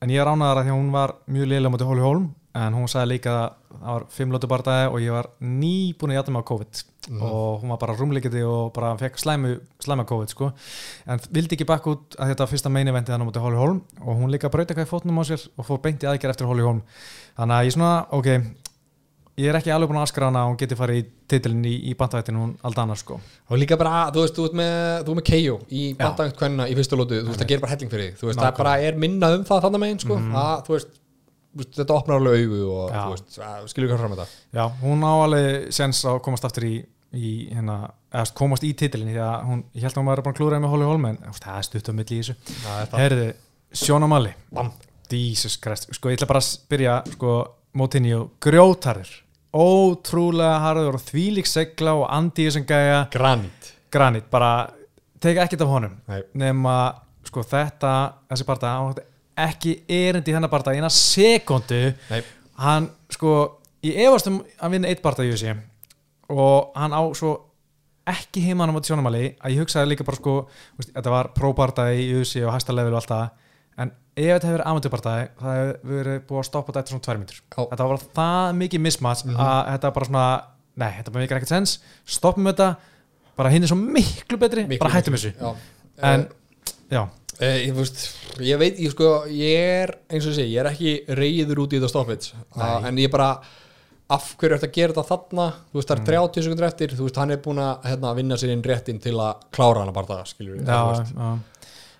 [0.00, 3.32] en ég ánæðar að hún var mjög liðlega mútið Hóli Hólm en hún sagði líka
[3.36, 6.80] að það var fimm lótu barndagi og ég var nýbúin að jæta mig á COVID.
[7.20, 9.52] Og hún var bara rúmleikiti og bara fekk slæmu,
[9.82, 10.50] slæma COVID sko.
[11.06, 14.18] En vildi ekki bakk út að þetta fyrsta meini eventi þannig mútið Hóli Hólm og
[14.18, 16.66] hún líka brauti eitthvað í fótnum á sér og fór beint í aðgerð eftir Hóli
[16.66, 16.82] Hólm
[17.38, 18.28] þannig að ég svona, ok
[19.38, 21.74] ég er ekki alveg búin að askra hana að hún geti farið í titilin í,
[21.90, 23.20] í bandvættinu hún aldana sko
[23.50, 24.74] Og líka bara, þú veist, þú ert með,
[25.06, 27.72] þú ert með KO í bandagt kvenna í fyrstu lótu, þú veist, það gerir bara
[27.74, 30.52] helling fyrir þig, þú veist, það bara er minna um það þannig megin, sko, að,
[30.66, 30.92] þú veist,
[31.50, 33.00] þú veist, þetta opnar alveg augu og, Já.
[33.00, 34.42] þú veist, að, skilur hvað fram með þetta.
[34.58, 36.74] Já, hún á alveg sens að komast aftur í,
[37.16, 37.78] í hérna,
[38.14, 40.60] eða komast í titilin því að hún, ég held að hún var bara að klúra
[40.62, 43.00] með Hóli Hólm en það er stutt á milli í þessu Það er það.
[43.02, 43.26] Herði,
[43.80, 44.70] Sjóna Mali Bam.
[45.10, 47.32] Jesus Christ, sko ég ætla bara að byrja sko,
[47.76, 49.10] Motinho, grjótarður
[49.54, 53.72] ótrúlega harður og þvílík segla og andi þessum gæja Granít.
[53.90, 54.70] granit, bara
[55.20, 56.22] teka ekkert af honum Nei.
[56.34, 56.74] nema
[57.26, 57.92] sko þetta,
[58.30, 59.06] þessi hann átti
[59.40, 62.22] ekki erindi í hennar barða í eina sekundu Nei.
[62.62, 65.56] hann sko, ég efast um að vinna eitt barða í þessi
[66.30, 67.36] og hann á svo
[68.10, 70.34] ekki heimann á móti sjónumali að ég hugsaði líka bara sko
[70.78, 73.28] þetta var próbardaði í USA og hæsta level og allt það
[73.78, 77.06] en ef þetta hefur verið amatörbardaði það hefur verið búið að stoppa þetta eftir svona
[77.06, 77.40] tvær mínútur.
[77.56, 77.62] Já.
[77.70, 80.24] þetta var það mikið mismatch að þetta bara svona,
[80.76, 81.76] nei, þetta bara mikið ekkert sens.
[82.04, 82.68] Stoppum þetta,
[83.36, 85.32] bara hinn er svo miklu betri, Miklu, bara hættum þessu.
[85.40, 85.54] Já.
[86.02, 86.28] en,
[86.90, 87.06] já,
[87.40, 88.02] Eh, ég, veist,
[88.44, 91.78] ég veit, ég sko ég er, eins og segi, ég er ekki reyður út í
[91.78, 92.82] þetta stoppits Nei.
[92.90, 93.40] en ég bara
[94.12, 95.46] af hverju ert að gera þetta þarna?
[95.72, 96.02] Þú veist, það Mm.
[96.02, 99.00] er 30 sekundur eftir þú veist, hann er búin að hérna, vinna sér inn réttin
[99.00, 99.86] til að klára
[100.26, 101.38] skilur við já, já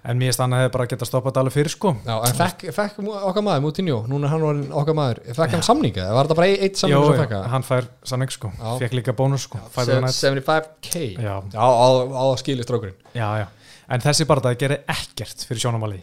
[0.05, 1.91] en mér stann að hefur bara getað stoppað þetta alveg fyrir sko.
[2.07, 5.65] Já, en fekk, fekk okkar maður, Moutinho, núna er hann orðinn okkar maður, fekk hann
[5.67, 7.49] samninga, var þetta bara eitt samning sem já, fekk hann?
[7.55, 8.71] hann fær samning sko, Já.
[8.81, 9.61] fekk líka bónus sko.
[9.75, 10.21] Five Nights.
[10.25, 11.35] 75k Já.
[11.53, 11.87] á, á,
[12.17, 12.97] á að skilja strókurinn.
[13.13, 13.47] Já, já,
[13.91, 16.01] en þessi bardaði gerir ekkert fyrir sjónumali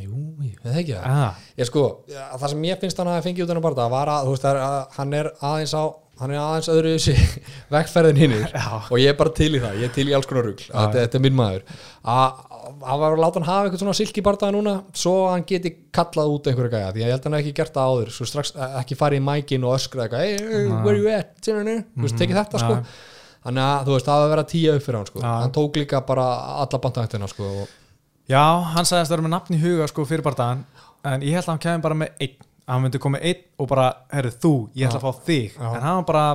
[0.00, 0.16] Jú,
[0.46, 0.96] ég veit ekki?
[0.96, 4.28] Það Ég sko, það sem ég finnst hann að fengi út hennar bara var að,
[4.30, 5.84] þú veist, það er að hann er aðeins á
[6.20, 7.14] hann er aðeins öðru þessi
[7.74, 8.46] vekkferðin hinnir.
[8.90, 10.66] Og ég er bara til í það, ég er til í alls konar rugl.
[10.68, 11.66] Þetta, þetta er minn maður.
[12.04, 12.46] Að
[12.80, 16.50] var að láta hann hafa eitthvað svona silki bardaða núna svo hann geti kallað út
[16.50, 16.92] einhverja gæja.
[16.94, 18.12] Því að ég held að hann hef ekki gert það áður.
[18.14, 22.04] Svo strax eh, ekki farið í mækin og öskra eitthvað hey, where you at, þú
[22.04, 22.78] veist, tekið þetta sko.
[23.40, 25.24] Þannig að þú veist, það var að vera tíu upp fyrir hann sko.
[25.24, 26.26] Hann tók líka bara
[26.60, 27.50] alla bandaktina sko
[28.30, 28.44] já,
[28.74, 29.26] hann sagðist að vera
[32.70, 35.58] að hann að myndi koma einn og bara, herru þú, ég ætla að fá þig
[35.58, 35.66] Já.
[35.74, 36.28] en hann var bara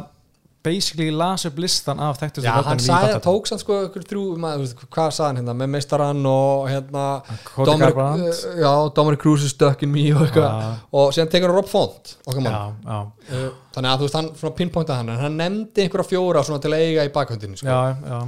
[0.65, 3.21] basically las upp listan af þekktustu Já, hann sagði, bardaðum.
[3.21, 7.03] tók sann sko ykkur þrjú, maður, hvað sagði hann hérna með meistarann og hérna
[7.51, 8.23] Cody Dominic- Garbrandt.
[8.25, 11.69] uh, Já, Dominic Cruz is stuck in me og eitthvað og síðan tekur hann Rob
[11.69, 15.21] Font okkar mann já, já, Uh, þannig að þú veist, hann svona pinpointaði hann en
[15.27, 17.65] hann nefndi einhverja fjóra svona til að eiga í bakhöndinu sko.
[17.65, 18.19] já, já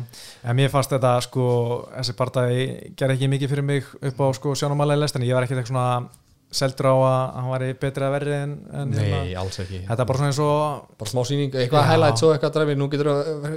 [0.50, 1.44] en mér fannst þetta sko,
[1.98, 2.64] þessi bardaði
[2.98, 6.10] gerði ekki mikið fyrir mig upp á sko sjónumalega lestinni, ég var ekkert eitthvað svona
[6.52, 9.18] seldur á að hann væri betri að verri en, en hérna.
[9.26, 9.82] Nei, alls ekki.
[9.88, 12.88] Þetta er bara svona eins og bara smá sýning, eitthvað highlights og eitthvað dræfi, nú
[12.94, 13.10] getur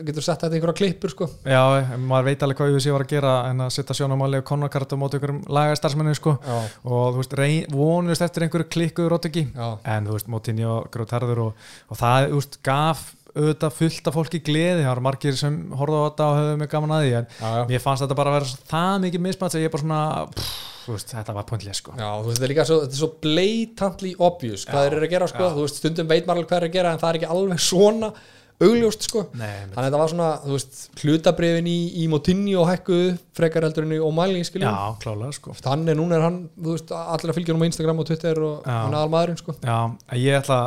[0.08, 1.28] getur sett þetta í einhverja klippur sko.
[1.46, 1.62] Já,
[2.02, 4.96] maður veit alveg hvað ég var að gera en að setja sjónumáli og konarkart á
[4.98, 6.34] móti einhverjum lagastarsmennu sko.
[6.42, 6.58] Já,
[6.90, 7.38] og þú veist,
[7.76, 12.30] vonust eftir einhverju klikkuðu rótöki já, en þú veist, mótinni og grótarður og, og það,
[12.34, 13.06] þú veist, gaf
[13.40, 16.72] auðvitað fullt af fólki gleði, það var margir sem horfðu á þetta og höfðu mig
[16.74, 17.62] gaman að því en já, já.
[17.70, 20.02] mér fannst þetta bara að vera það mikið mismætt að ég bara svona,
[20.36, 20.58] pff,
[20.94, 21.94] veist, þetta var pointlega sko.
[21.98, 25.08] Já, þú veist, þetta er líka svo, þetta er svo blatantly obvious hvað þeir eru
[25.08, 27.10] að gera, sko, þú veist, stundum veit alveg hvað þeir eru að gera en það
[27.10, 28.12] er ekki alveg svona
[28.60, 29.22] augljóst, sko.
[29.40, 33.64] Nei, þannig að þetta var svona, þú veist, hlutabrifin í, í Motinni og hækkuðu frekar
[33.64, 35.54] heldur en í O'Malley, skiljum já, klálega sko.
[35.64, 38.42] Hann er núna er hann, þú veist, allir að fylgja hann á Instagram og Twitter
[38.44, 39.56] og hann er almaðurinn, sko.
[39.64, 39.78] Já,
[40.20, 40.60] ég ætla,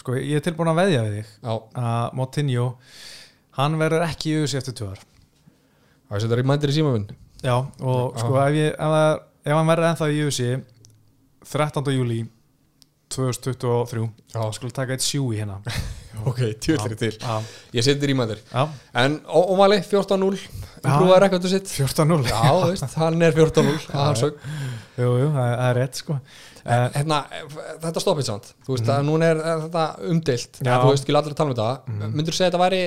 [0.00, 1.36] sko, ég er tilbúin að veðja við þig.
[1.82, 2.66] Að Motinho,
[3.58, 5.06] hann verður ekki í auðvitað eftir ár.
[6.08, 7.06] Það er þetta reymandir í símavinn
[7.44, 8.20] Já, og Já.
[8.22, 10.46] sko ef, ég, ef, ef hann verður ennþá í UFC
[11.52, 11.90] 13.
[11.94, 12.22] júli
[13.12, 15.60] 2023 Já, skulum taka eitt sjú í hérna.
[16.26, 17.12] Ok, tjóðlir til.
[17.14, 17.36] Já,
[17.76, 18.62] Ég seti já,
[18.98, 20.48] En O'Malley, 14-0 Já.
[20.82, 21.70] Improvaði rekordu sitt.
[21.70, 22.40] 14-0 Já,
[22.98, 24.40] hann er 14-0 að hann sög
[24.98, 26.16] Jú, jú, það er rétt sko
[26.64, 27.20] hérna,
[27.84, 28.54] þetta stoppið samt.
[28.66, 29.84] Þú veist að núna er þetta.
[30.62, 30.72] Já.
[30.74, 31.70] að þú veist ekki allir að tala um þetta.
[31.86, 32.82] Mm myndur segja að þetta væri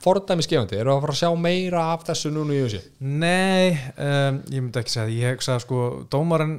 [0.00, 4.38] fordæmi skefandi, eru að fara að sjá meira af þessu núna í þessu Nei, um,
[4.48, 5.80] ég myndi ekki segja það Ég hugsa að sko,
[6.12, 6.54] dómarinn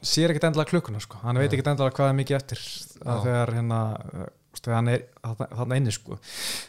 [0.00, 1.20] sér ekkert endilega klukkuna sko.
[1.24, 2.62] Hann veit ekkert endilega hvað er mikið eftir
[3.04, 6.18] að þegar hérna uh, veist, hann er þarna inni sko.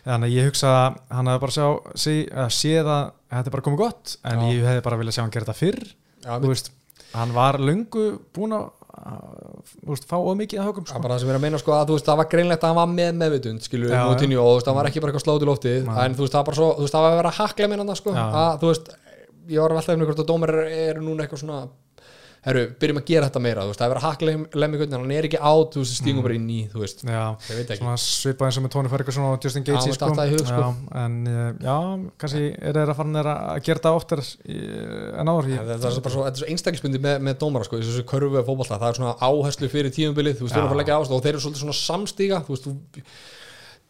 [0.05, 3.55] Þannig að ég hugsa að hann hefði bara sjá sé, að séð að þetta er
[3.55, 4.51] bara komið gott en Já.
[4.51, 5.81] ég hefði bara viljað sjá hann gera þetta fyrr.
[6.21, 6.71] Já, þú veist,
[7.15, 8.05] hann var löngu
[8.35, 11.01] búin að að, þú veist, fá of mikið að högum Það sko.
[11.05, 12.79] bara það sem er að meina sko að þú veist það var greinlegt að hann
[12.81, 15.49] var með meðvitund skilur við Moutinho og þú veist það var ekki bara eitthvað slóti
[15.49, 15.99] loftið Nei.
[16.05, 17.69] en þú veist það var bara svo, þú veist það var að vera að hakla
[17.71, 18.25] minna sko Já.
[18.41, 18.91] að þú veist
[19.51, 21.61] ég var að velta um hvort að dómar eru núna eitthvað svona
[22.41, 24.31] herru, byrjum að gera þetta meira þú veist það er verið að hakla
[24.63, 27.03] lemmi hvernig hann er ekki át þú veist stingum bara inn í þú veist.
[27.05, 27.81] Já, ég veit ekki.
[27.83, 30.33] svona svipað eins og með Tony Ferguson og Justin Já, Gaethje mér datt það í
[30.33, 30.61] hug, sko.
[30.61, 30.69] já,
[31.03, 31.75] en uh, já,
[32.23, 34.57] kannski er þeir að fara neira að gera þetta oftar í-
[35.21, 38.07] en áður það er bara svo, þetta er svo einstaklisbundi með, með dómara sko, þessu
[38.09, 40.57] körfu af fótballta, það er svona áherslu fyrir tíumbilið, þú veist,
[42.65, 43.40] þú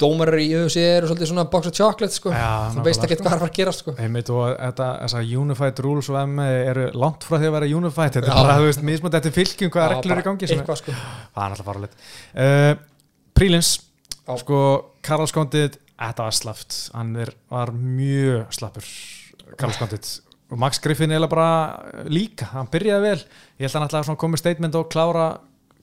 [0.02, 2.86] Fara að leggja áherslu og svolítið svona dómarar í box of chocolate, sko, Já, þú
[2.86, 3.94] veist ekki hvað er að fara að gerast, sko.
[4.02, 8.18] Einmitt og þetta, þessar unified rules og MA eru langt frá því að vera unified
[8.18, 8.34] þetta Já.
[8.34, 10.82] er bara, þú veist, mismönd eftir fylgjum hvaða reglur er í gangi sem er, Eitthvað,
[10.82, 10.98] sko.
[11.36, 12.10] það er alltaf farulegt
[12.46, 12.74] uh,
[13.38, 13.72] Prílins,
[14.26, 14.34] Já.
[14.42, 14.64] sko
[15.06, 18.92] Karl Skondit, þetta var slaft hann er, var mjög slappur
[19.60, 20.12] Karl Skondit
[20.52, 21.52] og Max Griffin er bara
[22.12, 23.22] líka, hann byrjaði vel
[23.62, 25.30] ég held að hann koma með statement og klára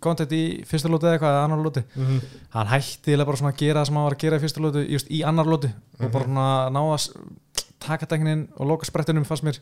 [0.00, 2.20] kontent í fyrsta lóti eða eitthvað eða annar lóti Mhm.
[2.54, 4.60] hann hætti eiginlega bara svona að gera það sem hann var að gera í fyrsta
[4.64, 5.70] lóti just í annar lóti
[6.00, 7.12] og bara svona ná að s-
[7.78, 9.58] takadæknin og loka sprettunum fannst mér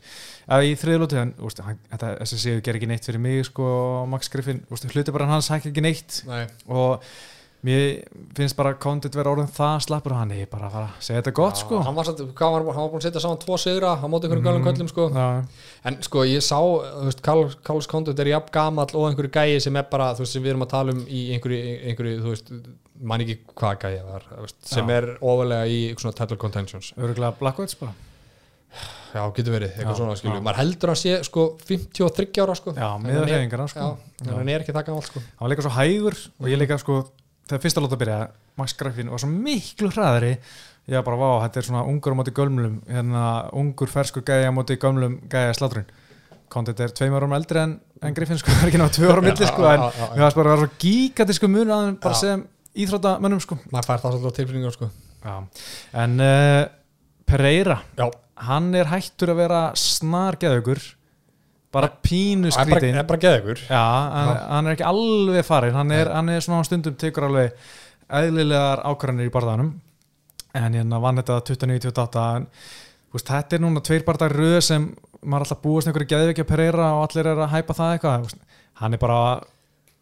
[0.49, 4.05] að í þriðlóti en úst, hann, þetta, þessi séu ger ekki neitt fyrir mig sko,
[4.09, 6.23] Max Griffin, úst, hluti bara hans hækki ekki neitt.
[6.25, 6.47] Nei.
[6.67, 7.03] og
[7.65, 8.03] mér
[8.37, 11.21] finnst bara Condit vera orðin það slappur og hann er bara að fara að segja
[11.21, 14.05] þetta gott sko hann var, var, hann var búin að setja saman tvo sigra á
[14.05, 14.67] móti einhverjum mm.
[14.67, 15.07] köllum sko.
[15.09, 15.25] Já,
[15.89, 19.79] en sko ég sá, þú veist, Carlos, Condit er jafn gamall og einhverju gæi sem
[19.81, 22.53] er bara, þú veist, sem við erum að tala um í einhverju, einhverju þú veist,
[23.01, 24.99] man ekki hvað gæi var, veist, sem Já.
[24.99, 27.97] er ofalega í svona title contentions örgulega Blackwood's bara
[29.15, 32.73] já, getur verið, eitthvað svona skilju maður heldur að sé, sko, 53 ára sko.
[32.77, 33.93] Já, hann er- hreyfingarnar, sko.
[34.27, 35.23] hann er ekki það gamall sko.
[35.23, 37.05] hann var líka svo hægur og ég líka sko
[37.47, 38.17] þegar fyrsta lóta byrja,
[38.59, 40.33] Max Griffin var svo miklu hraðari.
[40.87, 43.23] Ég var bara, vá, þetta er svona ungur á móti gömlum hérna,
[43.57, 45.87] ungur ferskur gæja á móti gömlum gæja slátrun.
[46.51, 49.27] Condit er tveim árum eldri en, en Griffin sko, það er ekki náttúrulega tvö árum
[49.27, 49.83] milli sko, en
[50.13, 52.45] við varst bara að vera svo gigantísku mun að hann bara sem
[52.77, 53.59] íþróttamönnum sko.
[53.73, 54.89] Maður fær það svolítið á tilfinningar sko.
[55.27, 55.35] Já.
[55.97, 56.63] en uh,
[57.27, 58.05] Pereira já,
[58.47, 60.79] hann er hættur að vera snar geðaugur
[61.73, 63.83] bara pínu það er bara, skrítin geða ykkur Já,
[64.47, 67.67] hann, er ekki alveg farin hann er, hann er svona á stundum tekur alveg
[68.07, 69.73] eðlilegar ákvarðanir í barðanum
[70.57, 74.87] en hérna vann þetta 29-28 en þú veist, þetta er núna tveir barðar röð sem
[75.27, 78.33] maður alltaf búast einhverju geðveikja Pereira og allir er að hæpa það eitthvað
[78.81, 79.21] hann er bara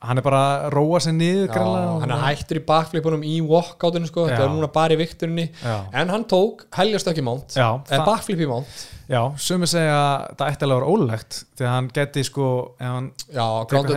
[0.06, 1.54] hann er bara að róa sig niður
[2.02, 4.28] hann er hættur í bakflipunum í walkoutinu sko.
[4.30, 5.50] þetta er núna bara í vikturinni
[5.94, 7.56] en hann tók heljast ekki mánt
[7.90, 11.74] það- bakflip í mánt Já, sumi segja að það ætti alveg vera ólegt því að
[11.76, 12.46] hann geti sko
[12.80, 13.46] hann, já,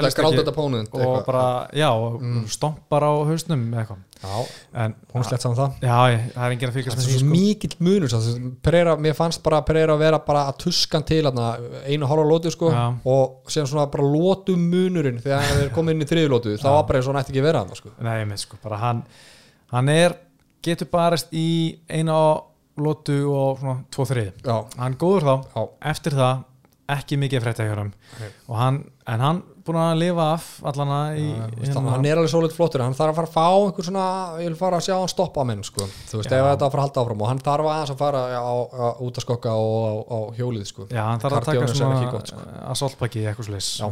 [0.02, 1.88] helst þetta pónund og bara, já,
[2.20, 2.42] Mm.
[2.52, 4.38] stompar á hausnum eða eitthvað já,
[4.84, 7.12] en, hún slett saman það já, ég- það er enginn að fylgjast það með er
[7.12, 7.32] því svo sko.
[7.34, 8.58] mikill munur.
[8.68, 11.48] Pereira, mér fannst bara Pereira að vera bara að tuskan til hana,
[11.86, 12.84] einu hálfa lótu sko, Já.
[13.04, 16.68] og síðan svona bara lótu munurinn þegar hann er komið inn í þriðu lótu þá
[16.72, 17.90] var bara eins og hann ætti ekki vera hann sko.
[18.00, 19.02] Nei, ég með sko, bara hann
[19.72, 20.16] hann er,
[20.62, 22.18] getur barist í eina
[22.78, 25.62] lótu og svona tvo þrið, já, hann góður þá já,
[25.92, 26.44] eftir það,
[26.88, 27.90] ekki mikið frétta hann
[28.20, 28.28] Nei.
[28.48, 31.26] og hann, en hann búin að lifa af allana í,
[31.58, 34.06] Veist, hann er alveg svolítið flottur hann þarf að fara að fá einhver svona
[34.42, 35.86] ég vil fara að sjá hann stoppa menn sko.
[36.10, 36.38] þú veist, Já.
[36.38, 38.86] ef þetta að fara að halda áfram og hann þarf aðeins að fara á, á,
[39.06, 40.88] út að skokka og á, á hjólið sko.
[40.90, 42.46] Já, hann þarf að taka er svona gott, sko.
[42.74, 43.88] assaultpaki eitthvað slis Já.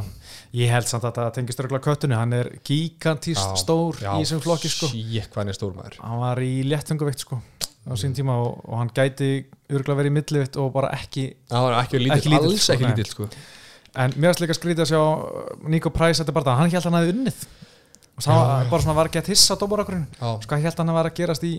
[0.62, 4.24] ég held samt að það tengist örgulega köttunni hann er gigantíst Já, stór já, í
[4.24, 7.40] þessum flokki sko Shit, hvað hann er stór maður hann var í léttungaveikt sko
[7.86, 11.60] á sín tíma og, og hann gæti örgulega verið í millivitt og bara ekki Já,
[11.84, 13.28] ekki lítill, alls sko, ekki lítill sko.
[13.96, 16.98] En mér varst líka skrítið að sjá uh, Nico Price þetta bara, hann held hann
[17.00, 17.46] hafi unnið.
[18.16, 20.96] Og það var bara svona var ekki að tissa dómarakurinn Já, sko, held hann að
[20.96, 21.50] vera að gerast í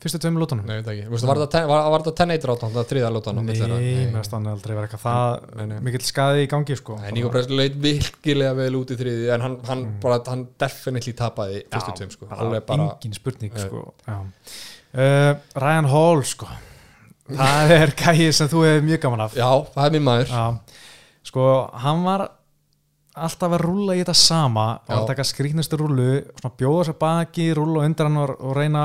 [0.00, 1.02] fyrstu tveim lútonum nei, veit ekki.
[1.12, 3.58] Vistu, Var þetta ten- var- var þetta 10-8 rátan, það þriða lótan Nei,
[4.06, 6.96] mér varst hann aldrei vera eitthvað það mikill skaði í gangi sko.
[7.02, 11.12] Nei, Nico Presley leit virkilega vel út í þriði en hann, hann, bara, hann definitely
[11.20, 12.30] tapaði fyrstu tveim sko.
[12.32, 13.84] bara, engin spurning sko.
[14.08, 16.48] Uh, Ryan Hall sko.
[17.28, 19.36] Það er gæði sem þú hefur mjög gaman af.
[19.36, 20.32] Já, það er minn maður.
[20.32, 20.44] Já.
[21.26, 21.46] Sko
[21.82, 22.28] hann var
[23.16, 27.80] alltaf að rúlla í þetta sama að taka skrýtnustu rúlu svona bjóða sér baki, rúlla
[27.80, 28.82] og undir hann og, og reyna,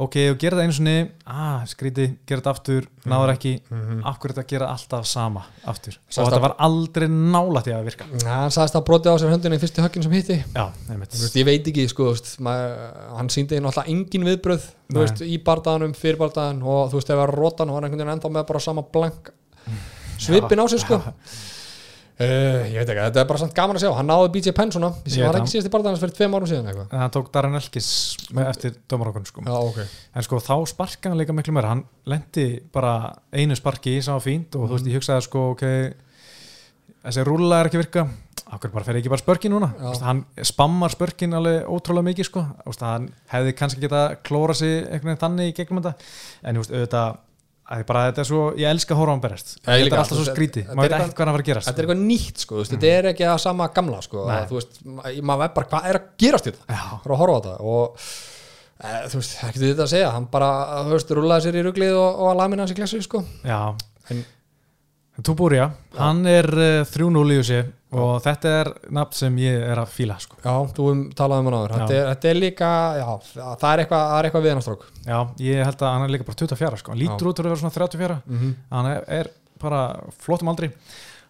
[0.00, 0.94] ok, og gera það einu sinni
[1.28, 3.98] ah, skrýti, gera þetta aftur náður ekki, Mhm.
[4.08, 7.84] af hverju þetta gera alltaf sama aftur, Sagðist og þetta var aldrei nála til að
[7.90, 8.06] virka.
[8.24, 10.38] Ja, Hann sagðist að brotið á sér höndinu í fyrstu höggin sem hitti.
[10.54, 12.78] Já, veist, ég veit ekki, sko, veist, maður,
[13.18, 14.64] hann síndi náttúrulega engin viðbröð
[14.96, 18.32] veist, í bardaðanum, fyrir bardaðan og þú veist, rótan og hann er einhvern veginn ennþá
[18.32, 19.30] með bara sama blank
[20.16, 20.96] svipin á sig, sko.
[20.96, 21.12] Já.
[22.16, 23.90] Uh, ég veit ekki, þetta er bara samt gaman að sjá.
[23.92, 26.48] Hann náði BJ Penn svona, Ég sem var ekki síðast í bardaðans fyrir tveim árum
[26.48, 26.86] síðan eitthvað.
[26.88, 27.90] En hann tók Darren Elkis
[28.46, 29.44] eftir dómarákun sko.
[29.44, 29.82] Já, ok.
[30.16, 31.74] En sko þá sparka hann líka miklu meira.
[31.74, 32.94] Hann lendi bara
[33.36, 35.66] einu sparki sem var fínt og þú veist ég hugsaði sko ok
[37.06, 38.06] þessi rúlla er ekki virka.
[38.46, 39.72] Okkur bara fer ekki bara spörkin núna?
[39.80, 42.42] Veist, hann spammar spörkin alveg ótrúlega mikið sko.
[42.62, 46.10] Þú veist, hann hefði kannski geta klóra sig einhvern veginn þannig í gegnum þetta.
[46.46, 47.18] En þú veist auðvitað
[47.66, 49.22] að ég bara þetta er svo, ég elska að horfa á hann
[49.56, 49.96] ég þetta líka.
[49.96, 51.86] er alltaf svo skríti, maður er veit ekkert hvað hann var að gera Þetta er
[51.86, 55.54] eitthvað nýtt, sko, þetta er ekki að sama gamla, sko, þú veist, ma- maður er
[55.56, 56.64] bara, hvað er að gerast þetta?
[56.70, 58.06] Það er að horfa á þetta og
[58.76, 60.50] e, þú veist, ekki þetta að segja, hann bara,
[60.86, 63.24] þú veist, rúlaði sér í ruglið og, og að lamina hans í klessu, sko.
[63.46, 63.60] Já,
[64.14, 64.24] En-
[65.24, 67.60] Túbúrja, hann er uh, 3-0 í þessi
[67.96, 70.36] og þetta er nafn sem ég er að fíla sko.
[70.44, 72.00] Já, þú um talaði um hann áður, þetta Já.
[72.02, 73.06] er, þetta er líka, já,
[73.62, 74.84] það er eitthvað, er eitthvað við hann strók.
[75.06, 76.90] Já, ég held að hann er líka bara 24 sko.
[76.92, 78.54] hann lítur út fyrir að vera svona 34 Mm -hmm.
[78.70, 79.30] hann er, er
[79.62, 79.80] bara
[80.20, 80.70] flottum aldri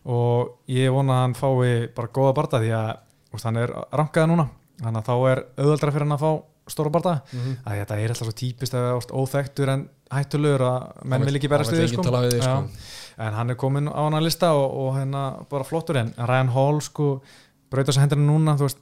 [0.06, 2.96] og ég vona að hann fái bara góða barda því að
[3.34, 4.48] úst, hann er rankaði núna
[4.82, 7.56] þannig að þá er auðvöldra fyrir hann að fá stóra barda Mhm.
[7.66, 11.36] að þetta er alltaf svo típist að það er óþektur en hættulegur að menn vil
[11.36, 12.66] ekki berast við við sko.
[13.16, 16.52] En hann er komin á hann að lista og, og hérna bara flottur en Ryan
[16.52, 17.08] Hall sko
[17.72, 18.80] brauta sér hendina núna veist,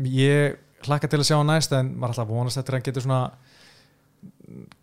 [0.00, 3.06] ég hlakka til að sjá hann næst en maður alltaf vonast eftir að hann getur
[3.06, 3.22] svona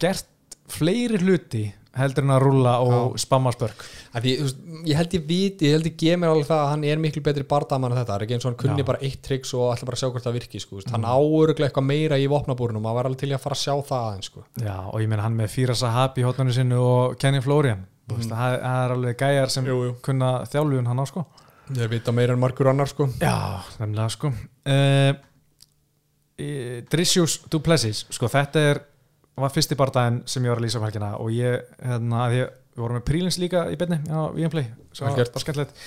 [0.02, 0.30] gert
[0.72, 1.66] fleiri hluti
[1.98, 3.80] heldur en að rúlla og spamma spörk
[4.14, 4.60] Af Því, þú veist,
[4.90, 7.24] ég held ég viti, ég held ég gef mér alveg það að hann er miklu
[7.26, 8.88] betri bardamann en þetta, það er ekki eins og hann kunni Já.
[8.92, 10.94] bara eitt triks og ætla bara að sjá hvort það virki sko, veist.
[10.94, 14.08] hann áuruglega eitthvað meira í vopnabúrunum maður var alveg til að fara að sjá það
[14.12, 14.46] aðeins sko.
[14.62, 17.86] Já, og ég meina hann með Fíra Sahabi í hotnarnu sinnu og Kenny Florian
[18.16, 18.28] mm.
[18.30, 19.94] það, það er alveg gæjar sem Jú, jú.
[20.06, 21.26] kunna þjálfun hann á sko
[21.76, 23.10] ég vita meira en margur annar sko.
[23.20, 23.34] Já,
[23.82, 25.14] nefnilega sko uh,
[26.92, 28.80] Drissjús Duplessis sko þetta er
[29.38, 32.54] var fyrsti bardaginn sem ég var að lýsa um helgina og ég, hérna, að ég
[32.78, 35.34] við vorum með prílins líka í beinni á VMplay svo gert.
[35.34, 35.84] var skemmtilegt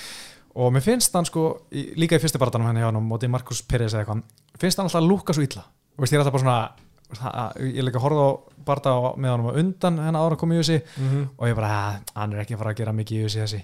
[0.61, 3.95] og mér finnst hann sko, líka í fyrsti bardaganum henni hjá hann móti Markus Peres
[3.95, 6.45] eða eitthvað finnst hann alltaf að lúka svo illa og veist ég er alltaf bara
[6.45, 8.31] svona það- ég líka að horfa á
[8.71, 11.29] barda með honum á undan henni ára að koma í þessi Mhm.
[11.39, 13.41] og ég bara, "Ah, hann er ekki að fara að gera mikið í þessi.
[13.41, 13.63] Þessi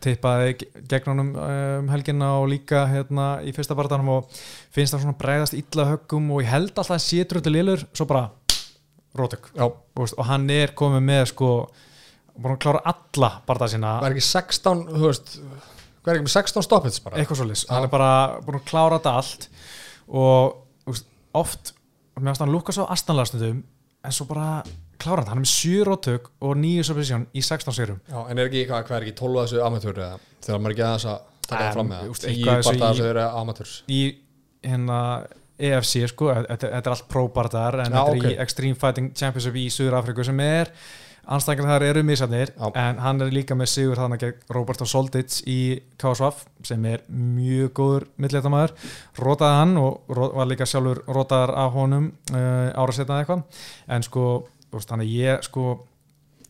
[0.00, 4.28] teipaði ge- gegn honum um helgina og líka hérna í fyrsta barðanum og
[4.70, 8.06] finnst það svona bregðast illa höggum og ég held alltaf að sé dröldu lélur svo
[8.06, 8.30] bara
[9.16, 11.68] rótök og, hann er komið með sko
[12.38, 14.00] búin að klára alla barða sína.
[14.00, 15.38] Það er ekki 16 þú veist,
[16.04, 17.16] hvað er ekki með 16 stoppits bara?
[17.16, 19.48] Eitthvað svolítið, hann er bara búin að klára þetta allt
[20.08, 20.54] og
[20.86, 21.04] veist,
[21.34, 21.72] oft
[22.20, 23.62] mér finnst hann lúka svo astanlega stundum
[24.04, 24.62] en svo bara
[24.98, 28.38] klára hann, hann er með 7 rótök og 9 submission í 16 sérum Já, en
[28.38, 30.20] er ekki, hvað, hvað er ekki 12 að þessu amatúr eða?
[30.46, 31.18] Þegar maður ekki aðeins að
[31.48, 34.00] taka það fram með það 10 eitthvað þessu bara í- þessu eru amatúrs í
[34.68, 35.00] hérna
[35.58, 39.96] EFC sko, þetta, er allt próbardar en þetta er í Extreme Fighting Championship í Suður
[39.98, 40.70] Afriku sem er
[41.28, 42.68] anstækjar þar eru misafnir Já.
[42.72, 45.58] en hann er líka með sigur þannig gegn Roberto Soldic í
[46.00, 48.74] KSVF sem er mjög góður milléttamæður,
[49.20, 53.44] rótaði hann og var líka sjálfur rótaðar af honum uh, ára setna eitthvað.
[53.92, 54.28] En sko,
[54.72, 55.66] veist, ég sko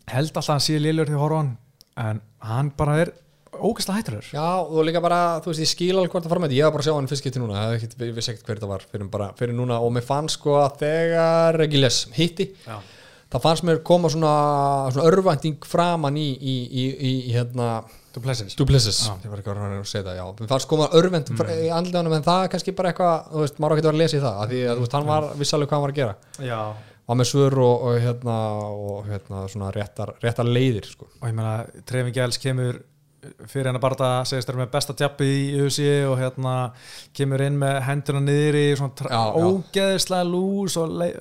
[0.09, 1.57] held alltaf að hann sé lélur því að horfa á hann
[1.99, 3.11] en hann bara er
[3.59, 6.69] ógæslega hætturur Já, og líka bara, þú veist, ég skil alveg hvort það þetta, ég
[6.69, 9.09] var bara að sjá hann fyrst getið núna, ég vissi ekkert hver þetta var fyrir,
[9.11, 9.81] bara, fyrir núna.
[9.83, 12.79] Og mér fannst sko að þegar Regiles hitti, Já.
[13.33, 14.35] Það fannst mér koma svona,
[14.95, 17.69] svona örvænting framan í, í, í, í, hérna
[18.15, 19.15] Duplessis Duplessis, Já.
[19.25, 21.51] ég var ekki reyna að segja það, já mér fannst koma örvend mm.
[21.67, 23.99] í andleganum en það er kannski bara eitthvað, þú veist, maður á ekki að vera
[23.99, 25.95] að lesa í það af því að þú veist, hann var vissalega hvað hann var
[25.95, 26.61] að gera Já,
[27.09, 28.39] var með svör og, og hérna
[28.69, 31.11] og hérna svona réttar, réttar leiðir sko.
[31.21, 32.81] og ég meina Trefin Gjæls kemur
[33.51, 36.55] fyrir hennar barða segist þér með besta djappi í USA og hérna
[37.17, 41.17] kemur inn með hendurna niður í svona ógeðslega lús og leið,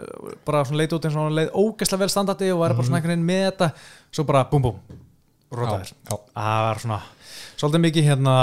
[0.48, 3.00] bara svona leit út eins og hann leið ógeðslega vel standardi og væri bara svona
[3.02, 3.70] einhvern veginn með þetta.
[4.12, 5.04] Svo bara Mhm.
[5.80, 6.18] já, já.
[6.36, 7.00] það var svona
[7.58, 8.34] svolítið mikið hérna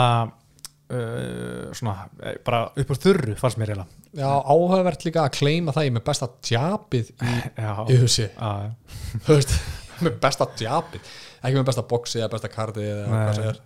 [0.95, 4.01] uh, svona eh, bara upp úr þurru fannst mér eiginlega.
[4.15, 7.32] Já, áhugavert líka að kleima það ég með besta djapið í
[9.27, 9.55] þú veist,
[10.07, 11.12] með besta djapið
[11.45, 13.15] ekki með besta boxi eða besta kardi eða Nei.
[13.21, 13.61] hvað sem er,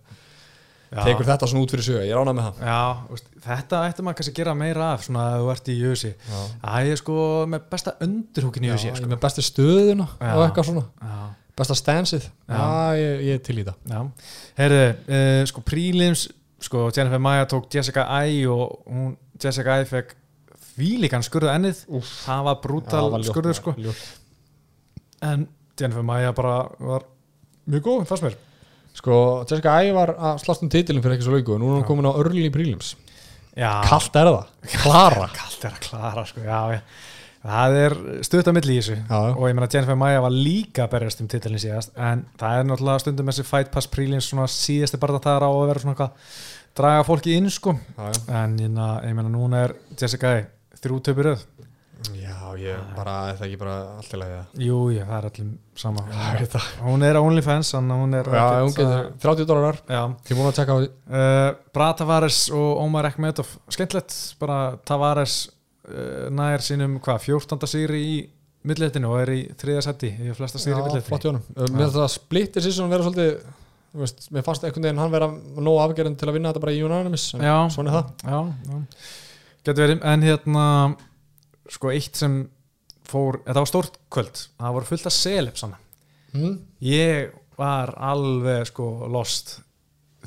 [0.89, 1.01] Já.
[1.05, 2.79] tekur þetta svona út fyrir sög ég er ánað með það Já,
[3.11, 6.13] veist, þetta ætti maður kannski að gera meira af svona að þú ert í UFC
[6.15, 6.39] Já.
[6.63, 7.17] Það er sko
[7.55, 9.11] með besta undirhúkin í ég sko.
[9.13, 10.31] með besta stöðuna Já.
[10.33, 11.19] og eitthvað svona Já,
[11.61, 12.63] besta stansið, Já.
[12.97, 14.01] ég, ég er til í það já
[14.63, 14.87] Heyrðu,
[15.19, 16.25] uh, sko prílims
[16.65, 20.17] sko Jennifer Maia tók Jessica Ai og hún, Jessica Ai fekk
[20.79, 21.85] þvílíkan skurðu ennið
[22.25, 24.03] það var brútal skurður sko ljótt.
[25.27, 25.47] en
[25.79, 27.05] Jennifer Maia bara var
[27.69, 28.39] mjög góð, fannst mér
[28.99, 31.77] Sko, Jessica Æ var að slast um titilin fyrir ekki svo laugu og nú er
[31.79, 32.97] hún komin á early prelims.
[33.55, 34.49] Kallt er það,
[34.83, 35.29] klara.
[35.39, 36.81] Kallt er að klara sko, já, já.
[37.49, 37.95] Það er
[38.27, 38.97] stutt að milli í þessu.
[38.99, 42.59] Já, og ég meina Jennifer Maia var líka að berjast um titilin síðast en það
[42.59, 45.85] er náttúrulega stundum þessi Fight Pass prílins svona síðasti bara það er á að vera
[45.85, 46.35] svona eitthvað
[46.81, 47.77] draga fólki inn sko.
[47.95, 48.21] Já, já.
[48.43, 50.35] en ég meina núna er Jessica
[50.83, 51.47] þrjú töpur röð
[52.15, 55.27] Já, ég bara, er það ekki bara allt í lagi það Jú, já, það er
[55.29, 55.51] öllum
[55.83, 56.05] sama.
[56.13, 56.69] Ég veit það.
[56.87, 59.81] Hún er OnlyFans þannig að hún er Já, hún getur að- 30 dólarar.
[59.89, 60.89] Já, Ég er búin að tjekka á því.
[61.11, 65.37] Uh, Bra Tavares og Omar Ekmedov skemmtilegt, bara Tavares
[65.91, 67.67] uh, nær sínum, hvað, 14.
[67.67, 68.17] sigri í
[68.69, 71.43] milliletinu og er í þriða seti í flesta sigri í Já, flott í honum.
[71.57, 73.35] Uh, Mér finnst það splittir svona vera svolítið
[73.89, 76.75] þú veist, Mér fannst einhvern veginn hann vera nóg afgerðin til að vinna þetta bara
[76.75, 76.81] í
[77.43, 77.57] Já.
[77.75, 78.11] Svona er það.
[78.23, 78.81] Já, já,
[79.65, 80.65] getur verið en hérna,
[81.69, 82.41] sko, eitt sem
[83.09, 85.81] fór, þetta var stórt kvöld það voru fullt af seleb svona
[86.37, 86.55] mm.
[86.85, 89.59] ég var alveg sko lost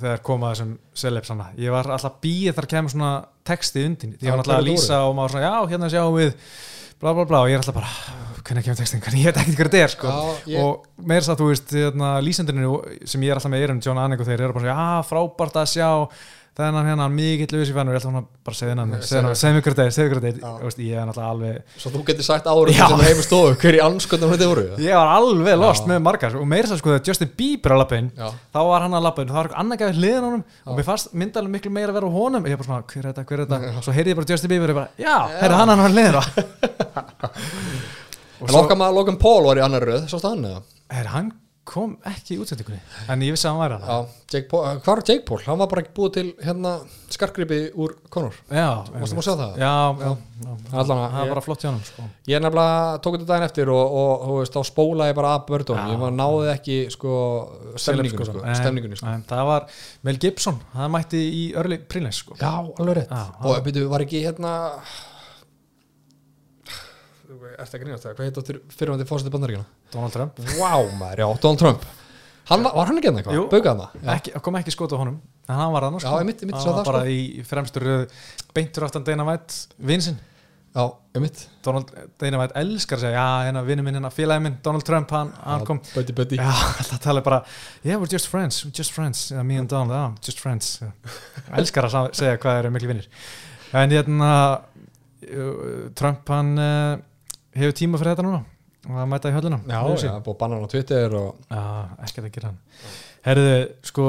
[0.02, 3.14] þegar koma þessum celeb svona ég var alltaf býið þar kemur svona
[3.48, 6.36] texti undir ég var alltaf að lýsa og maður svona já hérna sjáum við
[7.02, 7.42] bla bla bla.
[7.42, 7.90] Og ég er alltaf bara
[8.42, 10.12] hvernig kemur textin, hvernig ég veit ekkert hvað þetta er sko.
[10.12, 13.64] Já, ég- og meira þess að þú veist hérna, lýsendurinn sem ég er alltaf með
[13.66, 15.90] erum John Anning og þeir eru bara svona já frábært að sjá
[16.62, 17.06] þennan hérna
[17.92, 20.14] ég er alltaf svona bara segja hennan Segðu- segja mig hvernig þetta er, segja mig
[20.16, 20.26] hvernig Já.
[20.32, 20.56] þetta er.
[20.62, 23.76] Þú veist, ég er alltaf alveg Svo þú getur sagt árum sem heim stofu Hver
[23.78, 27.06] í anskotum þetta voru Ég var alveg lost með margar og meira að sko þegar
[27.12, 27.80] Justin Bieber að
[28.18, 28.28] Já.
[28.56, 31.08] þá var hann að og það var annað gæðið hliðin á honum og mér fannst
[31.14, 33.44] myndalega miklu meira að vera á honum ég bara svona, hver er þetta, hver er
[33.52, 33.60] þetta?
[33.78, 35.94] Og svo heyrði ég bara Justin Bieber og ég bara, já, heyrði hann hann var
[38.42, 40.62] og svo, maður Logan Paul var í annar röð Sástu hann eða?
[40.92, 41.30] er, hann
[41.68, 42.80] kom ekki í útsendingunni
[43.14, 44.08] en ég vissi að hann væri að
[44.50, 45.38] hvað var Jake Paul?
[45.46, 46.72] Hann var bara ekki búið til hérna
[47.14, 49.60] skarkgripi úr Conor Varstu að sjá það?
[49.62, 50.10] já, já,
[50.42, 50.56] já.
[50.74, 52.08] Allan að- það var bara flott hjá hann sko.
[52.32, 55.84] Ég nefnilega tók þetta daginn eftir og, og þú veist, þá spólaði bara af bördunum
[55.86, 55.94] Já.
[55.94, 57.14] Ég var náði ekki sko
[57.78, 59.70] stemningunni sko, Nei, stemningunni sko nei, það var
[60.10, 62.40] Mel Gibson, það mætti í early prílins sko.
[62.42, 63.14] Já, alveg rétt
[63.46, 64.56] Og byrju, var ekki hérna
[67.62, 68.16] Ertu að grínast það?
[68.18, 69.68] Hvað heit áttur fyrirvændi fórsetið bandaríkjana?
[69.94, 70.40] Donald Trump.
[70.58, 71.86] Vá maður, já, Donald Trump.
[72.50, 73.46] Hann var, var hann ekki hérna eitthvað?
[73.52, 74.42] Baukaði hann það?
[74.44, 76.82] kom ekki skot á honum en hann var annars Já, einmitt, einmitt, sá hann var
[76.82, 77.14] það, bara sko.
[77.14, 77.86] í fremstur
[78.56, 80.18] beintur aftan Dana White vinsinn
[80.72, 80.86] Já,
[81.18, 81.42] einmitt.
[81.66, 85.12] Donald, Dana White elskar að segja já, hérna vinnu minn, hérna félagi minn, Donald Trump
[85.12, 87.42] hann, hann kom, Buddy, buddy já, alltaf tala bara
[87.84, 89.26] yeah, we're just friends, we're just friends.
[89.34, 90.78] Yeah, me and Donald, yeah, just friends.
[91.52, 93.10] Elskar að segja hvað eru miklu vinnir
[93.76, 96.96] en hérna uh, Trump hann uh,
[97.58, 98.44] hefur tíma fyrir þetta núna?
[98.90, 101.64] Og að mæta í hölluna Já, já, búið að banna hann á Twitter og Já,
[102.08, 102.62] ekkert að gera hann.
[103.28, 103.52] Herðu,
[103.86, 104.06] sko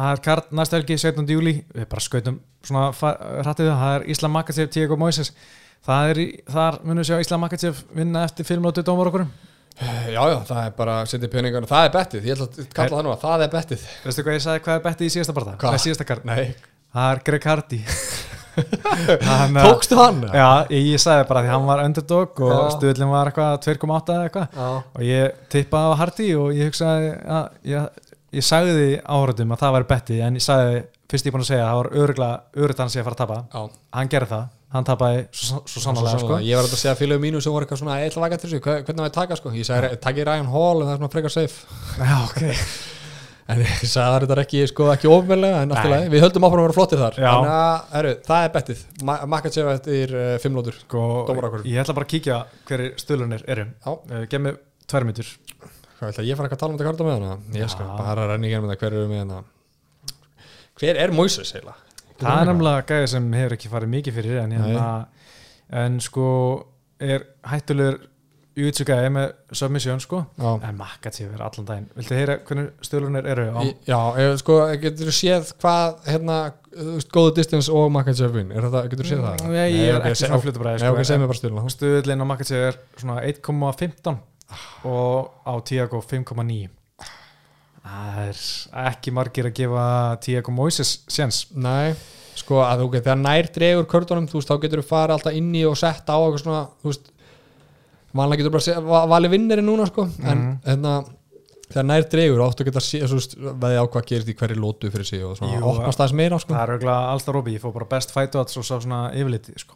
[0.00, 1.26] það er kart næsta helgi 17.
[1.34, 5.32] júli við bara skautum svona hrættið það það er Islam Makachev, Diego Moises.
[5.84, 9.26] Það er í, þar munum við sjá Islam Makachev vinna eftir filmlótu dómar okkur.
[9.80, 12.96] Já, já, það er bara að setja peningar það er bettið, ég ætla að kalla
[12.98, 13.86] það nú að það er bettið.
[14.04, 15.54] Veistu hvað ég sagði, hvað er bettið í síðasta barða?
[15.62, 15.76] Hvað?
[15.76, 16.42] Nei, síðasta kart, Nei,
[16.92, 17.80] það er Greg Hardy
[18.56, 20.20] tókstu hann?
[20.34, 24.28] Já, ég, ég sagði bara því hann var underdog og stuðlinn var eitthvað 2,8 eða
[24.28, 24.62] eitthvað.
[24.96, 28.06] Og ég tippaði á Hardy og ég hugsaði að ég,
[28.40, 31.50] ég sagði því áhörðum að það væri betti en ég sagði, fyrst ég búin að
[31.50, 33.40] segja að það var öruglega, öruglega hann sé að fara að tapa.
[33.50, 33.82] Já.
[33.98, 34.46] Hann gerði það,
[34.76, 36.38] hann tapaði svo, svo sannlega sko.
[36.46, 39.02] Ég var að segja félögum mínu sem voru eitthvað svona eitthvað vaka til þessu, hvernig
[39.02, 39.54] á ég að taka sko?
[39.58, 41.66] Ég sagði, takk ég Ryan Hall en það er svona frekar safe.
[41.98, 42.42] Já, ok
[43.50, 46.76] En sagði það er ekki, sko, ekki ofmerlega en leið, við höldum áfram að vera
[46.76, 47.18] flottir þar.
[47.18, 48.82] Þannig að, herru, það er bettið.
[49.34, 50.80] Makachev eftir uh, fimm lótur.
[50.84, 51.68] Sko, Dómarakvörðun.
[51.70, 52.40] ég ætla bara að kíkja
[52.70, 54.58] hverju stöðlunir eru uh, gef mig
[54.90, 55.34] tvær myndur
[56.00, 57.60] Hvað ætla ég fara eitthvað að tala um þetta karta með hana?
[57.60, 59.40] Ég skal bara renni í gerð með það, hver eru með hana?
[60.80, 61.74] Hver er Moises heila?
[62.20, 64.86] það er nefnilega gæði sem hefur ekki farið mikið fyrir en, hérna,
[65.82, 66.26] en sko
[67.00, 68.00] er hættulegur
[68.60, 69.26] Júitsu gæði með
[69.60, 70.20] submission sko.
[70.38, 71.86] Já, en Makachev er allan daginn.
[71.98, 76.38] Viltu heyra hvernig stöðlunir eru á Í- já ef, sko, getur þú séð hvað hérna,
[76.74, 79.46] þú veist, góðu distance og Makachev win, er þetta, getur þú séð það?
[79.50, 82.24] Nei, ég er ok, ekki svona flutabræði Nei, ok, sko, segð mér bara stjórna Stuðlinn
[82.24, 84.20] á Makachev er svona 1,15
[84.90, 86.70] og á Tiago 5,9
[87.80, 88.40] Það er
[88.90, 89.84] ekki margir að gefa
[90.22, 91.46] Tiago Moises séns.
[91.56, 91.94] Nei,
[92.38, 95.36] sko að þú getur þegar nær dregur körtunum, þú veist, þá getur þú fara alltaf
[95.38, 97.08] inn í og sett á eitthvað svona, þú veist
[98.14, 100.60] vanlega getur bara valið vinneri núna sko, en Mhm.
[100.66, 100.94] hérna
[101.70, 102.80] þegar nær dregur, áttu að geta
[103.62, 106.54] veði á hvað í hverju lótu fyrir sig og svona, opnast aðeins meira sko.
[106.54, 109.74] Það er auðvitað alltaf rópi, ég fór bara best fight og sá svona yfirliti sko.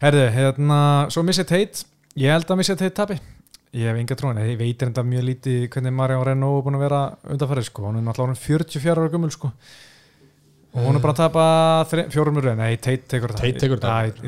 [0.00, 1.84] Herðu, hérna, svo Missy Tate.
[2.16, 3.18] Ég held að Missy Tate tapi.
[3.74, 6.84] Ég hef enga trúin, ég veit enda mjög lítið hvernig Marion Renault er búin að
[6.86, 9.50] vera undanfærið sko, hún er náttúrulega orðin 44 ára gummul sko.
[10.76, 11.44] Og hún er bara að tapa
[11.90, 13.58] þre- fjórum röð, nei, Tate tekur það Tate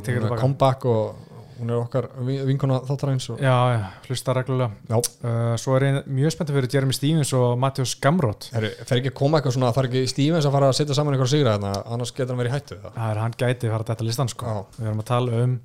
[0.03, 1.15] tekur það baka comeback og
[1.59, 3.41] hún er okkar vin- vinkona þáttaræns og...
[3.43, 4.71] Já, já, hlusta reglulega.
[4.91, 4.97] Já.
[4.99, 9.13] uh, Svo er ég mjög spenntið fyrir Jeremy Stevens og Matthews Gamrot Heru, fer ekki
[9.13, 11.73] að koma eitthvað svona, þarf ekki Stevens að fara að setja saman eitthvað sigra þarna,
[11.95, 14.47] annars getur hann verið hættu það Það er hann gæti fara þetta listan sko.
[14.49, 14.59] Já.
[14.79, 15.57] Við erum að tala um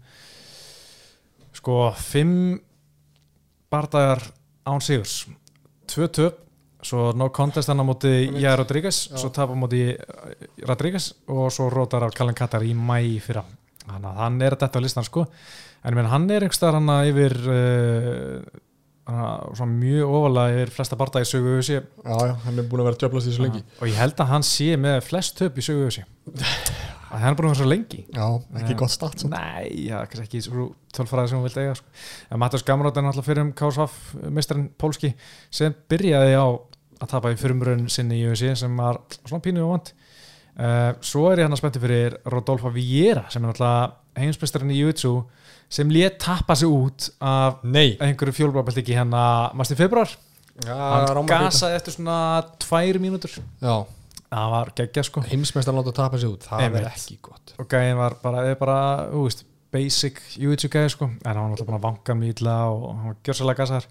[1.54, 2.38] sko, fimm
[3.74, 4.22] bardagar
[4.70, 5.18] án sigurs.
[5.90, 6.40] Tvö töp
[6.84, 11.48] svo no contest hann á móti Jæja Rodríguez svo tap á móti eh, Rodríguez og
[11.56, 13.44] svo rótar af Kallan Katar í mæ í fyrra.
[13.84, 15.26] Þannig að hann er að detta á listan sko
[15.84, 18.40] en menn hann er einhverstaðar hann að yfir uh,
[19.68, 21.82] mjög ofalega yfir flesta bardagar í sögu UFC Já,
[22.30, 24.46] já, hann er búin að vera djöflast í þessu lengi og ég held að hann
[24.48, 26.00] sé með flest töp í sögu UFC
[27.14, 28.28] að hann er búin að vera svo lengi Já,
[28.62, 28.78] ekki Já.
[28.80, 29.20] gott start.
[29.30, 31.88] Nei, já, ekki svo tölfræði sem hún vilt eiga sko.
[32.32, 33.98] en Mattias Gamrót er náttúrulega fyrir um KSVF
[34.40, 35.10] mestarinn Pólski
[35.54, 36.46] sem byrjaði á
[37.04, 41.28] að tapa í fyrirumröðin sinni í UFC sem var svona pínu og vant uh, svo
[41.32, 45.14] er ég hann að spennti fyrir Rodolfo Vieira sem er náttúrulega heimsmestarinn í Jiu-Jitsu
[45.74, 47.96] sem lét tappa sig út af Nei.
[47.98, 49.24] einhverju fjólbrábelt ekki hérna
[49.58, 50.12] mást í februar
[50.62, 50.76] Já,
[51.10, 52.16] hann gasaði eftir svona
[52.62, 53.40] tvær mínútur.
[53.58, 53.74] Já,
[54.30, 55.24] það var geggja sko.
[55.26, 56.84] Heimsmeistar láta tapa sig út Það Einmitt.
[56.84, 57.56] er ekki gott.
[57.58, 58.76] Og gæðin var bara, eða bara,
[59.10, 59.42] þú veist
[59.74, 61.08] basic jiu-jitsu gæði sko.
[61.10, 63.90] En hann var náttúrulega búin að vanka mjög illa og hann var gjörsalega gasar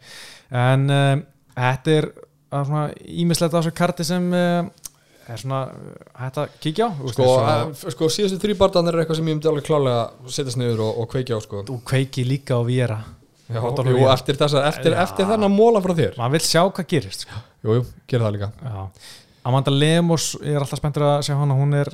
[0.63, 1.25] en um,
[1.57, 2.85] þetta er uh, svona
[3.25, 4.71] ímislegt á þessu karti sem uh,
[5.31, 9.19] er svona uh, hægt að kíkja á Sko, að, sko síðustu þrý barðanir er eitthvað
[9.21, 10.05] sem ég myndi alveg klálega
[10.37, 13.01] setjast niður og, og kveikja á sko þú kveiki líka á Vieira.
[14.15, 15.03] eftir, þessa, eftir, Já.
[15.07, 17.43] eftir þennan móla frá þér maður vil sjá hvað gerist sko.
[17.63, 18.87] Jú, jú, gera það líka Já.
[19.51, 21.89] Amanda Lemos ég er alltaf spenntur að sjá hana hún er,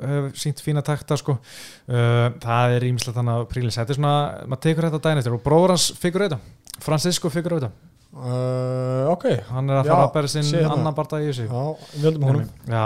[0.00, 1.36] hefur sínt fína takta sko.
[1.36, 4.14] uh, það er ímislegt þannig að prílis þetta er svona,
[4.48, 6.40] maður tekur þetta daginn eftir og bróður hans figur þetta
[6.84, 9.28] Francisco figur þetta uh, ok.
[9.50, 10.72] Hann er að Já, fara að bæra sinn hérna.
[10.78, 11.46] annan barða í þessu.
[11.50, 12.48] Já, við höldum honum.
[12.70, 12.84] Já,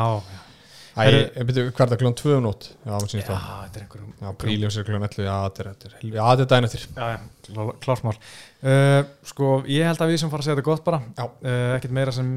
[0.98, 2.64] hvað er það, kljóðan 2 um nótt?
[2.82, 6.44] Já, já, þetta er einhverjum Já, príljós er kljóðan 11, já, þetta er, já, þetta
[6.44, 6.86] er daginn eftir.
[6.96, 7.18] Já, já,
[7.48, 11.00] klá- klármál uh, sko, ég held að við sem fara að segja þetta gott bara.
[11.14, 11.24] Já.
[11.28, 12.32] uh, ekkert meira sem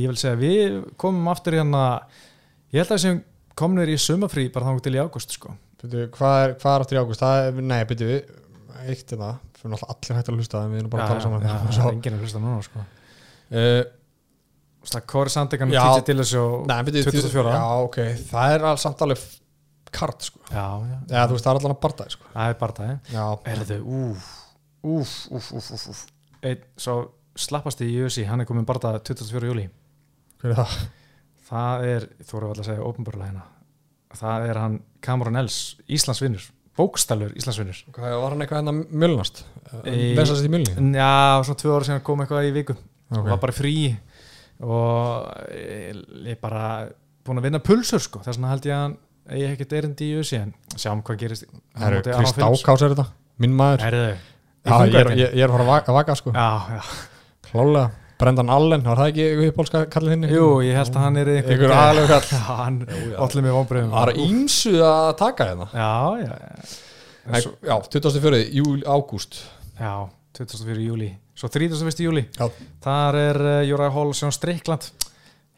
[0.00, 0.38] ég vil segja.
[0.40, 1.82] Við komum aftur hérna
[2.72, 3.20] ég held að við sem
[3.56, 5.52] komnir í sumafrí bara þannig til í águst sko.
[5.82, 7.26] Byrju, hvað er, hvað er aftur í águst?
[7.60, 8.16] Nei, byrju,
[8.86, 9.36] eitt er það
[9.66, 11.72] Fyrir náttúrulega allir hægt að hlusta en við erum bara að tala saman já, það
[11.76, 12.84] Svo, er enginn að hlusta núna sko
[15.74, 15.82] Já.
[15.82, 17.54] TJ Dillis og Nei, byrju, 24.
[17.56, 17.98] Já, ok,
[18.30, 19.24] það er samt alveg
[19.96, 20.42] kart, sko
[21.10, 22.58] það er allan að bardaði, sko það er
[23.10, 24.28] Já, Herðu, úf,
[24.86, 26.04] úf, úf, úf, úf,
[26.78, 26.96] svo
[27.36, 29.50] slappasti í USA, hann er komin bara 24.
[29.50, 29.66] júli.
[30.42, 30.76] hver er það?
[31.46, 33.44] Það er, þú voru alltaf að segja ópenbarlega hérna,
[34.22, 35.58] það er hann Cameron Els,
[35.98, 37.78] Íslandsvinnur, bókstælur Íslandsvinnur.
[37.96, 39.44] Var hann eitthvað hérna mjölnast?
[40.16, 40.74] Vesast í mjölni?
[40.96, 42.76] Já, svona tvö ára síðan kom eitthvað í viku,
[43.10, 43.24] Ok.
[43.30, 43.74] var bara frí
[44.60, 46.88] og ég ég er bara
[47.26, 48.96] búin að vinna pulsur sko, þess vegna held ég að hann
[49.26, 51.46] eigi ekkert erindi í USA en sjáum hvað gerist.
[51.76, 52.38] Herru, Krist.
[52.38, 53.06] Ákás er þetta,
[53.42, 53.86] minn maður
[54.66, 56.46] Já, ég ég, ég er að fara að vaka, sko Já,
[56.76, 56.82] já.
[57.46, 60.28] Klálega, Brendan Allen, var það ekki uppbólska kallið hinni?
[60.32, 62.78] Jú, ég held að hann er Einhver aðalegu kall hann
[63.26, 65.90] allir með vonbröðum Það er ímsu að taka hérna Já,
[66.22, 66.76] já, já.
[67.26, 68.38] Nei, Já, 24.
[68.56, 69.40] júl, ágúst
[69.76, 69.92] já
[70.38, 70.78] 24.
[70.86, 72.00] júli Svo 31.
[72.06, 72.46] júli Já.
[72.86, 74.88] Þar er uh, Júra Hólsson Strikland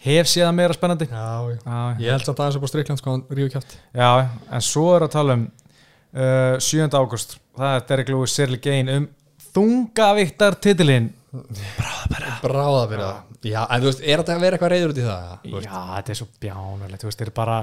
[0.02, 3.02] Hef séð það meira spennandi Já, já já, Ég held samt aðeins upp á Strikland
[3.02, 4.10] sko, hann ríðu kjátt já,
[4.50, 6.90] en svo er að tala um uh, 7.
[6.98, 9.08] águst Það er Derek Lewis Sirli Gain um
[9.54, 14.92] þungaviktar titilinn Bráða fyrir það Já, en þú veist, er þetta að vera eitthvað reyður
[14.94, 15.26] út í það?
[15.44, 15.68] Þú veist?
[15.68, 17.56] Já, þetta er svo bjánulegt þú veist, þeir eru bara,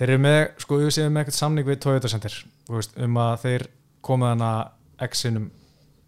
[0.00, 2.36] þeir eru með sko, við séum með eitthvað samning við Toyota Center
[2.68, 3.66] þú veist, um að þeir
[4.08, 4.50] komið hana
[5.06, 5.46] X-inum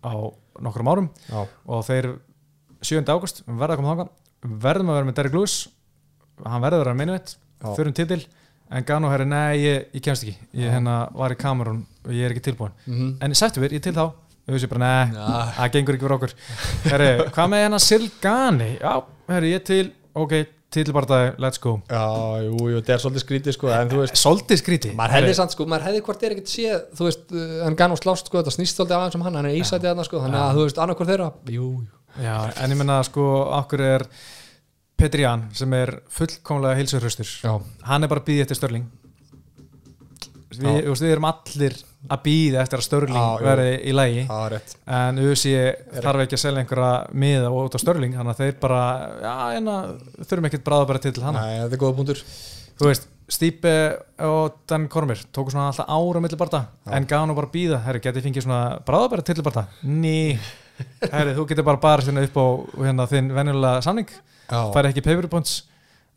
[0.02, 0.12] á
[0.66, 2.10] nokkrum árum Já, og þeir
[2.82, 3.04] 7.
[3.14, 5.56] águst, verðum að koma þangað verðum að vera með Derek Lewis
[6.42, 7.68] hann verður að vera minnveit, Já.
[7.76, 8.22] þurfum titil
[8.72, 12.24] en Gano herri, nei, ég, ég kemst ekki ég hérna var í kamerun og ég
[12.26, 13.10] er ekki tilbúin Mhm.
[13.20, 14.06] en sættu við, ég til þá
[14.42, 15.28] og við séum bara, nei,
[15.58, 16.34] það gengur ekki fyrir okkur.
[16.88, 18.72] Herri, hvað með hérna Silgani?
[18.80, 18.92] Já,
[19.30, 19.84] herri, ég til,
[20.18, 20.36] ok
[20.72, 21.74] titilbardaði, let's go.
[21.90, 22.02] Já,
[22.46, 25.54] jú, jú, þetta er svolítið skrítið sko En þú veist, Solti skríti maður hefði samt
[25.54, 28.54] sko Maður hefði hvort er ekkert séð, þú veist uh, En Gano slást sko, þetta
[28.54, 31.12] snýst svolítið aðeins um hann Hann er ísætið þarna sko, þannig að þú veist, annarkvort
[31.12, 32.00] þeirra Jú, jú.
[32.24, 33.28] Já, en ég menna sko,
[33.58, 34.06] okkur er
[35.02, 37.52] Petri Jan sem er fullkomlega heilsurhraustur Já,
[37.90, 38.88] hann er bara býða eftir Störling
[40.52, 41.76] við, við erum allir
[42.10, 44.72] að býða eftir að Störling verði í lægi það rétt.
[44.98, 45.66] En USA
[46.02, 48.80] þarf ekki að selja einhverja miða út á Störling, þannig að þeir bara
[49.22, 49.92] já, en að
[50.24, 52.24] þurfum ekkert bráða bara til hann Nei, þetta er góða punktur.
[52.80, 53.74] Þú veist, Stípe
[54.26, 58.02] og Dan Kormir tóku svona alltaf ára milli barða en gaf nú bara býða, herri,
[58.02, 60.16] getið fengið svona bráða bara til barða, ný.
[61.12, 62.46] Herri, þú getur bara bara svona upp á
[62.82, 64.10] hérna, þinn venjulega samning.
[64.48, 65.60] Já, færi ekki paper points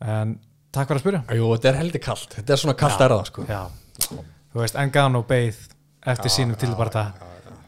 [0.02, 0.34] en
[0.74, 1.22] takk fyrir að spyrja.
[1.38, 3.46] Jú, þetta er heldur kallt Þetta er svona kallt er það sko.
[4.56, 5.60] Þú veist, Engano beið
[6.06, 7.06] eftir sínum tilbarta.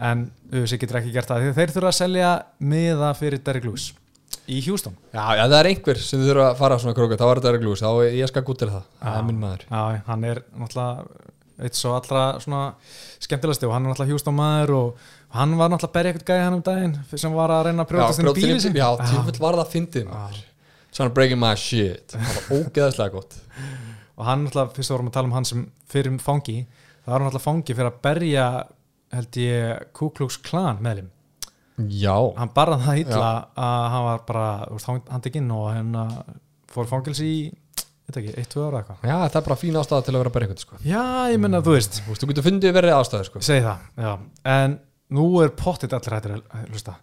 [0.00, 2.28] en USA getur ekki gert það því þeir þurfa að selja
[2.62, 3.88] miða fyrir Derrick Lewis
[4.48, 4.94] í Houston.
[5.12, 7.82] Já, já, það er einhver sem þurfa að fara svona króka þá er þetta reglús,
[7.82, 9.18] þá er- ég skal gút til það það Já.
[9.18, 9.64] er minn maður.
[9.68, 11.26] Já, hann er náttúrulega
[11.58, 12.60] eitt svo allra svona
[13.18, 14.96] skemmtilegasti og hann er náttúrulega Houston maður og
[15.34, 17.90] hann var náttúrulega að berja eitthvað gæði hann um daginn sem var að reyna að
[17.90, 20.40] brjótast inn í bíli sin Já, tjófull var það fyndið maður.
[20.94, 23.34] Svona breaking my shit Það var ógeðslega gott.
[24.18, 26.56] Og hann náttúrulega, fyrst vorum að tala um hann sem fyrir fangi,
[27.08, 28.48] það var hann náttúrulega fangi fyrir að berja
[29.16, 31.08] held ég Ku Klux Klan meðlim
[31.78, 35.92] Já, hann barða það illa að hann var bara veist, hann tekinn og hann
[36.72, 37.38] fór fangilsi í
[38.08, 39.04] ekki, eitt, tvö ára eitthvað.
[39.04, 40.78] Já, það er bara fín ástæða til að vera að berja eitthvað sko.
[40.82, 43.42] já, ég menna, þú veist, Þú veist, þú getur fundið verið ástæður sko.
[43.42, 44.12] ég segi það já.
[44.56, 44.76] en
[45.18, 46.96] nú er pottit allir hættir að hlusta.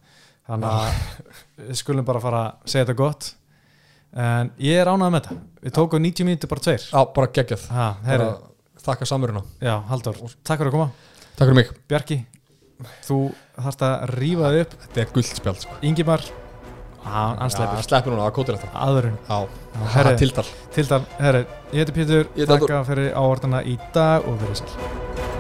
[0.46, 1.00] Þannig að
[1.70, 3.30] við skulum bara fara að segja þetta gott.
[4.26, 5.38] En ég er ánægð með þetta.
[5.66, 6.84] Við tókum 90 mínútur bara tveir.
[6.92, 7.64] Já, bara geggjað.
[7.74, 8.28] Ha, bara,
[8.86, 9.44] Þakka samveruna.
[9.66, 10.90] Já, Halldór, takk fyrir að koma.
[11.36, 11.70] Takk fyrir mig.
[11.90, 12.18] Bjarki,
[13.08, 13.20] þú
[13.58, 14.76] þarfst að rífa þig upp.
[14.86, 15.78] Þetta er guldspjald sko.
[15.90, 16.26] Ingimar,
[17.06, 19.18] hann Já, sleppur Sleppur núna, það kótir þetta aðurinn
[19.94, 20.46] það er tiltal
[20.76, 21.98] Til það, herri, ég heiti
[22.50, 22.66] Halldór.
[22.66, 25.35] Takka fyrir áhortana í dag og verið sæl